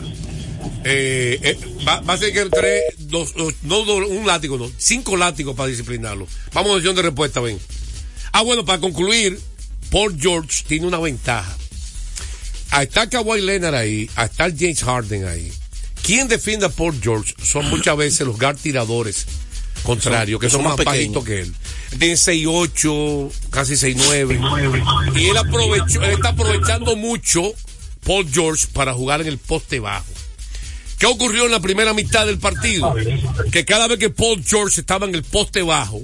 Eh, 0.85 1.39
eh, 1.43 1.59
va, 1.87 2.01
va 2.01 2.15
a 2.15 2.17
ser 2.17 2.33
que 2.33 2.45
tres, 2.47 2.83
dos, 2.99 3.35
dos- 3.35 3.55
no 3.63 3.85
dos, 3.85 4.09
un 4.09 4.27
látigo, 4.27 4.57
no, 4.57 4.71
cinco 4.79 5.17
látigos 5.17 5.57
para 5.57 5.69
disciplinarlo. 5.69 6.27
Vamos 6.53 6.73
a 6.73 6.77
sesión 6.77 6.95
de 6.95 7.03
respuesta, 7.03 7.41
ven. 7.41 7.59
Ah, 8.33 8.43
bueno, 8.43 8.65
para 8.65 8.79
concluir, 8.81 9.39
Paul 9.91 10.17
George 10.21 10.63
tiene 10.67 10.87
una 10.87 10.99
ventaja. 11.01 11.57
A 12.71 12.85
estar 12.85 13.09
Kawhi 13.09 13.41
Leonard 13.41 13.75
ahí, 13.75 14.09
a 14.17 14.25
estar 14.27 14.51
James 14.57 14.83
Harden 14.83 15.27
ahí. 15.27 15.53
¿Quién 16.03 16.27
defiende 16.29 16.67
a 16.67 16.69
Paul 16.69 16.99
George? 17.03 17.35
Son 17.43 17.69
muchas 17.69 17.97
veces 17.97 18.27
los 18.27 18.39
guard 18.39 18.57
tiradores 18.59 19.27
contrarios, 19.83 20.41
que 20.41 20.51
son, 20.51 20.65
más, 20.65 20.77
bajitos 20.77 21.25
que 21.25 21.41
él. 21.41 21.55
Él 21.93 21.99
Tiene 21.99 22.15
6'8, 22.15 23.33
casi 23.51 23.75
6'9. 23.75 25.17
Y 25.17 25.27
él 25.27 25.37
aprovechó, 25.37 26.03
él 26.03 26.13
está 26.13 26.31
aprovechando 26.31 26.97
mucho 26.97 27.43
Paul 28.05 28.29
George 28.33 28.67
para 28.73 28.95
jugar 28.95 29.21
en 29.21 29.29
el 29.29 29.39
poste 29.39 29.81
bajo. 29.81 30.07
¿Qué 30.99 31.07
ocurrió 31.07 31.47
en 31.47 31.51
la 31.51 31.61
primera 31.61 31.95
mitad 31.95 32.27
del 32.27 32.39
partido? 32.39 32.95
Que 33.51 33.65
cada 33.65 33.89
vez 33.89 33.99
que 33.99 34.11
Paul 34.11 34.43
George 34.45 34.81
estaba 34.81 35.07
en 35.07 35.15
el 35.15 35.25
poste 35.25 35.63
bajo 35.63 36.01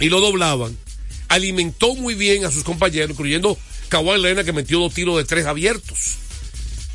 y 0.00 0.08
lo 0.08 0.20
doblaban, 0.20 0.76
alimentó 1.28 1.94
muy 1.94 2.14
bien 2.14 2.44
a 2.44 2.50
sus 2.50 2.64
compañeros, 2.64 3.10
incluyendo 3.10 3.56
Kawhi 3.88 4.20
Leonard 4.20 4.44
que 4.44 4.52
metió 4.52 4.80
dos 4.80 4.94
tiros 4.94 5.16
de 5.16 5.24
tres 5.24 5.46
abiertos. 5.46 6.16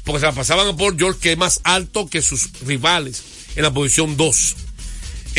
Porque 0.03 0.19
se 0.19 0.25
la 0.25 0.33
pasaban 0.33 0.67
a 0.67 0.75
Paul 0.75 0.97
George 0.97 1.19
que 1.21 1.31
es 1.31 1.37
más 1.37 1.61
alto 1.63 2.09
que 2.09 2.21
sus 2.21 2.49
rivales 2.65 3.23
en 3.55 3.63
la 3.63 3.73
posición 3.73 4.17
2. 4.17 4.55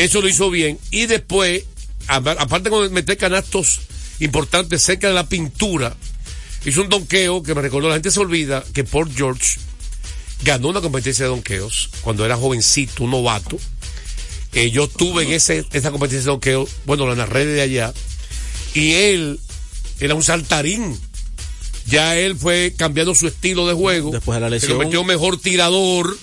Eso 0.01 0.19
lo 0.21 0.27
hizo 0.27 0.49
bien. 0.49 0.79
Y 0.89 1.05
después, 1.05 1.63
aparte 2.07 2.69
de 2.69 2.89
meter 2.89 3.17
canastos 3.17 3.81
importantes 4.19 4.81
cerca 4.81 5.07
de 5.07 5.13
la 5.13 5.27
pintura, 5.27 5.95
hizo 6.65 6.81
un 6.81 6.89
donqueo 6.89 7.43
que 7.43 7.53
me 7.53 7.61
recordó, 7.61 7.87
la 7.87 7.95
gente 7.95 8.09
se 8.09 8.19
olvida 8.19 8.63
que 8.73 8.83
Paul 8.83 9.11
George 9.15 9.59
ganó 10.43 10.69
una 10.69 10.81
competencia 10.81 11.25
de 11.25 11.29
donqueos 11.29 11.89
cuando 12.01 12.25
era 12.25 12.35
jovencito, 12.35 13.03
un 13.03 13.11
novato. 13.11 13.59
Eh, 14.53 14.71
yo 14.71 14.85
estuve 14.85 15.23
en 15.23 15.33
ese, 15.33 15.65
esa 15.71 15.91
competencia 15.91 16.21
de 16.25 16.31
donqueo, 16.31 16.67
bueno, 16.85 17.07
la 17.07 17.15
narré 17.15 17.45
de 17.45 17.61
allá, 17.61 17.93
y 18.73 18.93
él 18.93 19.39
era 19.99 20.15
un 20.15 20.23
saltarín. 20.23 20.99
Ya 21.85 22.15
él 22.17 22.35
fue 22.35 22.73
cambiando 22.77 23.13
su 23.15 23.27
estilo 23.27 23.67
de 23.67 23.73
juego. 23.73 24.11
Después 24.11 24.35
de 24.35 24.41
la 24.41 24.47
Se 24.47 24.51
lesión. 24.51 24.71
convirtió 24.73 25.01
en 25.01 25.07
mejor 25.07 25.39
tirador, 25.39 26.17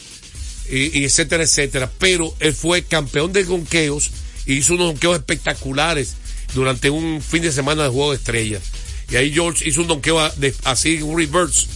y, 0.70 0.98
y 0.98 1.04
etcétera, 1.04 1.42
etcétera. 1.42 1.90
Pero 1.98 2.34
él 2.40 2.54
fue 2.54 2.82
campeón 2.82 3.32
de 3.32 3.44
donqueos 3.44 4.10
y 4.46 4.54
hizo 4.54 4.74
unos 4.74 4.88
donqueos 4.88 5.16
espectaculares 5.16 6.16
durante 6.54 6.90
un 6.90 7.22
fin 7.22 7.42
de 7.42 7.52
semana 7.52 7.84
de 7.84 7.88
juego 7.90 8.10
de 8.10 8.16
estrellas. 8.16 8.62
Y 9.10 9.16
ahí 9.16 9.32
George 9.32 9.68
hizo 9.68 9.82
un 9.82 9.88
donqueo 9.88 10.20
así, 10.64 11.02
un 11.02 11.16
reverse, 11.16 11.66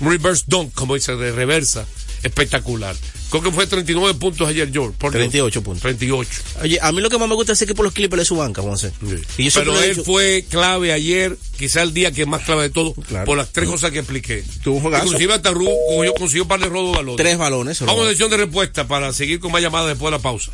un 0.00 0.10
reverse 0.10 0.44
dunk, 0.46 0.72
como 0.74 0.94
dice, 0.94 1.16
de 1.16 1.32
reversa, 1.32 1.86
espectacular. 2.22 2.96
Creo 3.30 3.42
que 3.42 3.50
fue 3.50 3.66
39 3.66 4.14
puntos 4.18 4.48
ayer, 4.48 4.70
George. 4.72 4.94
por 4.98 5.10
38 5.12 5.62
puntos. 5.62 5.82
38. 5.82 6.30
Oye, 6.62 6.78
a 6.80 6.92
mí 6.92 7.00
lo 7.00 7.10
que 7.10 7.18
más 7.18 7.28
me 7.28 7.34
gusta 7.34 7.52
es 7.54 7.64
que 7.66 7.74
por 7.74 7.84
los 7.84 7.92
Clippers 7.92 8.22
es 8.22 8.28
su 8.28 8.36
banca, 8.36 8.62
José. 8.62 8.92
Y 9.36 9.44
yo 9.44 9.50
siempre 9.50 9.72
Pero 9.72 9.80
él 9.82 9.90
dicho- 9.90 10.04
fue 10.04 10.44
clave 10.48 10.92
ayer, 10.92 11.36
quizá 11.58 11.82
el 11.82 11.92
día 11.92 12.12
que 12.12 12.24
más 12.24 12.42
clave 12.42 12.62
de 12.64 12.70
todo, 12.70 12.94
por 13.24 13.36
las 13.36 13.52
tres 13.52 13.68
cosas 13.68 13.90
que 13.90 13.98
expliqué. 13.98 14.44
Tuvo 14.62 14.76
un. 14.88 14.94
Inclusive 14.94 15.34
hasta 15.34 15.50
Ru 15.50 15.68
cogió, 15.88 16.14
consiguió 16.14 16.42
un 16.44 16.48
par 16.48 16.60
de 16.60 16.66
robos 16.68 16.92
de 16.92 16.96
balones. 16.98 17.16
Tres 17.16 17.36
balones. 17.38 17.80
Vamos 17.80 18.06
a 18.06 18.10
sesión 18.10 18.30
de 18.30 18.36
respuesta 18.36 18.86
para 18.86 19.12
seguir 19.12 19.40
con 19.40 19.50
más 19.50 19.60
llamadas 19.60 19.88
después 19.88 20.06
de 20.12 20.16
la 20.18 20.22
pausa. 20.22 20.52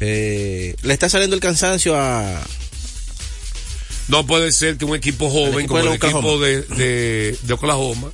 Eh, 0.00 0.76
le 0.82 0.92
está 0.92 1.08
saliendo 1.08 1.34
el 1.34 1.40
cansancio 1.40 1.96
a. 1.96 2.42
No 4.08 4.26
puede 4.26 4.52
ser 4.52 4.76
que 4.76 4.84
un 4.84 4.94
equipo 4.94 5.30
joven 5.30 5.60
equipo 5.60 5.68
como 5.74 5.80
el 5.88 5.94
equipo 5.94 6.38
de, 6.38 6.60
de, 6.62 7.38
de 7.40 7.52
Oklahoma 7.54 8.10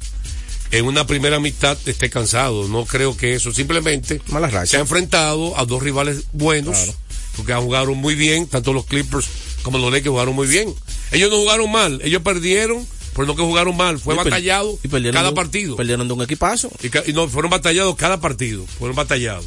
en 0.70 0.84
una 0.84 1.06
primera 1.06 1.40
mitad 1.40 1.76
esté 1.86 2.10
cansado. 2.10 2.68
No 2.68 2.84
creo 2.84 3.16
que 3.16 3.34
eso. 3.34 3.52
Simplemente 3.52 4.20
se 4.64 4.76
ha 4.76 4.80
enfrentado 4.80 5.58
a 5.58 5.64
dos 5.64 5.82
rivales 5.82 6.24
buenos 6.32 6.94
porque 7.36 7.52
han 7.52 7.62
jugaron 7.62 7.96
muy 7.96 8.14
bien, 8.14 8.46
tanto 8.46 8.72
los 8.72 8.84
Clippers 8.86 9.26
como 9.62 9.78
los 9.78 9.90
Lakers 9.90 10.10
jugaron 10.10 10.34
muy 10.34 10.46
bien. 10.46 10.74
Ellos 11.12 11.30
no 11.30 11.36
jugaron 11.38 11.70
mal, 11.70 12.00
ellos 12.04 12.22
perdieron, 12.22 12.86
pero 13.14 13.26
no 13.26 13.36
que 13.36 13.42
jugaron 13.42 13.76
mal, 13.76 13.98
fue 13.98 14.14
Y 14.14 14.18
batallado 14.18 14.78
y 14.82 14.88
perdieron 14.88 15.14
cada 15.14 15.30
de 15.30 15.34
partido. 15.34 15.76
Perdieron 15.76 16.06
de 16.06 16.14
un 16.14 16.22
equipazo. 16.22 16.70
Y 17.06 17.12
no, 17.12 17.28
fueron 17.28 17.50
batallados 17.50 17.96
cada 17.96 18.20
partido, 18.20 18.66
fueron 18.66 18.96
batallados. 18.96 19.46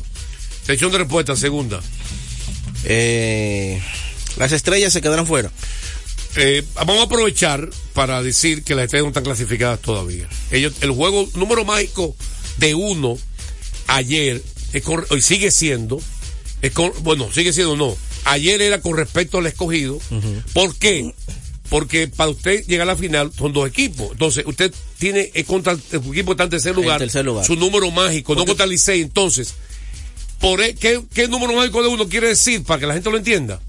Sección 0.65 0.91
de 0.91 0.99
respuesta, 0.99 1.35
segunda. 1.35 1.81
Eh, 2.85 3.81
las 4.37 4.51
estrellas 4.51 4.93
se 4.93 5.01
quedaron 5.01 5.27
fuera. 5.27 5.51
Eh, 6.35 6.63
vamos 6.75 6.99
a 6.99 7.03
aprovechar 7.03 7.69
para 7.93 8.21
decir 8.23 8.63
que 8.63 8.73
las 8.75 8.85
estrellas 8.85 9.03
no 9.05 9.09
están 9.09 9.23
clasificadas 9.23 9.79
todavía. 9.81 10.27
Ellos, 10.51 10.73
el 10.81 10.91
juego 10.91 11.29
número 11.35 11.63
mágico 11.63 12.15
de 12.57 12.73
uno 12.75 13.17
ayer 13.87 14.41
es 14.73 14.81
con- 14.83 15.05
hoy 15.09 15.21
sigue 15.21 15.51
siendo, 15.51 16.01
es 16.61 16.71
con- 16.71 16.91
bueno, 17.01 17.29
sigue 17.31 17.53
siendo 17.53 17.75
no. 17.75 17.95
Ayer 18.25 18.61
era 18.61 18.81
con 18.81 18.97
respecto 18.97 19.37
al 19.37 19.45
escogido. 19.47 19.99
¿Por 20.53 20.75
qué? 20.77 21.13
Porque 21.69 22.07
para 22.07 22.29
usted 22.31 22.65
llegar 22.67 22.87
a 22.87 22.93
la 22.93 22.97
final 22.97 23.31
son 23.37 23.53
dos 23.53 23.67
equipos. 23.67 24.11
Entonces, 24.11 24.43
usted 24.47 24.73
tiene 24.97 25.29
es 25.33 25.45
contra 25.45 25.73
el 25.73 25.79
equipo 25.79 26.11
que 26.27 26.31
está 26.31 26.43
en 26.45 26.49
tercer 26.49 26.75
lugar, 26.75 26.99
tercer 26.99 27.25
lugar. 27.25 27.45
su 27.45 27.55
número 27.55 27.91
mágico, 27.91 28.33
no 28.35 28.45
contra 28.45 28.63
el 28.65 28.71
Licey. 28.71 29.01
Entonces, 29.01 29.53
por 30.39 30.61
e- 30.61 30.73
¿qué, 30.75 31.01
¿qué 31.13 31.27
número 31.27 31.53
mágico 31.53 31.81
de 31.83 31.89
uno 31.89 32.07
quiere 32.09 32.27
decir 32.29 32.63
para 32.63 32.79
que 32.79 32.87
la 32.87 32.93
gente 32.93 33.09
lo 33.11 33.17
entienda? 33.17 33.59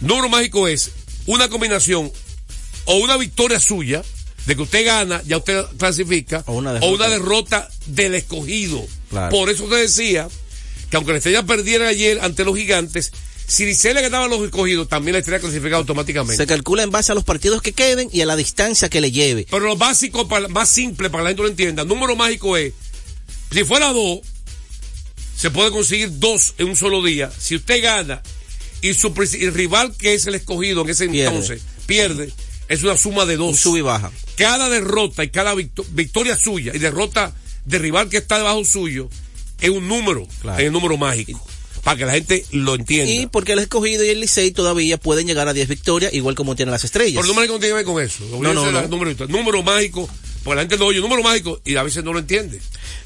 Número 0.00 0.28
mágico 0.28 0.66
es 0.68 0.90
una 1.26 1.48
combinación 1.48 2.10
o 2.86 2.96
una 2.96 3.16
victoria 3.16 3.60
suya, 3.60 4.02
de 4.46 4.56
que 4.56 4.62
usted 4.62 4.84
gana, 4.84 5.22
ya 5.26 5.38
usted 5.38 5.64
clasifica, 5.78 6.42
o 6.46 6.54
una 6.54 6.74
derrota. 6.74 7.08
derrota, 7.08 7.70
del 7.86 8.14
escogido. 8.14 8.84
Claro. 9.08 9.30
Por 9.30 9.48
eso 9.48 9.64
usted 9.64 9.80
decía 9.80 10.28
que 10.90 10.96
aunque 10.96 11.12
la 11.12 11.18
estrella 11.18 11.44
perdiera 11.44 11.88
ayer 11.88 12.20
ante 12.20 12.44
los 12.44 12.56
gigantes, 12.56 13.12
si 13.46 13.64
Licey 13.64 13.94
le 13.94 14.02
ganaba 14.02 14.24
a 14.24 14.28
los 14.28 14.42
escogidos, 14.42 14.88
también 14.88 15.12
la 15.12 15.18
estrella 15.18 15.40
clasificaba 15.40 15.78
automáticamente. 15.78 16.36
Se 16.36 16.46
calcula 16.46 16.82
en 16.82 16.90
base 16.90 17.12
a 17.12 17.14
los 17.14 17.24
partidos 17.24 17.62
que 17.62 17.72
queden 17.72 18.08
y 18.12 18.20
a 18.22 18.26
la 18.26 18.36
distancia 18.36 18.88
que 18.88 19.00
le 19.00 19.12
lleve. 19.12 19.46
Pero 19.50 19.66
lo 19.66 19.76
básico, 19.76 20.28
para, 20.28 20.48
más 20.48 20.68
simple 20.68 21.10
para 21.10 21.22
que 21.22 21.24
la 21.24 21.30
gente 21.30 21.42
lo 21.42 21.48
entienda, 21.48 21.84
número 21.84 22.16
mágico 22.16 22.56
es, 22.56 22.72
si 23.50 23.64
fuera 23.64 23.92
dos, 23.92 24.20
se 25.36 25.50
puede 25.50 25.70
conseguir 25.70 26.18
dos 26.18 26.54
en 26.58 26.68
un 26.68 26.76
solo 26.76 27.02
día. 27.02 27.30
Si 27.38 27.56
usted 27.56 27.82
gana 27.82 28.22
y 28.90 28.94
su 28.94 29.12
rival 29.14 29.94
que 29.96 30.14
es 30.14 30.26
el 30.26 30.34
escogido 30.34 30.82
en 30.82 30.90
ese 30.90 31.08
Pierde. 31.08 31.28
entonces 31.28 31.62
pierde, 31.86 32.32
es 32.68 32.82
una 32.82 32.96
suma 32.96 33.24
de 33.26 33.36
dos. 33.36 33.58
sub 33.58 33.76
y 33.76 33.80
baja. 33.80 34.10
Cada 34.36 34.68
derrota 34.68 35.24
y 35.24 35.30
cada 35.30 35.54
victo- 35.54 35.84
victoria 35.90 36.36
suya 36.36 36.72
y 36.74 36.78
derrota 36.78 37.32
de 37.64 37.78
rival 37.78 38.08
que 38.08 38.18
está 38.18 38.36
debajo 38.38 38.64
suyo 38.64 39.08
es 39.60 39.70
un 39.70 39.88
número, 39.88 40.26
Claro. 40.40 40.58
es 40.62 40.66
un 40.68 40.72
número 40.74 40.96
mágico. 40.96 41.42
Para 41.82 41.98
que 41.98 42.06
la 42.06 42.12
gente 42.12 42.44
lo 42.50 42.74
entienda. 42.74 43.12
Y 43.12 43.26
porque 43.26 43.52
el 43.52 43.58
escogido 43.58 44.02
y 44.04 44.08
el 44.08 44.20
Licey 44.20 44.50
todavía 44.52 44.96
pueden 44.96 45.26
llegar 45.26 45.48
a 45.48 45.52
10 45.52 45.68
victorias, 45.68 46.14
igual 46.14 46.34
como 46.34 46.56
tienen 46.56 46.72
las 46.72 46.82
estrellas. 46.84 47.22
Pero 47.22 47.42
el 47.42 47.48
no 47.48 47.58
tiene 47.58 47.68
que 47.68 47.72
ver 47.74 47.84
con 47.84 48.02
eso. 48.02 48.24
No, 48.40 48.54
no, 48.54 48.88
número 49.28 49.62
mágico, 49.62 50.08
porque 50.42 50.56
la 50.56 50.62
gente 50.62 50.78
lo 50.78 50.86
oye, 50.86 51.00
número 51.00 51.22
mágico, 51.22 51.60
y 51.62 51.76
a 51.76 51.82
veces 51.82 52.02
no 52.02 52.14
lo 52.14 52.20
entiende. 52.20 52.58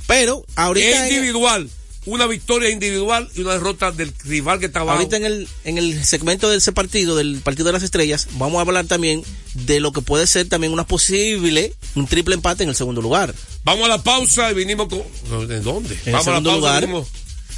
Pero 0.07 0.45
ahorita 0.55 1.07
es 1.09 1.13
individual. 1.13 1.69
Una 2.09 2.27
victoria 2.27 2.71
individual 2.71 3.29
y 3.35 3.41
una 3.43 3.53
derrota 3.53 3.93
del 3.93 4.13
rival 4.25 4.59
que 4.59 4.67
está 4.67 4.81
abajo. 4.81 4.99
Ahorita 4.99 5.17
en 5.19 5.25
el, 5.27 5.49
en 5.65 5.79
el 5.79 6.05
segmento 6.05 6.49
de 6.49 6.57
ese 6.57 6.73
partido, 6.73 7.17
del 7.17 7.41
partido 7.43 7.67
de 7.67 7.73
las 7.73 7.83
estrellas, 7.83 8.29
vamos 8.33 8.59
a 8.59 8.63
hablar 8.63 8.87
también 8.87 9.23
de 9.55 9.81
lo 9.81 9.93
que 9.93 10.01
puede 10.01 10.27
ser 10.27 10.49
también 10.49 10.73
una 10.73 10.87
posible, 10.87 11.75
un 11.95 12.07
triple 12.07 12.35
empate 12.35 12.63
en 12.63 12.71
el 12.71 12.75
segundo 12.75 13.03
lugar. 13.03 13.35
Vamos 13.65 13.85
a 13.85 13.89
la 13.89 14.03
pausa 14.03 14.51
y 14.51 14.55
vinimos 14.55 14.89
con. 14.89 15.49
¿De 15.49 15.61
dónde? 15.61 15.99
el 16.07 16.13
Vamos 16.13 16.27
a 16.27 16.31
la 16.31 16.37
segundo 16.37 16.51
pausa 16.51 16.59
lugar. 16.61 16.81
vinimos, 16.83 17.09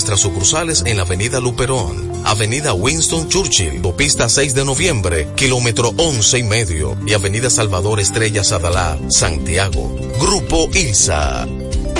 nuestras 0.00 0.20
sucursales 0.20 0.82
en 0.86 0.96
la 0.96 1.02
Avenida 1.02 1.40
Luperón, 1.40 2.10
Avenida 2.24 2.72
Winston 2.72 3.28
Churchill, 3.28 3.76
Autopista 3.76 4.30
6 4.30 4.54
de 4.54 4.64
Noviembre, 4.64 5.28
kilómetro 5.36 5.92
11 5.94 6.38
y 6.38 6.42
medio, 6.42 6.96
y 7.06 7.12
Avenida 7.12 7.50
Salvador 7.50 8.00
Estrellas 8.00 8.50
Adalá, 8.50 8.98
Santiago. 9.10 9.94
Grupo 10.18 10.70
ILSA. 10.72 11.46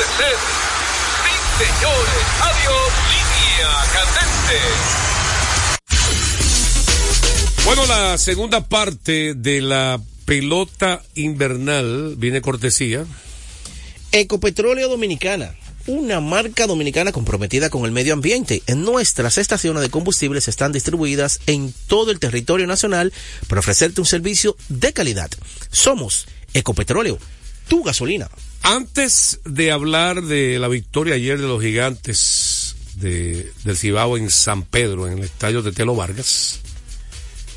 Puede 0.00 0.12
ser. 0.16 0.36
Sí, 1.24 1.34
señores. 1.58 2.24
Adiós. 2.40 2.88
Línea 3.10 3.70
candente. 3.92 4.56
Bueno, 7.66 7.86
la 7.86 8.16
segunda 8.16 8.66
parte 8.66 9.34
de 9.34 9.60
la 9.60 10.00
pelota 10.24 11.02
invernal 11.14 12.14
viene 12.16 12.40
cortesía. 12.40 13.04
Ecopetróleo 14.12 14.88
Dominicana, 14.88 15.54
una 15.86 16.20
marca 16.20 16.66
dominicana 16.66 17.12
comprometida 17.12 17.68
con 17.68 17.84
el 17.84 17.92
medio 17.92 18.14
ambiente. 18.14 18.62
En 18.66 18.84
nuestras 18.84 19.36
estaciones 19.36 19.82
de 19.82 19.90
combustibles 19.90 20.48
están 20.48 20.72
distribuidas 20.72 21.40
en 21.46 21.74
todo 21.88 22.10
el 22.10 22.20
territorio 22.20 22.66
nacional 22.66 23.12
para 23.48 23.58
ofrecerte 23.58 24.00
un 24.00 24.06
servicio 24.06 24.56
de 24.70 24.94
calidad. 24.94 25.30
Somos 25.70 26.26
Ecopetróleo, 26.54 27.18
tu 27.70 27.84
gasolina. 27.84 28.28
Antes 28.62 29.40
de 29.44 29.70
hablar 29.70 30.22
de 30.22 30.58
la 30.58 30.66
victoria 30.66 31.14
ayer 31.14 31.40
de 31.40 31.46
los 31.46 31.62
gigantes 31.62 32.74
de, 32.96 33.50
del 33.64 33.78
Cibao 33.78 34.18
en 34.18 34.28
San 34.28 34.64
Pedro, 34.64 35.06
en 35.06 35.18
el 35.18 35.24
estadio 35.24 35.62
de 35.62 35.70
Telo 35.70 35.94
Vargas, 35.94 36.58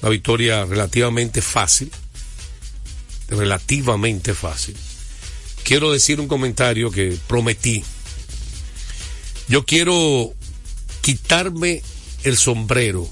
una 0.02 0.12
victoria 0.12 0.66
relativamente 0.66 1.42
fácil, 1.42 1.92
relativamente 3.28 4.36
fácil. 4.36 4.78
Quiero 5.64 5.92
decir 5.92 6.20
un 6.20 6.28
comentario 6.28 6.92
que 6.92 7.18
prometí. 7.28 7.84
Yo 9.48 9.66
quiero 9.66 10.34
quitarme 11.02 11.82
el 12.24 12.38
sombrero 12.38 13.10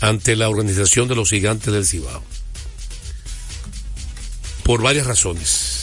ante 0.00 0.36
la 0.36 0.50
organización 0.50 1.08
de 1.08 1.14
los 1.14 1.30
gigantes 1.30 1.72
del 1.72 1.86
Cibao. 1.86 2.22
Por 4.62 4.82
varias 4.82 5.06
razones. 5.06 5.81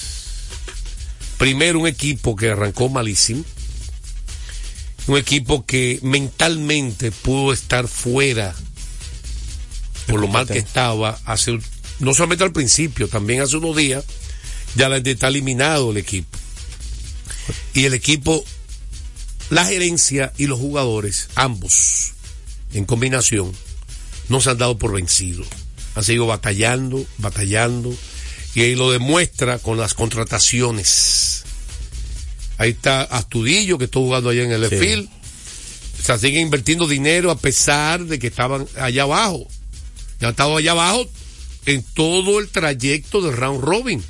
Primero, 1.40 1.80
un 1.80 1.88
equipo 1.88 2.36
que 2.36 2.52
arrancó 2.52 2.90
malísimo. 2.90 3.44
Un 5.08 5.18
equipo 5.18 5.66
que 5.66 6.00
mentalmente 6.04 7.12
pudo 7.12 7.54
estar 7.54 7.88
fuera 7.88 8.54
por 10.06 10.20
lo 10.20 10.28
mal 10.28 10.46
que 10.46 10.58
estaba 10.58 11.18
hace 11.26 11.60
no 12.00 12.14
solamente 12.14 12.44
al 12.44 12.52
principio, 12.52 13.08
también 13.08 13.42
hace 13.42 13.58
unos 13.58 13.76
días, 13.76 14.04
ya 14.76 14.88
está 14.96 15.30
eliminado 15.30 15.92
el 15.92 15.98
equipo. 15.98 16.38
Y 17.74 17.86
el 17.86 17.94
equipo, 17.94 18.44
la 19.50 19.66
gerencia 19.66 20.34
y 20.38 20.48
los 20.48 20.60
jugadores, 20.60 21.30
ambos, 21.36 22.12
en 22.74 22.86
combinación, 22.86 23.52
no 24.28 24.42
se 24.42 24.50
han 24.50 24.58
dado 24.58 24.78
por 24.78 24.94
vencidos. 24.94 25.48
Han 25.96 26.04
seguido 26.04 26.28
batallando, 26.28 27.06
batallando, 27.18 27.96
y 28.56 28.62
ahí 28.62 28.76
lo 28.76 28.92
demuestra 28.92 29.60
con 29.60 29.78
las 29.78 29.94
contrataciones. 29.94 31.44
Ahí 32.58 32.72
está 32.72 33.04
Astudillo, 33.04 33.78
que 33.78 33.86
está 33.86 34.00
jugando 34.00 34.30
allá 34.30 34.44
en 34.44 34.52
el 34.52 34.70
Sí. 34.70 34.78
Field, 34.78 35.10
O 36.00 36.02
sea, 36.02 36.18
siguen 36.18 36.44
invirtiendo 36.44 36.88
dinero 36.88 37.30
a 37.30 37.38
pesar 37.38 38.06
de 38.06 38.20
que 38.20 38.28
estaban 38.28 38.68
allá 38.78 39.04
abajo. 39.04 39.48
Ya 40.20 40.28
han 40.28 40.32
estado 40.32 40.58
allá 40.58 40.72
abajo 40.72 41.06
en 41.66 41.84
todo 41.84 42.40
el 42.40 42.50
trayecto 42.50 43.22
del 43.22 43.36
round 43.36 43.62
robin. 43.62 44.04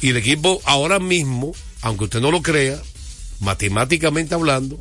Y 0.00 0.10
el 0.10 0.16
equipo 0.16 0.60
ahora 0.64 0.98
mismo, 0.98 1.54
aunque 1.82 2.04
usted 2.04 2.20
no 2.20 2.30
lo 2.30 2.42
crea, 2.42 2.80
matemáticamente 3.40 4.34
hablando, 4.34 4.78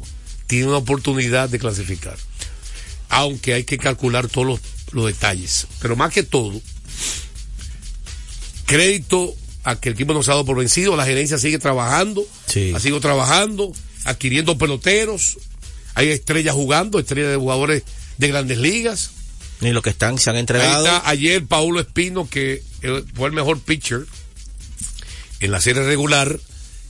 tiene 0.47 0.67
una 0.67 0.77
oportunidad 0.77 1.49
de 1.49 1.59
clasificar. 1.59 2.17
Aunque 3.09 3.53
hay 3.53 3.63
que 3.63 3.77
calcular 3.77 4.27
todos 4.27 4.47
los, 4.47 4.59
los 4.91 5.05
detalles. 5.07 5.67
Pero 5.81 5.95
más 5.95 6.13
que 6.13 6.23
todo, 6.23 6.61
crédito 8.65 9.35
a 9.63 9.79
que 9.79 9.89
el 9.89 9.95
equipo 9.95 10.13
no 10.13 10.21
se 10.23 10.31
ha 10.31 10.35
dado 10.35 10.45
por 10.45 10.57
vencido, 10.57 10.95
la 10.95 11.05
gerencia 11.05 11.37
sigue 11.37 11.59
trabajando, 11.59 12.25
ha 12.73 12.79
seguido 12.79 12.99
trabajando, 12.99 13.71
adquiriendo 14.03 14.57
peloteros, 14.57 15.37
hay 15.95 16.09
estrellas 16.09 16.53
jugando, 16.53 16.99
estrellas 16.99 17.31
de 17.31 17.37
jugadores 17.37 17.83
de 18.17 18.27
grandes 18.27 18.57
ligas. 18.59 19.11
Ni 19.61 19.71
los 19.71 19.81
que 19.81 19.89
están 19.89 20.17
se 20.19 20.29
han 20.29 20.35
Ahí 20.35 20.41
entregado. 20.41 20.85
está 20.85 21.09
ayer 21.09 21.45
Paulo 21.45 21.79
Espino, 21.79 22.29
que 22.29 22.61
eh, 22.81 23.03
fue 23.15 23.29
el 23.29 23.33
mejor 23.33 23.59
pitcher 23.59 24.05
en 25.39 25.51
la 25.51 25.61
serie 25.61 25.83
regular 25.83 26.39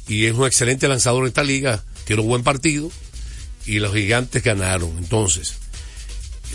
y 0.08 0.26
es 0.26 0.34
un 0.34 0.46
excelente 0.46 0.88
lanzador 0.88 1.24
en 1.24 1.28
esta 1.30 1.44
liga, 1.44 1.84
tiene 2.06 2.22
un 2.24 2.28
buen 2.28 2.44
partido 2.44 2.92
y 3.66 3.80
los 3.80 3.94
gigantes 3.94 4.44
ganaron. 4.44 4.98
Entonces, 4.98 5.54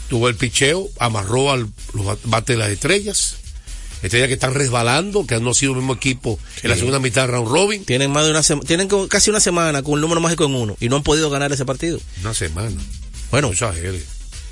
tuvo 0.09 0.29
el 0.29 0.35
picheo, 0.37 0.89
amarró 0.99 1.51
al 1.53 1.69
los 1.95 2.05
bat- 2.07 2.19
bates 2.25 2.57
de 2.57 2.63
las 2.63 2.71
estrellas, 2.71 3.37
estrellas 4.03 4.29
que 4.29 4.35
están 4.35 4.55
resbalando, 4.55 5.27
que 5.27 5.39
no 5.41 5.49
han 5.51 5.55
sido 5.55 5.73
el 5.73 5.79
mismo 5.79 5.95
equipo 5.95 6.39
en 6.63 6.71
la 6.71 6.77
segunda 6.77 6.99
mitad 6.99 7.23
de 7.27 7.33
round 7.33 7.49
robin. 7.49 7.85
Tienen 7.85 8.11
más 8.11 8.25
de 8.25 8.31
una 8.31 8.43
sema- 8.43 8.63
tienen 8.65 8.89
casi 9.09 9.31
una 9.31 9.41
semana 9.41 9.83
con 9.83 9.95
el 9.95 10.01
número 10.01 10.21
mágico 10.21 10.45
en 10.45 10.55
uno 10.55 10.77
y 10.81 10.89
no 10.89 10.97
han 10.97 11.03
podido 11.03 11.31
ganar 11.31 11.53
ese 11.53 11.65
partido. 11.65 12.01
Una 12.23 12.35
semana. 12.35 12.77
Bueno. 13.31 13.51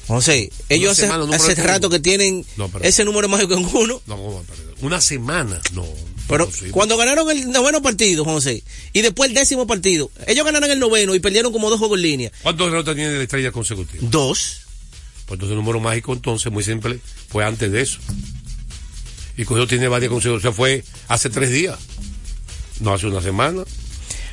José, 0.06 0.50
ellos 0.70 0.92
hace, 0.92 1.02
semana, 1.02 1.36
hace 1.36 1.54
rato 1.56 1.90
que 1.90 1.98
tienen 2.00 2.46
No, 2.56 2.70
ese 2.80 3.04
número 3.04 3.28
mágico 3.28 3.52
en 3.54 3.66
uno. 3.66 4.00
No. 4.06 4.42
Una 4.80 5.00
semana, 5.02 5.60
no. 5.74 5.84
Pero 6.28 6.48
cuando 6.70 6.96
ganaron 6.96 7.30
el 7.30 7.50
noveno 7.50 7.82
partido, 7.82 8.24
José, 8.24 8.62
y 8.94 9.02
después 9.02 9.28
el 9.28 9.34
décimo 9.34 9.66
partido, 9.66 10.10
ellos 10.26 10.44
ganaron 10.46 10.70
el 10.70 10.78
noveno 10.78 11.14
y 11.14 11.20
perdieron 11.20 11.52
como 11.52 11.68
dos 11.68 11.78
juegos 11.78 11.98
en 11.98 12.02
línea. 12.02 12.32
¿Cuántos 12.42 12.68
derrotas 12.70 12.94
tiene 12.94 13.10
de 13.10 13.22
estrellas 13.22 13.52
consecutivas? 13.52 14.10
Dos. 14.10 14.60
Pues 15.26 15.36
entonces 15.36 15.50
el 15.50 15.56
número 15.56 15.78
mágico 15.80 16.14
entonces, 16.14 16.50
muy 16.50 16.64
simple, 16.64 17.00
fue 17.28 17.44
antes 17.44 17.70
de 17.70 17.82
eso. 17.82 17.98
Y 19.38 19.44
Cogió 19.44 19.66
tiene 19.66 19.88
varias 19.88 20.10
sea, 20.42 20.52
fue 20.52 20.84
hace 21.06 21.30
tres 21.30 21.50
días, 21.50 21.78
no 22.80 22.92
hace 22.92 23.06
una 23.06 23.22
semana. 23.22 23.62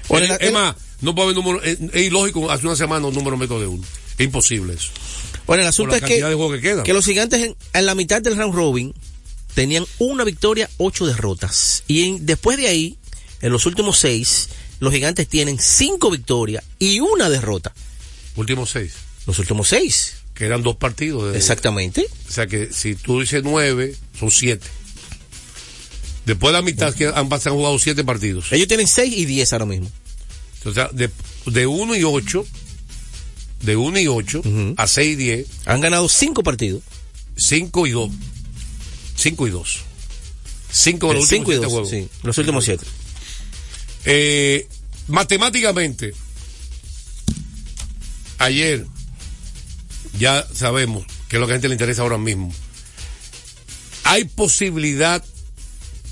Es, 0.09 0.51
más, 0.51 0.75
no 1.01 1.13
puede 1.15 1.29
haber 1.29 1.35
número, 1.43 1.63
es, 1.63 1.77
es 1.93 2.01
ilógico 2.07 2.51
hace 2.51 2.65
una 2.65 2.75
semana 2.75 3.07
un 3.07 3.13
número 3.15 3.37
médico 3.37 3.59
de 3.59 3.67
uno. 3.67 3.83
Es 4.17 4.25
imposible 4.25 4.73
eso. 4.73 4.89
Bueno, 5.45 5.61
el 5.61 5.69
asunto 5.69 5.93
es 5.95 6.01
que, 6.01 6.19
que 6.51 6.59
quedan. 6.59 6.83
que 6.83 6.93
los 6.93 7.05
gigantes 7.05 7.43
en, 7.43 7.55
en 7.73 7.85
la 7.85 7.93
mitad 7.95 8.21
del 8.21 8.35
round 8.35 8.53
robin 8.55 8.93
tenían 9.53 9.85
una 9.99 10.23
victoria, 10.23 10.69
ocho 10.77 11.05
derrotas. 11.05 11.83
Y 11.87 12.03
en- 12.03 12.25
después 12.25 12.57
de 12.57 12.67
ahí, 12.67 12.97
en 13.41 13.51
los 13.51 13.65
últimos 13.67 13.99
seis, 13.99 14.49
los 14.79 14.91
gigantes 14.91 15.27
tienen 15.27 15.59
cinco 15.59 16.09
victorias 16.09 16.63
y 16.79 16.99
una 16.99 17.29
derrota. 17.29 17.73
Últimos 18.35 18.71
seis. 18.71 18.93
Los 19.27 19.37
últimos 19.37 19.67
seis. 19.69 20.15
Que 20.33 20.45
eran 20.45 20.63
dos 20.63 20.75
partidos. 20.77 21.31
de- 21.31 21.37
Exactamente. 21.37 22.07
O 22.27 22.31
sea 22.31 22.47
que 22.47 22.73
si 22.73 22.95
tú 22.95 23.21
dices 23.21 23.43
nueve, 23.43 23.95
son 24.19 24.31
siete. 24.31 24.65
Después 26.25 26.51
de 26.51 26.59
la 26.59 26.61
mitad 26.63 26.93
que 26.93 27.11
ambas 27.13 27.45
han 27.45 27.53
jugado 27.53 27.77
siete 27.79 28.03
partidos. 28.03 28.51
Ellos 28.51 28.67
tienen 28.67 28.87
seis 28.87 29.13
y 29.15 29.25
diez 29.25 29.53
ahora 29.53 29.65
mismo. 29.65 29.89
O 30.65 30.73
sea, 30.73 30.89
de, 30.91 31.11
de 31.45 31.67
1 31.67 31.95
y 31.95 32.03
8, 32.03 32.45
de 33.61 33.75
1 33.75 33.99
y 33.99 34.07
8 34.07 34.41
a 34.77 34.87
6 34.87 35.13
y 35.13 35.15
10. 35.15 35.47
Han 35.65 35.81
ganado 35.81 36.09
cinco 36.09 36.41
partidos. 36.41 36.81
5 37.37 37.85
y 37.87 37.91
2. 37.91 38.09
5 39.15 39.47
y 39.47 39.49
2. 39.51 39.79
5 40.75 41.07
de 41.07 41.13
los 41.13 41.27
Cinco 41.29 41.53
y 41.53 41.55
últimos 41.55 41.87
siete 41.87 42.01
dos, 42.01 42.09
sí, 42.11 42.19
los 42.23 42.37
últimos 42.37 42.65
siete. 42.65 42.85
Eh, 44.03 44.67
matemáticamente, 45.07 46.13
ayer 48.39 48.85
ya 50.19 50.45
sabemos 50.53 51.05
que 51.29 51.37
es 51.37 51.39
lo 51.39 51.47
que 51.47 51.53
a 51.53 51.55
la 51.55 51.55
gente 51.55 51.69
le 51.69 51.75
interesa 51.75 52.01
ahora 52.01 52.17
mismo. 52.17 52.53
Hay 54.03 54.25
posibilidad 54.25 55.23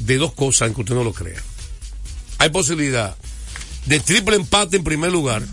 de 0.05 0.17
dos 0.17 0.33
cosas, 0.33 0.63
aunque 0.63 0.81
usted 0.81 0.95
no 0.95 1.03
lo 1.03 1.13
crea. 1.13 1.41
Hay 2.37 2.49
posibilidad 2.49 3.15
de 3.85 3.99
triple 3.99 4.35
empate 4.35 4.77
en 4.77 4.83
primer 4.83 5.11
lugar, 5.11 5.43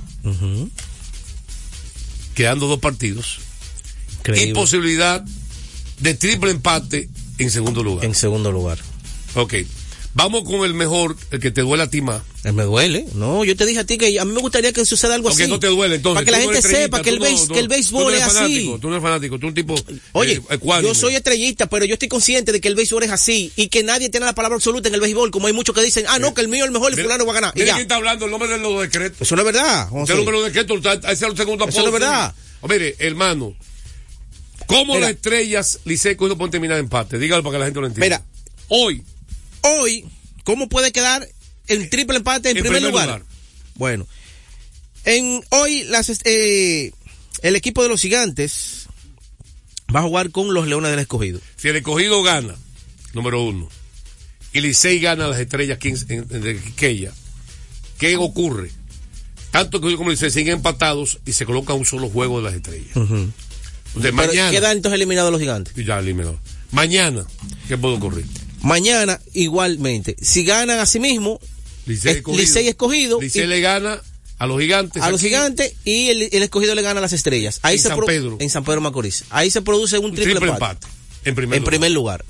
quedando 2.35 2.67
dos 2.67 2.81
partidos, 2.81 3.41
y 4.35 4.53
posibilidad 4.53 5.25
de 6.01 6.15
triple 6.15 6.51
empate 6.51 7.09
en 7.39 7.51
segundo 7.51 7.83
lugar. 7.83 8.05
En 8.05 8.15
segundo 8.15 8.53
lugar. 8.53 8.79
Ok. 9.35 9.55
Vamos 10.13 10.43
con 10.43 10.65
el 10.65 10.75
mejor, 10.75 11.17
el 11.31 11.39
que 11.39 11.53
te 11.53 11.61
duele 11.61 11.85
a 11.85 11.87
ti 11.89 12.01
más. 12.01 12.21
Eh, 12.43 12.51
Me 12.51 12.65
duele. 12.65 13.07
No, 13.15 13.45
yo 13.45 13.55
te 13.55 13.65
dije 13.65 13.79
a 13.79 13.85
ti 13.85 13.97
que 13.97 14.19
a 14.19 14.25
mí 14.25 14.33
me 14.33 14.41
gustaría 14.41 14.73
que 14.73 14.85
suceda 14.85 15.15
algo 15.15 15.29
Porque 15.29 15.45
así. 15.45 15.53
no 15.53 15.61
te 15.61 15.69
duele, 15.69 15.97
entonces. 15.97 16.17
Para 16.17 16.25
que 16.25 16.31
la 16.33 16.39
no 16.39 16.53
gente 16.53 16.69
sepa 16.69 17.01
que 17.01 17.11
el, 17.11 17.21
no- 17.21 17.27
béis- 17.27 17.47
no- 17.49 17.55
que 17.55 17.61
el 17.61 17.67
tú 17.69 17.71
béisbol 17.75 18.03
no 18.05 18.11
es 18.11 18.17
eres 18.17 18.27
así. 18.27 18.37
fanático, 18.39 18.79
Tú 18.81 18.89
no 18.89 18.95
eres 18.97 19.03
fanático, 19.05 19.39
tú 19.39 19.47
eres 19.47 19.51
un 19.51 19.55
tipo. 19.55 19.75
Oye, 20.13 20.43
eh, 20.51 20.59
yo 20.83 20.95
soy 20.97 21.15
estrellista, 21.15 21.69
pero 21.69 21.85
yo 21.85 21.93
estoy 21.93 22.09
consciente 22.09 22.51
de 22.51 22.61
que 22.61 22.67
el 22.67 22.75
béisbol 22.75 23.05
es 23.05 23.11
así 23.11 23.53
y 23.55 23.69
que 23.69 23.85
nadie 23.85 24.09
tiene 24.11 24.27
la 24.27 24.35
palabra 24.35 24.57
absoluta 24.57 24.89
en 24.89 24.95
el 24.97 25.01
béisbol, 25.01 25.31
como 25.31 25.47
hay 25.47 25.53
muchos 25.53 25.75
que 25.77 25.83
dicen, 25.83 26.05
ah, 26.09 26.19
no, 26.19 26.35
que 26.35 26.41
el 26.41 26.49
mío 26.49 26.65
es 26.65 26.69
el 26.69 26.73
mejor 26.73 26.91
Mira- 26.91 27.05
fulano 27.05 27.25
va 27.27 27.31
a 27.31 27.35
ganar. 27.35 27.53
Y 27.55 27.61
ya. 27.61 27.67
quién 27.75 27.83
está 27.83 27.95
hablando, 27.95 28.25
el 28.25 28.33
nombre 28.33 28.49
de 28.49 28.59
los 28.59 28.81
decretos. 28.83 29.21
Eso 29.21 29.37
no 29.37 29.43
es 29.43 29.47
verdad. 29.47 29.89
José. 29.91 30.13
el 30.15 30.19
número 30.19 30.39
de 30.41 30.47
decretos, 30.47 30.77
está- 30.79 31.13
ese 31.13 31.25
es 31.25 31.31
el 31.31 31.37
segundo 31.37 31.69
Eso 31.69 31.79
no 31.79 31.83
es 31.85 31.89
apodo. 31.89 31.93
verdad. 31.93 32.35
Oh, 32.63 32.67
mire, 32.69 32.97
hermano, 32.99 33.55
¿cómo 34.67 34.95
Mira. 34.95 35.07
las 35.07 35.11
estrellas 35.17 35.79
Licey 35.85 36.17
cogido 36.17 36.37
pueden 36.37 36.51
terminar 36.51 36.79
empate? 36.79 37.19
Dígalo 37.19 37.43
para 37.43 37.55
que 37.55 37.59
la 37.61 37.65
gente 37.67 37.81
lo 37.81 37.87
entienda. 37.87 38.07
Mira, 38.19 38.25
hoy, 38.69 39.03
Hoy, 39.63 40.05
¿cómo 40.45 40.69
puede 40.69 40.93
quedar 40.93 41.27
el 41.69 41.89
triple 41.91 42.17
empate 42.19 42.51
en, 42.51 42.57
En 42.57 42.63
primer, 42.63 42.79
primer 42.81 42.93
lugar? 42.93 43.07
lugar. 43.21 43.23
Bueno, 43.75 44.07
en 45.05 45.43
hoy 45.51 45.85
las, 45.85 46.11
eh, 46.25 46.93
el 47.43 47.57
equipo 47.57 47.83
de 47.83 47.89
los 47.89 48.01
gigantes 48.01 48.87
va 49.95 50.01
a 50.01 50.03
jugar 50.05 50.31
con 50.31 50.53
los 50.55 50.67
Leones 50.69 50.91
del 50.91 51.01
Escogido. 51.01 51.41
si 51.57 51.69
el 51.69 51.77
escogido 51.77 52.23
gana, 52.23 52.55
número 53.15 53.43
uno, 53.43 53.69
y 54.53 54.61
Licey 54.61 54.99
gana 55.01 55.29
las 55.29 55.39
estrellas 55.41 55.77
aquí 55.77 55.89
en, 56.09 56.27
en- 56.31 56.63
Quiqueya, 56.63 57.13
¿qué 57.99 58.17
ocurre? 58.17 58.71
Tanto 59.51 59.81
que 59.81 59.97
como 59.97 60.11
Licey 60.11 60.31
siguen 60.31 60.55
empatados 60.55 61.19
y 61.27 61.33
se 61.33 61.45
coloca 61.47 61.73
un 61.75 61.85
solo 61.87 62.09
juego 62.09 62.39
de 62.39 62.45
las 62.45 62.55
estrellas. 62.55 62.95
Entonces, 62.95 63.33
Pero 63.95 64.15
mañana. 64.15 64.51
quedan 64.51 64.77
entonces 64.77 64.95
eliminados 64.97 65.33
los 65.33 65.41
gigantes. 65.41 65.75
Ya, 65.75 65.99
eliminado. 65.99 66.39
Mañana, 66.71 67.25
¿qué 67.67 67.77
puede 67.77 67.97
ocurrir? 67.97 68.27
Mañana, 68.63 69.21
igualmente, 69.33 70.17
si 70.21 70.45
ganan 70.45 70.79
a 70.79 70.87
sí 70.87 71.01
mismo, 71.01 71.41
Licey 71.87 72.13
escogido. 72.17 72.41
Licey 72.43 72.69
escogido 72.69 73.21
Licey 73.21 73.43
y- 73.45 73.47
le 73.47 73.61
gana 73.61 74.01
a 74.39 74.47
los 74.47 74.61
gigantes. 74.61 75.03
a 75.03 75.11
los 75.11 75.21
gigantes 75.21 75.75
y 75.85 76.09
el, 76.09 76.23
el 76.33 76.43
escogido 76.43 76.75
le 76.75 76.83
gana 76.83 76.99
a 76.99 77.03
las 77.03 77.13
estrellas. 77.13 77.59
Ahí 77.63 77.77
En 77.77 77.83
se 77.83 77.89
San 77.89 78.01
Pedro. 78.01 78.37
En 78.41 78.51
San 78.51 78.65
Pedro 78.65 78.81
Macorís. 78.81 79.25
Ahí 79.31 79.51
se 79.51 79.63
produce 79.63 79.99
un 79.99 80.07
Un 80.07 80.15
triple, 80.15 80.35
triple 80.35 80.51
empate. 80.53 80.87
empate. 80.87 81.01
En 81.29 81.35
primer 81.35 81.57
En 81.57 81.63
lugar. 81.63 81.71
primer 81.71 81.91
lugar. 81.93 82.25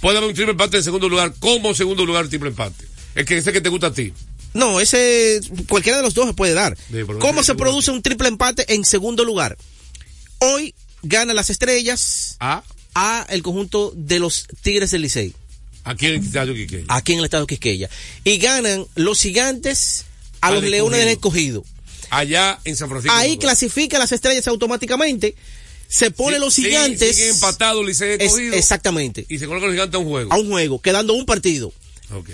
Puede 0.00 0.18
haber 0.18 0.28
un 0.30 0.34
triple 0.34 0.52
empate 0.52 0.76
en 0.78 0.84
segundo 0.84 1.08
lugar. 1.08 1.34
como 1.38 1.74
segundo 1.74 2.04
lugar 2.06 2.28
triple 2.28 2.48
empate? 2.50 2.84
Es 3.14 3.24
que 3.26 3.38
ese 3.38 3.52
que 3.52 3.60
te 3.60 3.68
gusta 3.68 3.88
a 3.88 3.92
ti. 3.94 4.12
No, 4.52 4.78
ese 4.80 5.40
cualquiera 5.68 5.98
de 5.98 6.04
los 6.04 6.14
dos 6.14 6.26
se 6.28 6.34
puede 6.34 6.54
dar. 6.54 6.76
¿Cómo 7.20 7.42
se 7.42 7.54
produce 7.56 7.90
un 7.90 8.02
triple 8.02 8.28
empate 8.28 8.72
en 8.74 8.84
segundo 8.84 9.24
lugar? 9.24 9.56
Hoy 10.38 10.74
gana 11.02 11.34
las 11.34 11.50
estrellas 11.50 12.36
a, 12.40 12.62
el 13.28 13.42
conjunto 13.42 13.92
de 13.96 14.18
los 14.20 14.46
Tigres 14.62 14.90
del 14.92 15.02
Licey, 15.02 15.34
Aquí 15.84 16.06
en 16.06 16.14
el 16.14 16.24
Estadio 16.24 16.54
Quiqueya. 16.54 16.84
aquí 16.88 17.12
en 17.12 17.18
el 17.18 17.24
estado 17.26 17.44
de 17.44 17.48
Quisqueya. 17.48 17.90
Y 18.24 18.38
ganan 18.38 18.86
los 18.94 19.20
gigantes 19.20 20.06
a 20.40 20.48
Al 20.48 20.54
los 20.54 20.64
Leones 20.64 21.00
del 21.00 21.08
Escogido. 21.10 21.64
Allá 22.10 22.58
en 22.64 22.76
San 22.76 22.88
Francisco. 22.88 23.14
Ahí 23.16 23.36
clasifica 23.38 23.98
las 23.98 24.12
estrellas 24.12 24.46
automáticamente. 24.48 25.34
Se 25.88 26.10
pone 26.10 26.36
Sí, 26.36 26.40
los 26.40 26.54
gigantes. 26.54 27.14
siguen 27.16 27.34
empatados 27.34 27.84
Licey 27.86 28.14
Es- 28.14 28.20
escogido. 28.22 28.54
exactamente. 28.54 29.26
Y 29.28 29.38
se 29.38 29.46
colocan 29.46 29.68
los 29.68 29.74
gigantes 29.74 29.94
a 29.96 29.98
un 29.98 30.08
juego. 30.08 30.32
A 30.32 30.36
un 30.38 30.48
juego, 30.50 30.80
quedando 30.80 31.12
un 31.14 31.26
partido. 31.26 31.72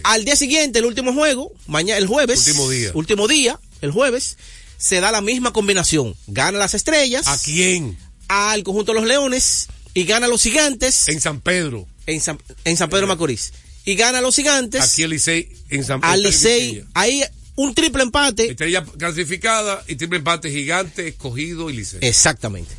Al 0.05 0.25
día 0.25 0.37
siguiente, 0.37 0.79
el 0.81 0.85
último 0.85 1.13
juego, 1.13 1.53
mañana, 1.67 1.99
el 1.99 2.07
jueves. 2.07 2.47
Último 2.47 2.69
día. 2.69 2.91
Último 2.95 3.29
día, 3.29 3.59
el 3.81 3.91
jueves, 3.93 4.37
se 4.79 5.01
da 5.01 5.11
la 5.11 5.21
misma 5.23 5.53
combinación. 5.53 6.15
Gana 6.27 6.59
las 6.59 6.75
estrellas. 6.75 7.27
¿A 7.29 7.39
quién? 7.39 7.97
Al 8.29 8.63
conjunto 8.63 8.93
de 8.93 9.01
los 9.01 9.09
leones. 9.09 9.69
Y 9.95 10.05
gana 10.05 10.29
los 10.29 10.43
gigantes. 10.43 11.09
En 11.09 11.21
San 11.21 11.41
Pedro. 11.41 11.87
En 12.07 12.21
San, 12.21 12.39
en 12.65 12.77
San 12.77 12.91
Pedro 12.91 13.07
Macorís. 13.07 13.53
Y 13.85 13.95
gana 13.95 14.21
los 14.21 14.37
gigantes. 14.37 14.83
Aquí 14.83 15.03
el 15.03 15.11
Licey 15.11 15.49
en 15.71 15.85
San 15.85 16.01
al 16.05 16.27
Estadio 16.27 16.57
Licey. 16.57 16.85
Ahí 16.95 17.25
un 17.57 17.75
triple 17.75 18.03
empate. 18.03 18.51
Estrella 18.51 18.85
clasificada 18.85 19.83
y 19.87 19.97
triple 19.97 20.19
empate 20.19 20.51
gigante, 20.51 21.09
escogido 21.09 21.71
y 21.71 21.77
Licey. 21.77 22.01
Exactamente. 22.03 22.75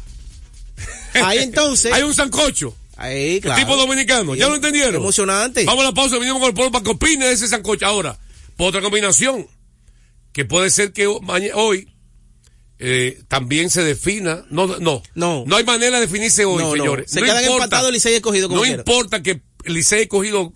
Ahí 1.14 1.40
entonces. 1.44 1.92
Hay 1.92 2.04
un 2.04 2.14
sancocho. 2.14 2.76
Ahí, 2.98 3.42
claro. 3.42 3.60
Tipo 3.60 3.76
dominicano. 3.78 4.36
¿Ya 4.36 4.48
lo 4.48 4.56
entendieron? 4.56 4.96
Emocionante. 4.96 5.64
Vamos 5.66 5.84
a 5.84 5.88
la 5.88 5.94
pausa, 5.94 6.18
venimos 6.20 6.40
con 6.40 6.50
el 6.50 6.54
pueblo 6.54 6.72
para 6.72 6.84
que 6.84 6.92
opine 6.92 7.26
de 7.26 7.34
ese 7.34 7.48
sancocho. 7.48 7.86
Ahora, 7.86 8.20
por 8.58 8.68
otra 8.68 8.82
combinación, 8.82 9.48
que 10.34 10.46
puede 10.46 10.70
ser 10.70 10.94
que 10.94 11.08
hoy 11.08 11.88
eh, 12.84 13.22
también 13.28 13.70
se 13.70 13.84
defina. 13.84 14.44
No, 14.50 14.66
no, 14.68 15.02
no. 15.14 15.44
No 15.46 15.56
hay 15.56 15.64
manera 15.64 16.00
de 16.00 16.08
definirse 16.08 16.46
hoy, 16.46 16.62
No, 16.64 16.70
no. 16.76 16.76
señores. 16.84 17.12
Se 17.12 17.20
no 17.20 17.26
quedan 17.28 17.44
empatados 17.46 17.92
Licey 17.92 18.16
Escogido 18.16 18.48
como 18.50 18.62
No 18.62 18.66
quiera. 18.66 18.80
importa 18.82 19.22
que 19.22 19.42
Licey 19.66 20.02
escogido, 20.04 20.54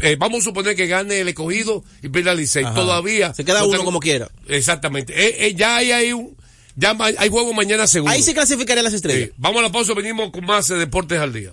eh, 0.00 0.16
vamos 0.18 0.40
a 0.40 0.44
suponer 0.44 0.74
que 0.74 0.86
gane 0.86 1.20
el 1.20 1.28
escogido 1.28 1.84
y 2.02 2.08
pierda 2.08 2.32
el 2.32 2.38
Licey. 2.38 2.64
Todavía. 2.74 3.34
Se 3.34 3.44
queda 3.44 3.58
no 3.60 3.66
uno 3.66 3.72
tengo- 3.74 3.84
como 3.84 4.00
quiera. 4.00 4.30
Exactamente. 4.48 5.12
Eh, 5.12 5.46
eh, 5.48 5.54
ya 5.54 5.76
hay, 5.76 5.92
hay 5.92 6.12
un, 6.12 6.36
ya 6.76 6.96
hay 7.18 7.28
juego 7.28 7.52
mañana 7.52 7.86
seguro. 7.86 8.12
Ahí 8.12 8.22
se 8.22 8.32
clasificarían 8.34 8.84
las 8.84 8.94
estrellas. 8.94 9.30
Vamos 9.36 9.60
a 9.60 9.62
la 9.64 9.72
pausa, 9.72 9.92
venimos 9.94 10.30
con 10.30 10.44
más 10.46 10.70
eh, 10.70 10.74
deportes 10.76 11.18
al 11.20 11.32
día. 11.32 11.52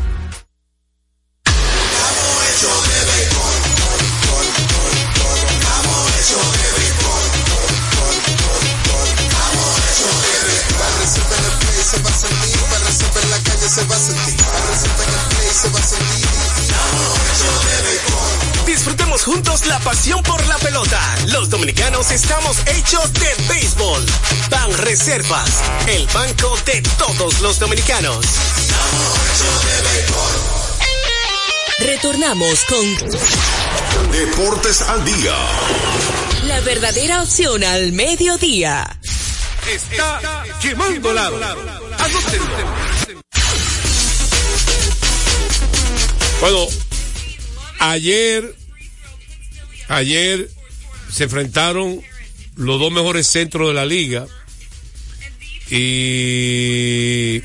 Juntos 19.23 19.67
la 19.67 19.79
pasión 19.79 20.23
por 20.23 20.45
la 20.47 20.57
pelota. 20.57 20.99
Los 21.27 21.49
dominicanos 21.49 22.09
estamos 22.09 22.57
hechos 22.65 23.13
de 23.13 23.29
béisbol. 23.49 24.03
Ban 24.49 24.77
Reservas, 24.79 25.61
el 25.87 26.07
banco 26.07 26.57
de 26.65 26.81
todos 26.97 27.39
los 27.41 27.59
dominicanos. 27.59 28.25
Retornamos 31.79 32.65
con 32.65 34.11
Deportes 34.11 34.81
al 34.81 35.05
día. 35.05 35.35
la 36.47 36.59
verdadera 36.61 37.21
opción 37.21 37.63
al 37.63 37.91
mediodía. 37.91 38.99
Está 39.71 40.43
quemando 40.61 41.13
lado. 41.13 41.39
Bueno, 46.39 46.65
ayer, 47.79 48.55
ayer 49.91 50.49
se 51.11 51.25
enfrentaron 51.25 52.01
los 52.55 52.79
dos 52.79 52.91
mejores 52.91 53.27
centros 53.27 53.67
de 53.69 53.73
la 53.73 53.85
liga 53.85 54.25
y 55.69 57.41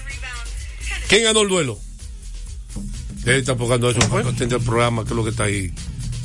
¿quién 1.09 1.25
ganó 1.25 1.43
el 1.43 1.49
duelo? 1.49 1.79
Él 3.25 3.37
está 3.41 3.53
enfocando 3.53 3.91
eso, 3.91 3.99
para 4.09 4.29
atender 4.29 4.59
el 4.59 4.65
programa, 4.65 5.03
que 5.05 5.11
es 5.11 5.17
lo 5.17 5.25
que 5.25 5.31
está 5.31 5.45
ahí. 5.45 5.73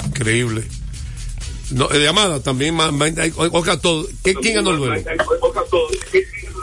Increíble. 0.05 0.63
No, 1.71 1.89
eh, 1.91 1.99
llamada 2.03 2.43
también, 2.43 2.75
ma- 2.75 2.91
ma- 2.91 3.05
hay- 3.05 3.33
oiga 3.35 3.79
todo. 3.79 4.07
¿Quién, 4.23 4.35
quién 4.41 4.55
ganó 4.55 4.71
el 4.71 4.77
duelo? 4.77 5.01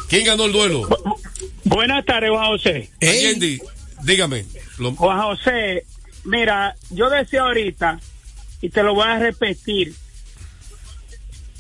¿Quién 0.08 0.24
ganó 0.26 0.44
el 0.44 0.52
duelo? 0.52 0.88
Buenas 1.64 2.04
tardes, 2.04 2.30
Juan 2.30 2.46
José. 2.46 2.90
Allende, 3.02 3.60
dígame. 4.04 4.44
Lo- 4.78 4.94
Juan 4.94 5.20
José, 5.22 5.84
mira, 6.24 6.76
yo 6.90 7.08
decía 7.10 7.40
ahorita, 7.42 8.00
y 8.60 8.68
te 8.70 8.82
lo 8.82 8.94
voy 8.94 9.06
a 9.08 9.18
repetir, 9.18 9.94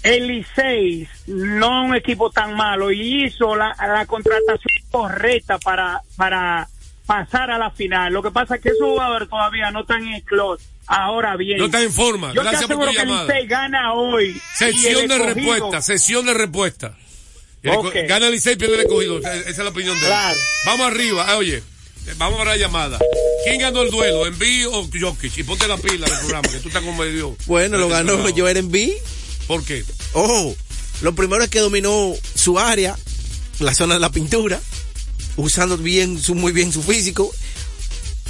el 0.02 0.26
Licey 0.28 1.08
no 1.26 1.82
es 1.84 1.90
un 1.90 1.96
equipo 1.96 2.30
tan 2.30 2.54
malo 2.54 2.90
y 2.92 3.24
hizo 3.26 3.56
la, 3.56 3.74
la 3.78 4.06
contratación 4.06 4.84
correcta 4.90 5.58
para, 5.58 6.00
para 6.16 6.68
pasar 7.06 7.50
a 7.50 7.58
la 7.58 7.70
final. 7.70 8.12
Lo 8.12 8.22
que 8.22 8.30
pasa 8.30 8.56
es 8.56 8.62
que 8.62 8.68
esos 8.70 8.80
jugadores 8.88 9.28
todavía 9.28 9.70
no 9.70 9.80
están 9.80 10.04
en 10.06 10.20
close. 10.22 10.64
Ahora 10.86 11.36
bien. 11.36 11.58
No 11.58 11.66
está 11.66 11.82
en 11.82 11.92
forma. 11.92 12.32
Yo 12.32 12.42
Gracias 12.42 12.66
te 12.68 12.74
por 12.74 12.86
tu 12.86 12.92
que 12.92 12.98
llamada. 12.98 13.24
Licey 13.24 13.46
gana 13.46 13.92
hoy. 13.92 14.40
Sesión 14.54 15.06
de 15.08 15.16
escogido- 15.16 15.34
respuesta, 15.34 15.82
sesión 15.82 16.26
de 16.26 16.34
respuesta. 16.34 16.96
Y 17.62 17.68
el 17.68 17.74
Ok. 17.76 17.82
co- 17.86 17.90
Gana 18.06 18.26
el 18.26 18.32
Licey, 18.32 18.56
pierde 18.56 18.74
el 18.76 18.80
escogido. 18.82 19.18
Esa 19.18 19.34
esa 19.34 19.50
es 19.50 19.58
la 19.58 19.68
opinión 19.68 19.94
de 19.98 20.00
él. 20.06 20.06
Claro. 20.06 20.38
Vamos 20.64 20.86
arriba. 20.86 21.26
Ah, 21.28 21.36
oye, 21.36 21.62
vamos 22.16 22.40
a 22.40 22.44
la 22.44 22.56
llamada. 22.56 22.98
¿Quién 23.48 23.60
ganó 23.60 23.82
el 23.82 23.90
duelo? 23.90 24.26
¿Enví 24.26 24.64
o 24.64 24.88
Jokic? 24.88 25.38
Y 25.38 25.42
ponte 25.42 25.66
la 25.66 25.76
pila 25.76 26.06
del 26.06 26.18
programa, 26.18 26.48
que 26.48 26.58
tú 26.58 26.68
estás 26.68 26.82
como 26.82 27.02
medio. 27.02 27.36
Bueno, 27.46 27.78
lo 27.78 27.88
ganó 27.88 28.14
Bravo. 28.16 28.30
Joel 28.36 28.56
Embiid. 28.58 28.92
¿Por 29.46 29.64
qué? 29.64 29.84
Ojo, 30.12 30.54
lo 31.00 31.14
primero 31.14 31.42
es 31.42 31.48
que 31.48 31.60
dominó 31.60 32.14
su 32.34 32.58
área, 32.58 32.96
la 33.60 33.74
zona 33.74 33.94
de 33.94 34.00
la 34.00 34.10
pintura, 34.10 34.60
usando 35.36 35.78
bien 35.78 36.20
su, 36.20 36.34
muy 36.34 36.52
bien 36.52 36.72
su 36.72 36.82
físico. 36.82 37.34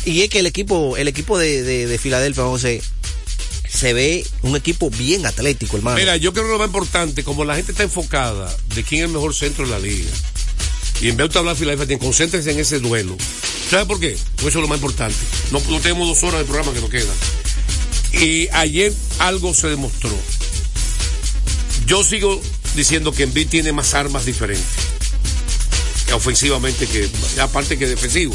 Y 0.04 0.22
es 0.22 0.30
que 0.30 0.38
el 0.38 0.46
equipo, 0.46 0.96
el 0.96 1.08
equipo 1.08 1.38
de, 1.38 1.62
de, 1.62 1.86
de 1.86 1.98
Filadelfia, 1.98 2.44
José, 2.44 2.80
se 3.68 3.92
ve 3.92 4.26
un 4.42 4.56
equipo 4.56 4.90
bien 4.90 5.26
atlético, 5.26 5.76
hermano. 5.76 5.98
Mira, 5.98 6.16
yo 6.16 6.32
creo 6.32 6.46
que 6.46 6.52
lo 6.52 6.58
más 6.58 6.68
importante, 6.68 7.24
como 7.24 7.44
la 7.44 7.56
gente 7.56 7.72
está 7.72 7.82
enfocada 7.82 8.54
de 8.74 8.82
quién 8.84 9.02
es 9.02 9.08
el 9.08 9.14
mejor 9.14 9.34
centro 9.34 9.64
de 9.64 9.70
la 9.70 9.78
liga, 9.78 10.10
y 11.00 11.08
en 11.08 11.16
vez 11.16 11.30
de 11.30 11.38
hablar 11.38 11.54
de 11.54 11.60
Filadelfia, 11.60 11.98
concéntrense 11.98 12.50
en 12.50 12.58
ese 12.58 12.80
duelo. 12.80 13.16
¿Sabes 13.70 13.86
por 13.86 14.00
qué? 14.00 14.16
Porque 14.36 14.48
eso 14.48 14.58
es 14.58 14.62
lo 14.62 14.68
más 14.68 14.78
importante. 14.78 15.16
No, 15.52 15.60
no 15.68 15.80
tenemos 15.80 16.08
dos 16.08 16.22
horas 16.24 16.40
de 16.40 16.46
programa 16.46 16.72
que 16.72 16.80
nos 16.80 16.90
quedan. 16.90 17.16
Y 18.12 18.48
ayer 18.52 18.92
algo 19.18 19.54
se 19.54 19.68
demostró. 19.68 20.10
Yo 21.86 22.02
sigo 22.02 22.40
diciendo 22.74 23.12
que 23.12 23.22
Embiid 23.24 23.48
tiene 23.48 23.72
más 23.72 23.94
armas 23.94 24.24
diferentes. 24.24 24.66
Ofensivamente 26.12 26.86
que, 26.86 27.08
aparte 27.40 27.78
que 27.78 27.86
defensivo. 27.86 28.34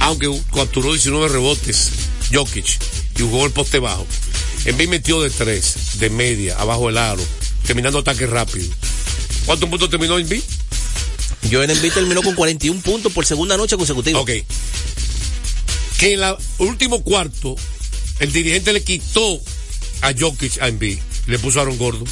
Aunque 0.00 0.28
capturó 0.52 0.92
19 0.92 1.28
rebotes, 1.28 1.90
Jokic, 2.32 2.78
y 3.16 3.22
jugó 3.22 3.46
el 3.46 3.52
poste 3.52 3.78
bajo. 3.78 4.06
Embiid 4.64 4.88
metió 4.88 5.22
de 5.22 5.30
tres, 5.30 5.98
de 5.98 6.10
media, 6.10 6.56
abajo 6.58 6.88
del 6.88 6.98
aro, 6.98 7.22
terminando 7.66 8.00
ataque 8.00 8.26
rápido. 8.26 8.68
¿Cuántos 9.46 9.68
puntos 9.68 9.90
terminó 9.90 10.18
Embiid? 10.18 10.42
Joel 11.50 11.70
Embiid 11.70 11.92
terminó 11.92 12.22
con 12.22 12.34
41 12.34 12.80
puntos 12.80 13.12
por 13.12 13.26
segunda 13.26 13.56
noche 13.56 13.76
consecutiva. 13.76 14.20
Ok. 14.20 14.30
Que 15.98 16.14
en 16.14 16.22
el 16.22 16.36
último 16.58 17.02
cuarto, 17.02 17.56
el 18.18 18.32
dirigente 18.32 18.72
le 18.72 18.82
quitó 18.82 19.40
a 20.00 20.12
Jokic 20.18 20.60
a 20.60 20.68
Embiid. 20.68 20.98
Le 21.26 21.38
puso 21.38 21.58
a 21.58 21.62
Aaron 21.62 21.78
Gordo. 21.78 22.04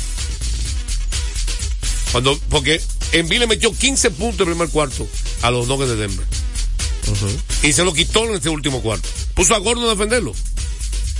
Cuando, 2.12 2.38
porque 2.50 2.80
Embiid 3.12 3.40
le 3.40 3.46
metió 3.46 3.72
15 3.72 4.10
puntos 4.10 4.40
en 4.40 4.48
el 4.48 4.54
primer 4.54 4.68
cuarto 4.68 5.08
a 5.42 5.50
los 5.50 5.66
Nuggets 5.66 5.90
de 5.90 5.96
Denver. 5.96 6.26
Y 7.62 7.72
se 7.72 7.84
lo 7.84 7.92
quitó 7.92 8.24
en 8.24 8.34
este 8.34 8.48
último 8.48 8.82
cuarto. 8.82 9.08
Puso 9.34 9.54
a 9.54 9.58
Gordon 9.58 9.86
a 9.86 9.90
defenderlo. 9.90 10.34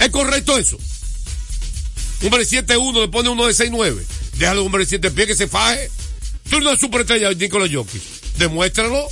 ¿Es 0.00 0.10
correcto 0.10 0.58
eso? 0.58 0.78
Un 2.20 2.26
hombre 2.26 2.44
de 2.44 2.64
7-1 2.64 3.00
le 3.00 3.08
pone 3.08 3.28
uno 3.28 3.46
de 3.46 3.52
6-9. 3.52 4.00
Déjalo 4.38 4.60
un 4.60 4.66
hombre 4.66 4.84
de 4.84 4.88
7 4.90 5.10
pies 5.10 5.26
que 5.26 5.36
se 5.36 5.48
faje. 5.48 5.90
Tú 6.48 6.56
eres 6.56 6.68
una 6.68 6.76
superestrella, 6.78 7.32
Nicolás 7.32 7.70
Jokic. 7.72 8.02
Demuéstralo. 8.38 9.08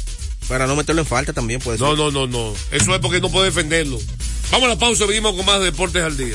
Para 0.49 0.67
no 0.67 0.75
meterlo 0.75 1.03
en 1.03 1.07
falta 1.07 1.33
también 1.33 1.61
puede 1.61 1.79
ser. 1.79 1.87
No, 1.87 1.95
no, 1.95 2.11
no, 2.11 2.27
no. 2.27 2.55
Eso 2.73 2.95
es 2.95 3.01
porque 3.01 3.21
no 3.21 3.31
puede 3.31 3.47
defenderlo. 3.47 3.99
Vamos 4.51 4.67
a 4.67 4.71
la 4.71 4.79
pausa, 4.79 5.07
venimos 5.07 5.35
con 5.35 5.47
más 5.47 5.61
deportes 5.61 6.03
al 6.03 6.17
día. 6.17 6.35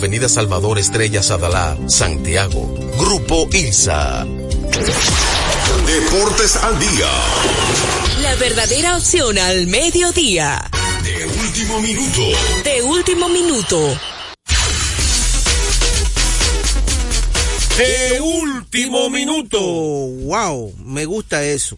Avenida 0.01 0.27
Salvador 0.27 0.79
Estrella 0.79 1.21
Sadalá, 1.21 1.77
Santiago. 1.87 2.73
Grupo 2.97 3.47
ILSA. 3.53 4.25
Deportes 5.85 6.55
al 6.55 6.79
día. 6.79 7.07
La 8.23 8.33
verdadera 8.37 8.97
opción 8.97 9.37
al 9.37 9.67
mediodía. 9.67 10.67
De 11.03 11.27
último 11.27 11.79
minuto. 11.81 12.21
De 12.63 12.81
último 12.81 13.29
minuto. 13.29 13.99
De 17.77 18.21
último 18.21 19.07
minuto. 19.11 19.61
Wow, 19.61 20.73
me 20.83 21.05
gusta 21.05 21.43
eso. 21.43 21.77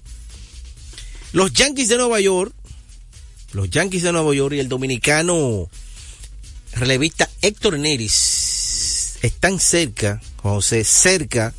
Los 1.33 1.51
Yankees 1.51 1.89
de 1.89 1.97
Nueva 1.97 2.21
York, 2.21 2.53
los 3.51 3.69
Yankees 3.69 4.03
de 4.03 4.13
Nueva 4.13 4.33
York 4.33 4.55
y 4.55 4.59
el 4.59 4.69
dominicano 4.69 5.67
relevista 6.75 7.29
Héctor 7.41 7.79
Neris 7.79 9.15
están 9.21 9.59
cerca, 9.59 10.21
José, 10.37 10.83
cerca 10.83 11.53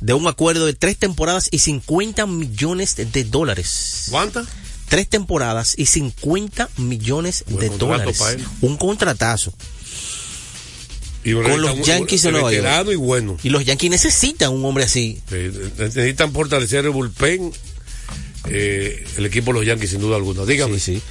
de 0.00 0.14
un 0.14 0.26
acuerdo 0.26 0.66
de 0.66 0.72
tres 0.72 0.96
temporadas 0.96 1.48
y 1.50 1.58
50 1.58 2.26
millones 2.26 2.96
de 2.96 3.24
dólares. 3.24 4.06
¿Cuántas? 4.10 4.46
Tres 4.88 5.08
temporadas 5.08 5.74
y 5.76 5.86
50 5.86 6.68
millones 6.78 7.44
de 7.46 7.68
dólares. 7.70 8.20
Un 8.60 8.76
contratazo. 8.76 9.52
Y 11.22 11.34
con 11.34 11.60
los 11.60 11.86
Yankees 11.86 12.22
de 12.22 12.32
Nueva 12.32 12.52
York. 12.52 12.88
y 12.92 12.96
bueno. 12.96 13.36
Y 13.42 13.50
los 13.50 13.64
Yankees 13.64 13.90
necesitan 13.90 14.52
un 14.52 14.64
hombre 14.64 14.84
así. 14.84 15.20
Sí, 15.28 15.50
necesitan 15.78 16.32
fortalecer 16.32 16.84
el 16.86 16.90
bullpen. 16.90 17.52
eh, 18.48 19.04
el 19.18 19.26
equipo 19.26 19.52
de 19.52 19.58
los 19.58 19.66
Yankees, 19.66 19.90
sin 19.90 20.00
duda 20.00 20.16
alguna. 20.16 20.46
Dígame. 20.46 20.78
Sí, 20.78 20.94
sí. 20.96 21.02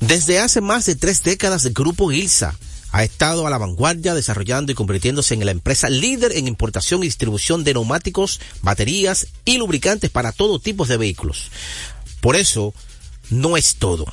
Desde 0.00 0.38
hace 0.38 0.60
más 0.60 0.86
de 0.86 0.94
tres 0.94 1.22
décadas, 1.22 1.64
el 1.64 1.72
grupo 1.72 2.12
ILSA 2.12 2.54
ha 2.92 3.04
estado 3.04 3.46
a 3.46 3.50
la 3.50 3.58
vanguardia 3.58 4.14
desarrollando 4.14 4.72
y 4.72 4.74
convirtiéndose 4.74 5.34
en 5.34 5.44
la 5.44 5.50
empresa 5.50 5.88
líder 5.88 6.32
en 6.32 6.48
importación 6.48 7.02
y 7.02 7.06
distribución 7.06 7.64
de 7.64 7.74
neumáticos, 7.74 8.40
baterías 8.62 9.26
y 9.44 9.58
lubricantes 9.58 10.10
para 10.10 10.32
todo 10.32 10.58
tipo 10.58 10.86
de 10.86 10.96
vehículos. 10.96 11.50
Por 12.20 12.36
eso, 12.36 12.74
no 13.30 13.56
es 13.56 13.76
todo. 13.76 14.06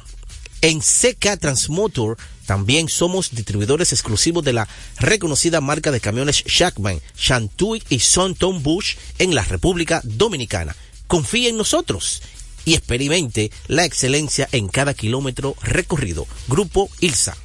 En 0.62 0.80
CK 0.80 1.40
Transmotor 1.40 2.18
también 2.46 2.90
somos 2.90 3.32
distribuidores 3.32 3.92
exclusivos 3.92 4.44
de 4.44 4.54
la 4.54 4.68
reconocida 5.00 5.62
marca 5.62 5.92
de 5.92 6.00
camiones 6.00 6.44
Shackman, 6.46 7.02
Shantui 7.18 7.84
y 7.90 8.00
Sonton 8.00 8.64
Bush 8.64 8.96
en 9.20 9.36
la 9.36 9.44
República 9.44 10.02
Dominicana. 10.04 10.76
Confíe 11.08 11.50
en 11.50 11.58
nosotros 11.58 12.22
y 12.66 12.74
experimente 12.76 13.52
la 13.68 13.86
excelencia 13.86 14.48
en 14.52 14.68
cada 14.68 14.94
kilómetro 14.94 15.56
recorrido. 15.62 16.26
Grupo 16.48 16.90
ILSA. 17.02 17.36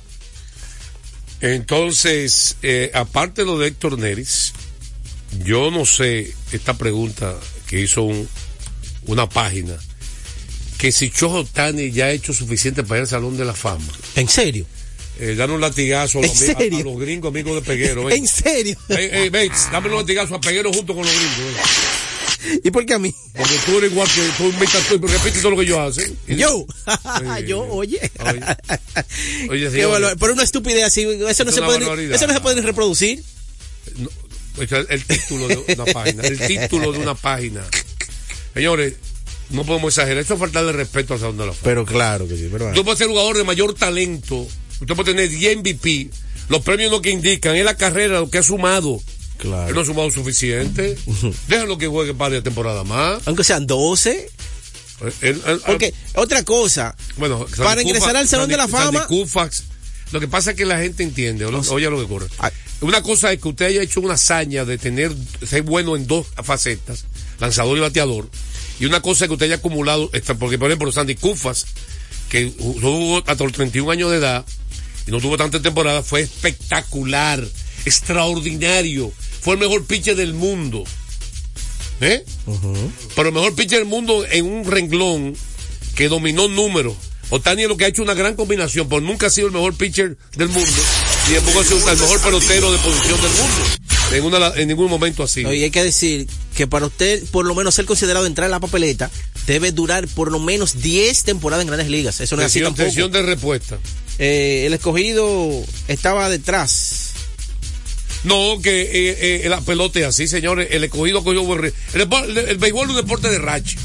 Entonces, 1.40 2.56
eh, 2.62 2.90
aparte 2.94 3.42
de 3.42 3.46
lo 3.46 3.58
de 3.58 3.68
Héctor 3.68 3.98
Neris, 3.98 4.52
yo 5.44 5.70
no 5.70 5.84
sé 5.86 6.34
esta 6.52 6.74
pregunta 6.76 7.36
que 7.68 7.80
hizo 7.80 8.02
un- 8.02 8.28
una 9.06 9.28
página, 9.28 9.76
que 10.78 10.90
si 10.92 11.10
Chojo 11.10 11.44
Tani 11.44 11.90
ya 11.92 12.06
ha 12.06 12.10
hecho 12.10 12.32
suficiente 12.32 12.82
para 12.82 12.98
ir 12.98 13.02
al 13.02 13.08
Salón 13.08 13.36
de 13.36 13.44
la 13.44 13.54
Fama. 13.54 13.84
¿En 14.16 14.28
serio? 14.28 14.66
Eh, 15.20 15.34
dan 15.36 15.50
un 15.50 15.60
latigazo 15.60 16.18
a 16.18 16.22
los, 16.22 16.40
¿En 16.42 16.50
a- 16.50 16.52
a- 16.52 16.56
serio? 16.58 16.84
los 16.84 16.98
gringos 17.00 17.30
amigos 17.30 17.54
de 17.56 17.62
Peguero. 17.62 18.04
ven. 18.04 18.16
¿En 18.18 18.26
serio? 18.28 18.76
Ey, 18.88 19.08
ey, 19.12 19.28
Bates, 19.30 19.68
dame 19.72 19.88
un 19.90 19.96
latigazo 19.96 20.34
a 20.36 20.40
Peguero 20.40 20.72
junto 20.72 20.94
con 20.94 21.04
los 21.04 21.12
gringos. 21.14 21.38
ven. 21.38 21.54
¿Y 22.64 22.70
por 22.70 22.86
qué 22.86 22.94
a 22.94 22.98
mí? 22.98 23.14
Porque 23.34 23.54
tú 23.66 23.78
eres 23.78 23.90
igual 23.92 24.08
que 24.14 24.22
tú 24.36 24.44
imitas, 24.48 24.82
tú 24.88 24.98
repites 25.06 25.42
todo 25.42 25.50
lo 25.52 25.58
que 25.58 25.66
yo 25.66 25.80
hacen. 25.80 26.16
Y- 26.28 26.36
Yo, 26.36 26.66
Oye, 27.30 27.46
yo, 27.46 27.60
oye. 27.68 28.10
Oye, 29.50 29.64
Qué 29.64 29.70
señores, 29.70 29.88
valor- 29.90 30.16
Pero 30.18 30.32
una 30.32 30.42
estupidez 30.42 30.84
así, 30.84 31.02
eso 31.02 31.44
no, 31.44 31.52
se 31.52 31.62
puede, 31.62 31.78
ni- 32.06 32.14
eso 32.14 32.26
no 32.26 32.32
se 32.34 32.40
puede 32.40 32.56
ni 32.56 32.62
reproducir. 32.62 33.22
Pues, 34.54 34.70
el, 34.72 35.04
título 35.04 35.46
de 35.48 35.56
una 35.74 35.84
página, 35.86 36.22
el 36.24 36.38
título 36.38 36.92
de 36.92 36.98
una 36.98 37.14
página. 37.14 37.64
Señores, 38.54 38.94
no 39.50 39.64
podemos 39.64 39.92
exagerar, 39.96 40.18
eso 40.22 40.34
es 40.34 40.40
faltarle 40.40 40.72
respeto 40.72 41.14
al 41.14 41.20
Salón 41.20 41.38
de 41.38 41.46
la 41.46 41.52
Fama. 41.52 41.62
Pero 41.64 41.86
claro 41.86 42.26
que 42.28 42.36
sí, 42.36 42.48
pero 42.50 42.66
Usted 42.68 42.82
puede 42.82 42.96
ser 42.96 43.06
jugador 43.06 43.36
de 43.36 43.44
mayor 43.44 43.72
talento, 43.74 44.46
usted 44.80 44.94
puede 44.96 45.12
tener 45.12 45.28
10 45.30 45.58
MVP, 45.58 46.10
los 46.48 46.62
premios 46.62 46.90
lo 46.90 47.00
que 47.00 47.10
indican 47.10 47.54
es 47.54 47.64
la 47.64 47.76
carrera, 47.76 48.18
lo 48.20 48.30
que 48.30 48.38
ha 48.38 48.42
sumado. 48.42 49.00
Claro. 49.38 49.68
Él 49.68 49.74
no 49.74 49.80
ha 49.80 49.84
sumado 49.84 50.10
suficiente. 50.10 50.96
Déjalo 51.48 51.78
que 51.78 51.86
juegue 51.86 52.12
par 52.14 52.30
de 52.32 52.42
temporada 52.42 52.84
más. 52.84 53.20
Aunque 53.26 53.44
sean 53.44 53.66
12. 53.66 54.28
Él- 55.20 55.40
él- 55.46 55.60
Porque, 55.64 55.94
otra 56.16 56.42
cosa, 56.44 56.96
bueno, 57.16 57.46
para 57.56 57.80
ingresar 57.82 58.16
al 58.16 58.26
Salón 58.28 58.48
de 58.48 58.56
la 58.56 58.66
Fama- 58.68 59.06
Koufax, 59.06 59.62
lo 60.10 60.18
que 60.18 60.26
pasa 60.26 60.50
es 60.50 60.56
que 60.56 60.64
la 60.66 60.78
gente 60.80 61.04
entiende, 61.04 61.44
o 61.44 61.52
lo- 61.52 61.60
oye 61.70 61.88
lo 61.88 61.96
que 61.98 62.02
ocurre. 62.02 62.26
Una 62.80 63.00
cosa 63.02 63.32
es 63.32 63.40
que 63.40 63.48
usted 63.48 63.66
haya 63.66 63.82
hecho 63.82 64.00
una 64.00 64.14
hazaña 64.14 64.64
de 64.64 64.76
tener, 64.78 65.12
ser 65.46 65.62
bueno 65.62 65.94
en 65.96 66.06
dos 66.08 66.26
facetas, 66.42 67.04
lanzador 67.38 67.78
y 67.78 67.80
bateador, 67.80 68.28
y 68.80 68.86
una 68.86 69.00
cosa 69.00 69.24
es 69.24 69.28
que 69.28 69.34
usted 69.34 69.46
haya 69.46 69.56
acumulado, 69.56 70.10
porque 70.38 70.58
por 70.58 70.68
ejemplo 70.68 70.90
Sandy 70.90 71.14
Koufax, 71.14 71.66
que 72.28 72.52
jugó 72.58 73.18
hasta 73.24 73.44
los 73.44 73.52
31 73.52 73.90
años 73.92 74.10
de 74.10 74.16
edad, 74.18 74.44
y 75.06 75.10
no 75.12 75.20
tuvo 75.20 75.36
tanta 75.36 75.62
temporada, 75.62 76.02
fue 76.02 76.22
espectacular, 76.22 77.46
extraordinario, 77.84 79.12
fue 79.40 79.54
el 79.54 79.60
mejor 79.60 79.84
pitcher 79.84 80.16
del 80.16 80.34
mundo. 80.34 80.84
¿Eh? 82.00 82.24
Pero 83.16 83.28
el 83.28 83.34
mejor 83.34 83.54
pitcher 83.54 83.78
del 83.80 83.88
mundo 83.88 84.24
en 84.30 84.44
un 84.46 84.64
renglón 84.64 85.36
que 85.96 86.08
dominó 86.08 86.48
números. 86.48 86.94
Otani 87.30 87.62
es 87.64 87.68
lo 87.68 87.76
que 87.76 87.84
ha 87.84 87.88
hecho 87.88 88.02
una 88.02 88.14
gran 88.14 88.36
combinación, 88.36 88.88
pero 88.88 89.00
nunca 89.02 89.26
ha 89.26 89.30
sido 89.30 89.48
el 89.48 89.52
mejor 89.52 89.74
pitcher 89.74 90.16
del 90.36 90.48
mundo, 90.48 90.70
y 91.30 91.34
tampoco 91.34 91.60
ha 91.60 91.64
sido 91.64 91.90
el 91.90 91.98
mejor 91.98 92.20
pelotero 92.22 92.72
de 92.72 92.78
posición 92.78 93.20
del 93.20 93.30
mundo. 93.32 93.64
En, 94.12 94.24
una- 94.24 94.52
en 94.56 94.68
ningún 94.68 94.88
momento 94.88 95.22
así. 95.24 95.42
y 95.42 95.62
hay 95.64 95.70
que 95.70 95.84
decir 95.84 96.26
que 96.56 96.66
para 96.66 96.86
usted, 96.86 97.22
por 97.30 97.44
lo 97.44 97.54
menos 97.54 97.74
ser 97.74 97.84
considerado 97.84 98.24
entrar 98.24 98.46
en 98.46 98.52
la 98.52 98.60
papeleta, 98.60 99.10
debe 99.46 99.72
durar 99.72 100.08
por 100.08 100.32
lo 100.32 100.38
menos 100.38 100.80
10 100.80 101.24
temporadas 101.24 101.62
en 101.62 101.66
grandes 101.66 101.88
ligas. 101.90 102.18
Eso 102.22 102.34
no 102.36 102.40
es 102.42 102.46
así 102.46 102.60
tampoco. 102.62 103.08
de 103.08 103.22
respuesta. 103.22 103.78
Eh, 104.18 104.62
el 104.66 104.72
escogido 104.72 105.50
estaba 105.88 106.30
detrás. 106.30 107.07
No, 108.24 108.60
que 108.62 108.82
eh, 108.82 109.44
eh, 109.44 109.48
la 109.48 109.60
pelota 109.60 110.00
es 110.00 110.06
así, 110.06 110.26
señores. 110.28 110.68
El 110.70 110.84
escogido 110.84 111.22
cogió 111.22 111.42
buen 111.44 111.64
el, 111.64 111.72
el, 111.94 112.38
el 112.38 112.58
béisbol 112.58 112.84
es 112.84 112.90
un 112.90 112.96
deporte 112.96 113.30
de 113.30 113.38
racha. 113.38 113.78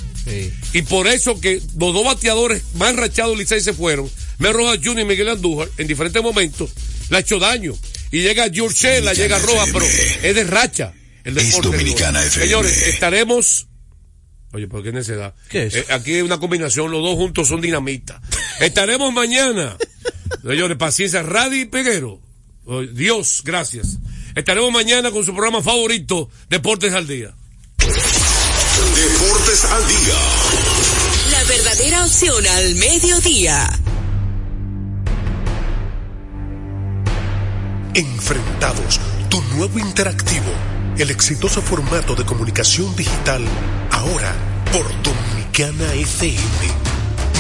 Y 0.74 0.82
por 0.84 1.08
eso 1.08 1.40
que 1.42 1.56
los 1.78 1.94
dos 1.94 2.06
bateadores 2.06 2.64
más 2.76 2.96
rachados 2.96 3.38
Licey 3.38 3.60
se 3.62 3.74
fueron, 3.74 4.10
Mel 4.40 4.54
Rojas 4.54 4.80
Jr. 4.82 5.02
y 5.02 5.06
Miguel 5.06 5.30
Andújar, 5.30 5.70
en 5.78 5.88
diferentes 5.88 6.24
momentos, 6.24 6.72
le 7.10 7.18
ha 7.18 7.20
hecho 7.20 7.40
daño. 7.40 7.74
Y 8.12 8.22
llega 8.22 8.50
Giorgela, 8.50 9.14
llega 9.14 9.40
Rojas, 9.40 9.70
pero 9.74 9.86
es 9.86 10.36
de 10.36 10.44
racha. 10.46 10.94
El 11.24 11.38
Es 11.38 11.48
deporte. 11.48 11.70
Dominicana 11.70 12.24
FM. 12.24 12.46
Señores, 12.46 12.88
estaremos. 12.88 13.68
Oye, 14.54 14.68
¿por 14.68 14.84
qué 14.84 14.92
necedad? 14.92 15.34
¿Qué 15.50 15.64
es? 15.66 15.76
Eh, 15.76 15.86
aquí 15.90 16.14
hay 16.14 16.22
una 16.22 16.38
combinación, 16.40 16.92
los 16.92 17.02
dos 17.02 17.16
juntos 17.16 17.48
son 17.48 17.60
dinamita. 17.60 18.22
estaremos 18.60 19.12
mañana. 19.12 19.78
Señores, 20.44 20.78
paciencia, 20.78 21.24
Radio 21.24 21.60
y 21.62 21.66
Peguero. 21.66 22.22
Oh, 22.66 22.82
Dios, 22.82 23.42
gracias. 23.44 23.98
Estaremos 24.36 24.72
mañana 24.72 25.12
con 25.12 25.24
su 25.24 25.32
programa 25.32 25.62
favorito, 25.62 26.30
Deportes 26.50 26.94
al 26.94 27.06
Día. 27.06 27.34
Deportes 27.78 29.66
al 29.66 29.88
día. 29.88 30.16
La 31.32 31.44
La 31.44 31.44
verdadera 31.44 32.04
opción 32.04 32.48
al 32.48 32.76
mediodía. 32.76 33.70
Enfrentados, 37.94 39.00
tu 39.30 39.40
nuevo 39.56 39.78
interactivo, 39.78 40.52
el 40.98 41.12
exitoso 41.12 41.62
formato 41.62 42.16
de 42.16 42.26
comunicación 42.26 42.96
digital, 42.96 43.44
ahora 43.92 44.34
por 44.72 44.88
Dominicana 45.04 45.94
FM. 45.94 46.83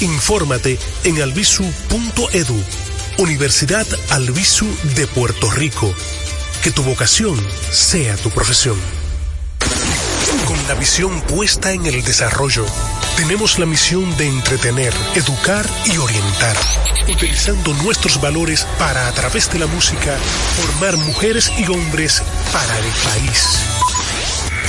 Infórmate 0.00 0.78
en 1.04 1.22
albisu.edu, 1.22 2.62
Universidad 3.18 3.86
Albisu 4.10 4.66
de 4.94 5.06
Puerto 5.06 5.50
Rico. 5.50 5.94
Que 6.62 6.70
tu 6.70 6.82
vocación 6.82 7.38
sea 7.70 8.16
tu 8.16 8.30
profesión. 8.30 8.76
Con 10.46 10.56
la 10.68 10.74
visión 10.74 11.22
puesta 11.22 11.72
en 11.72 11.86
el 11.86 12.02
desarrollo, 12.02 12.66
tenemos 13.16 13.58
la 13.58 13.66
misión 13.66 14.14
de 14.16 14.28
entretener, 14.28 14.92
educar 15.14 15.66
y 15.86 15.96
orientar, 15.96 16.56
utilizando 17.08 17.72
nuestros 17.74 18.20
valores 18.20 18.66
para, 18.78 19.08
a 19.08 19.12
través 19.12 19.50
de 19.50 19.60
la 19.60 19.66
música, 19.66 20.16
formar 20.60 20.96
mujeres 20.98 21.50
y 21.58 21.66
hombres 21.70 22.22
para 22.52 22.78
el 22.78 22.84
país. 22.84 23.85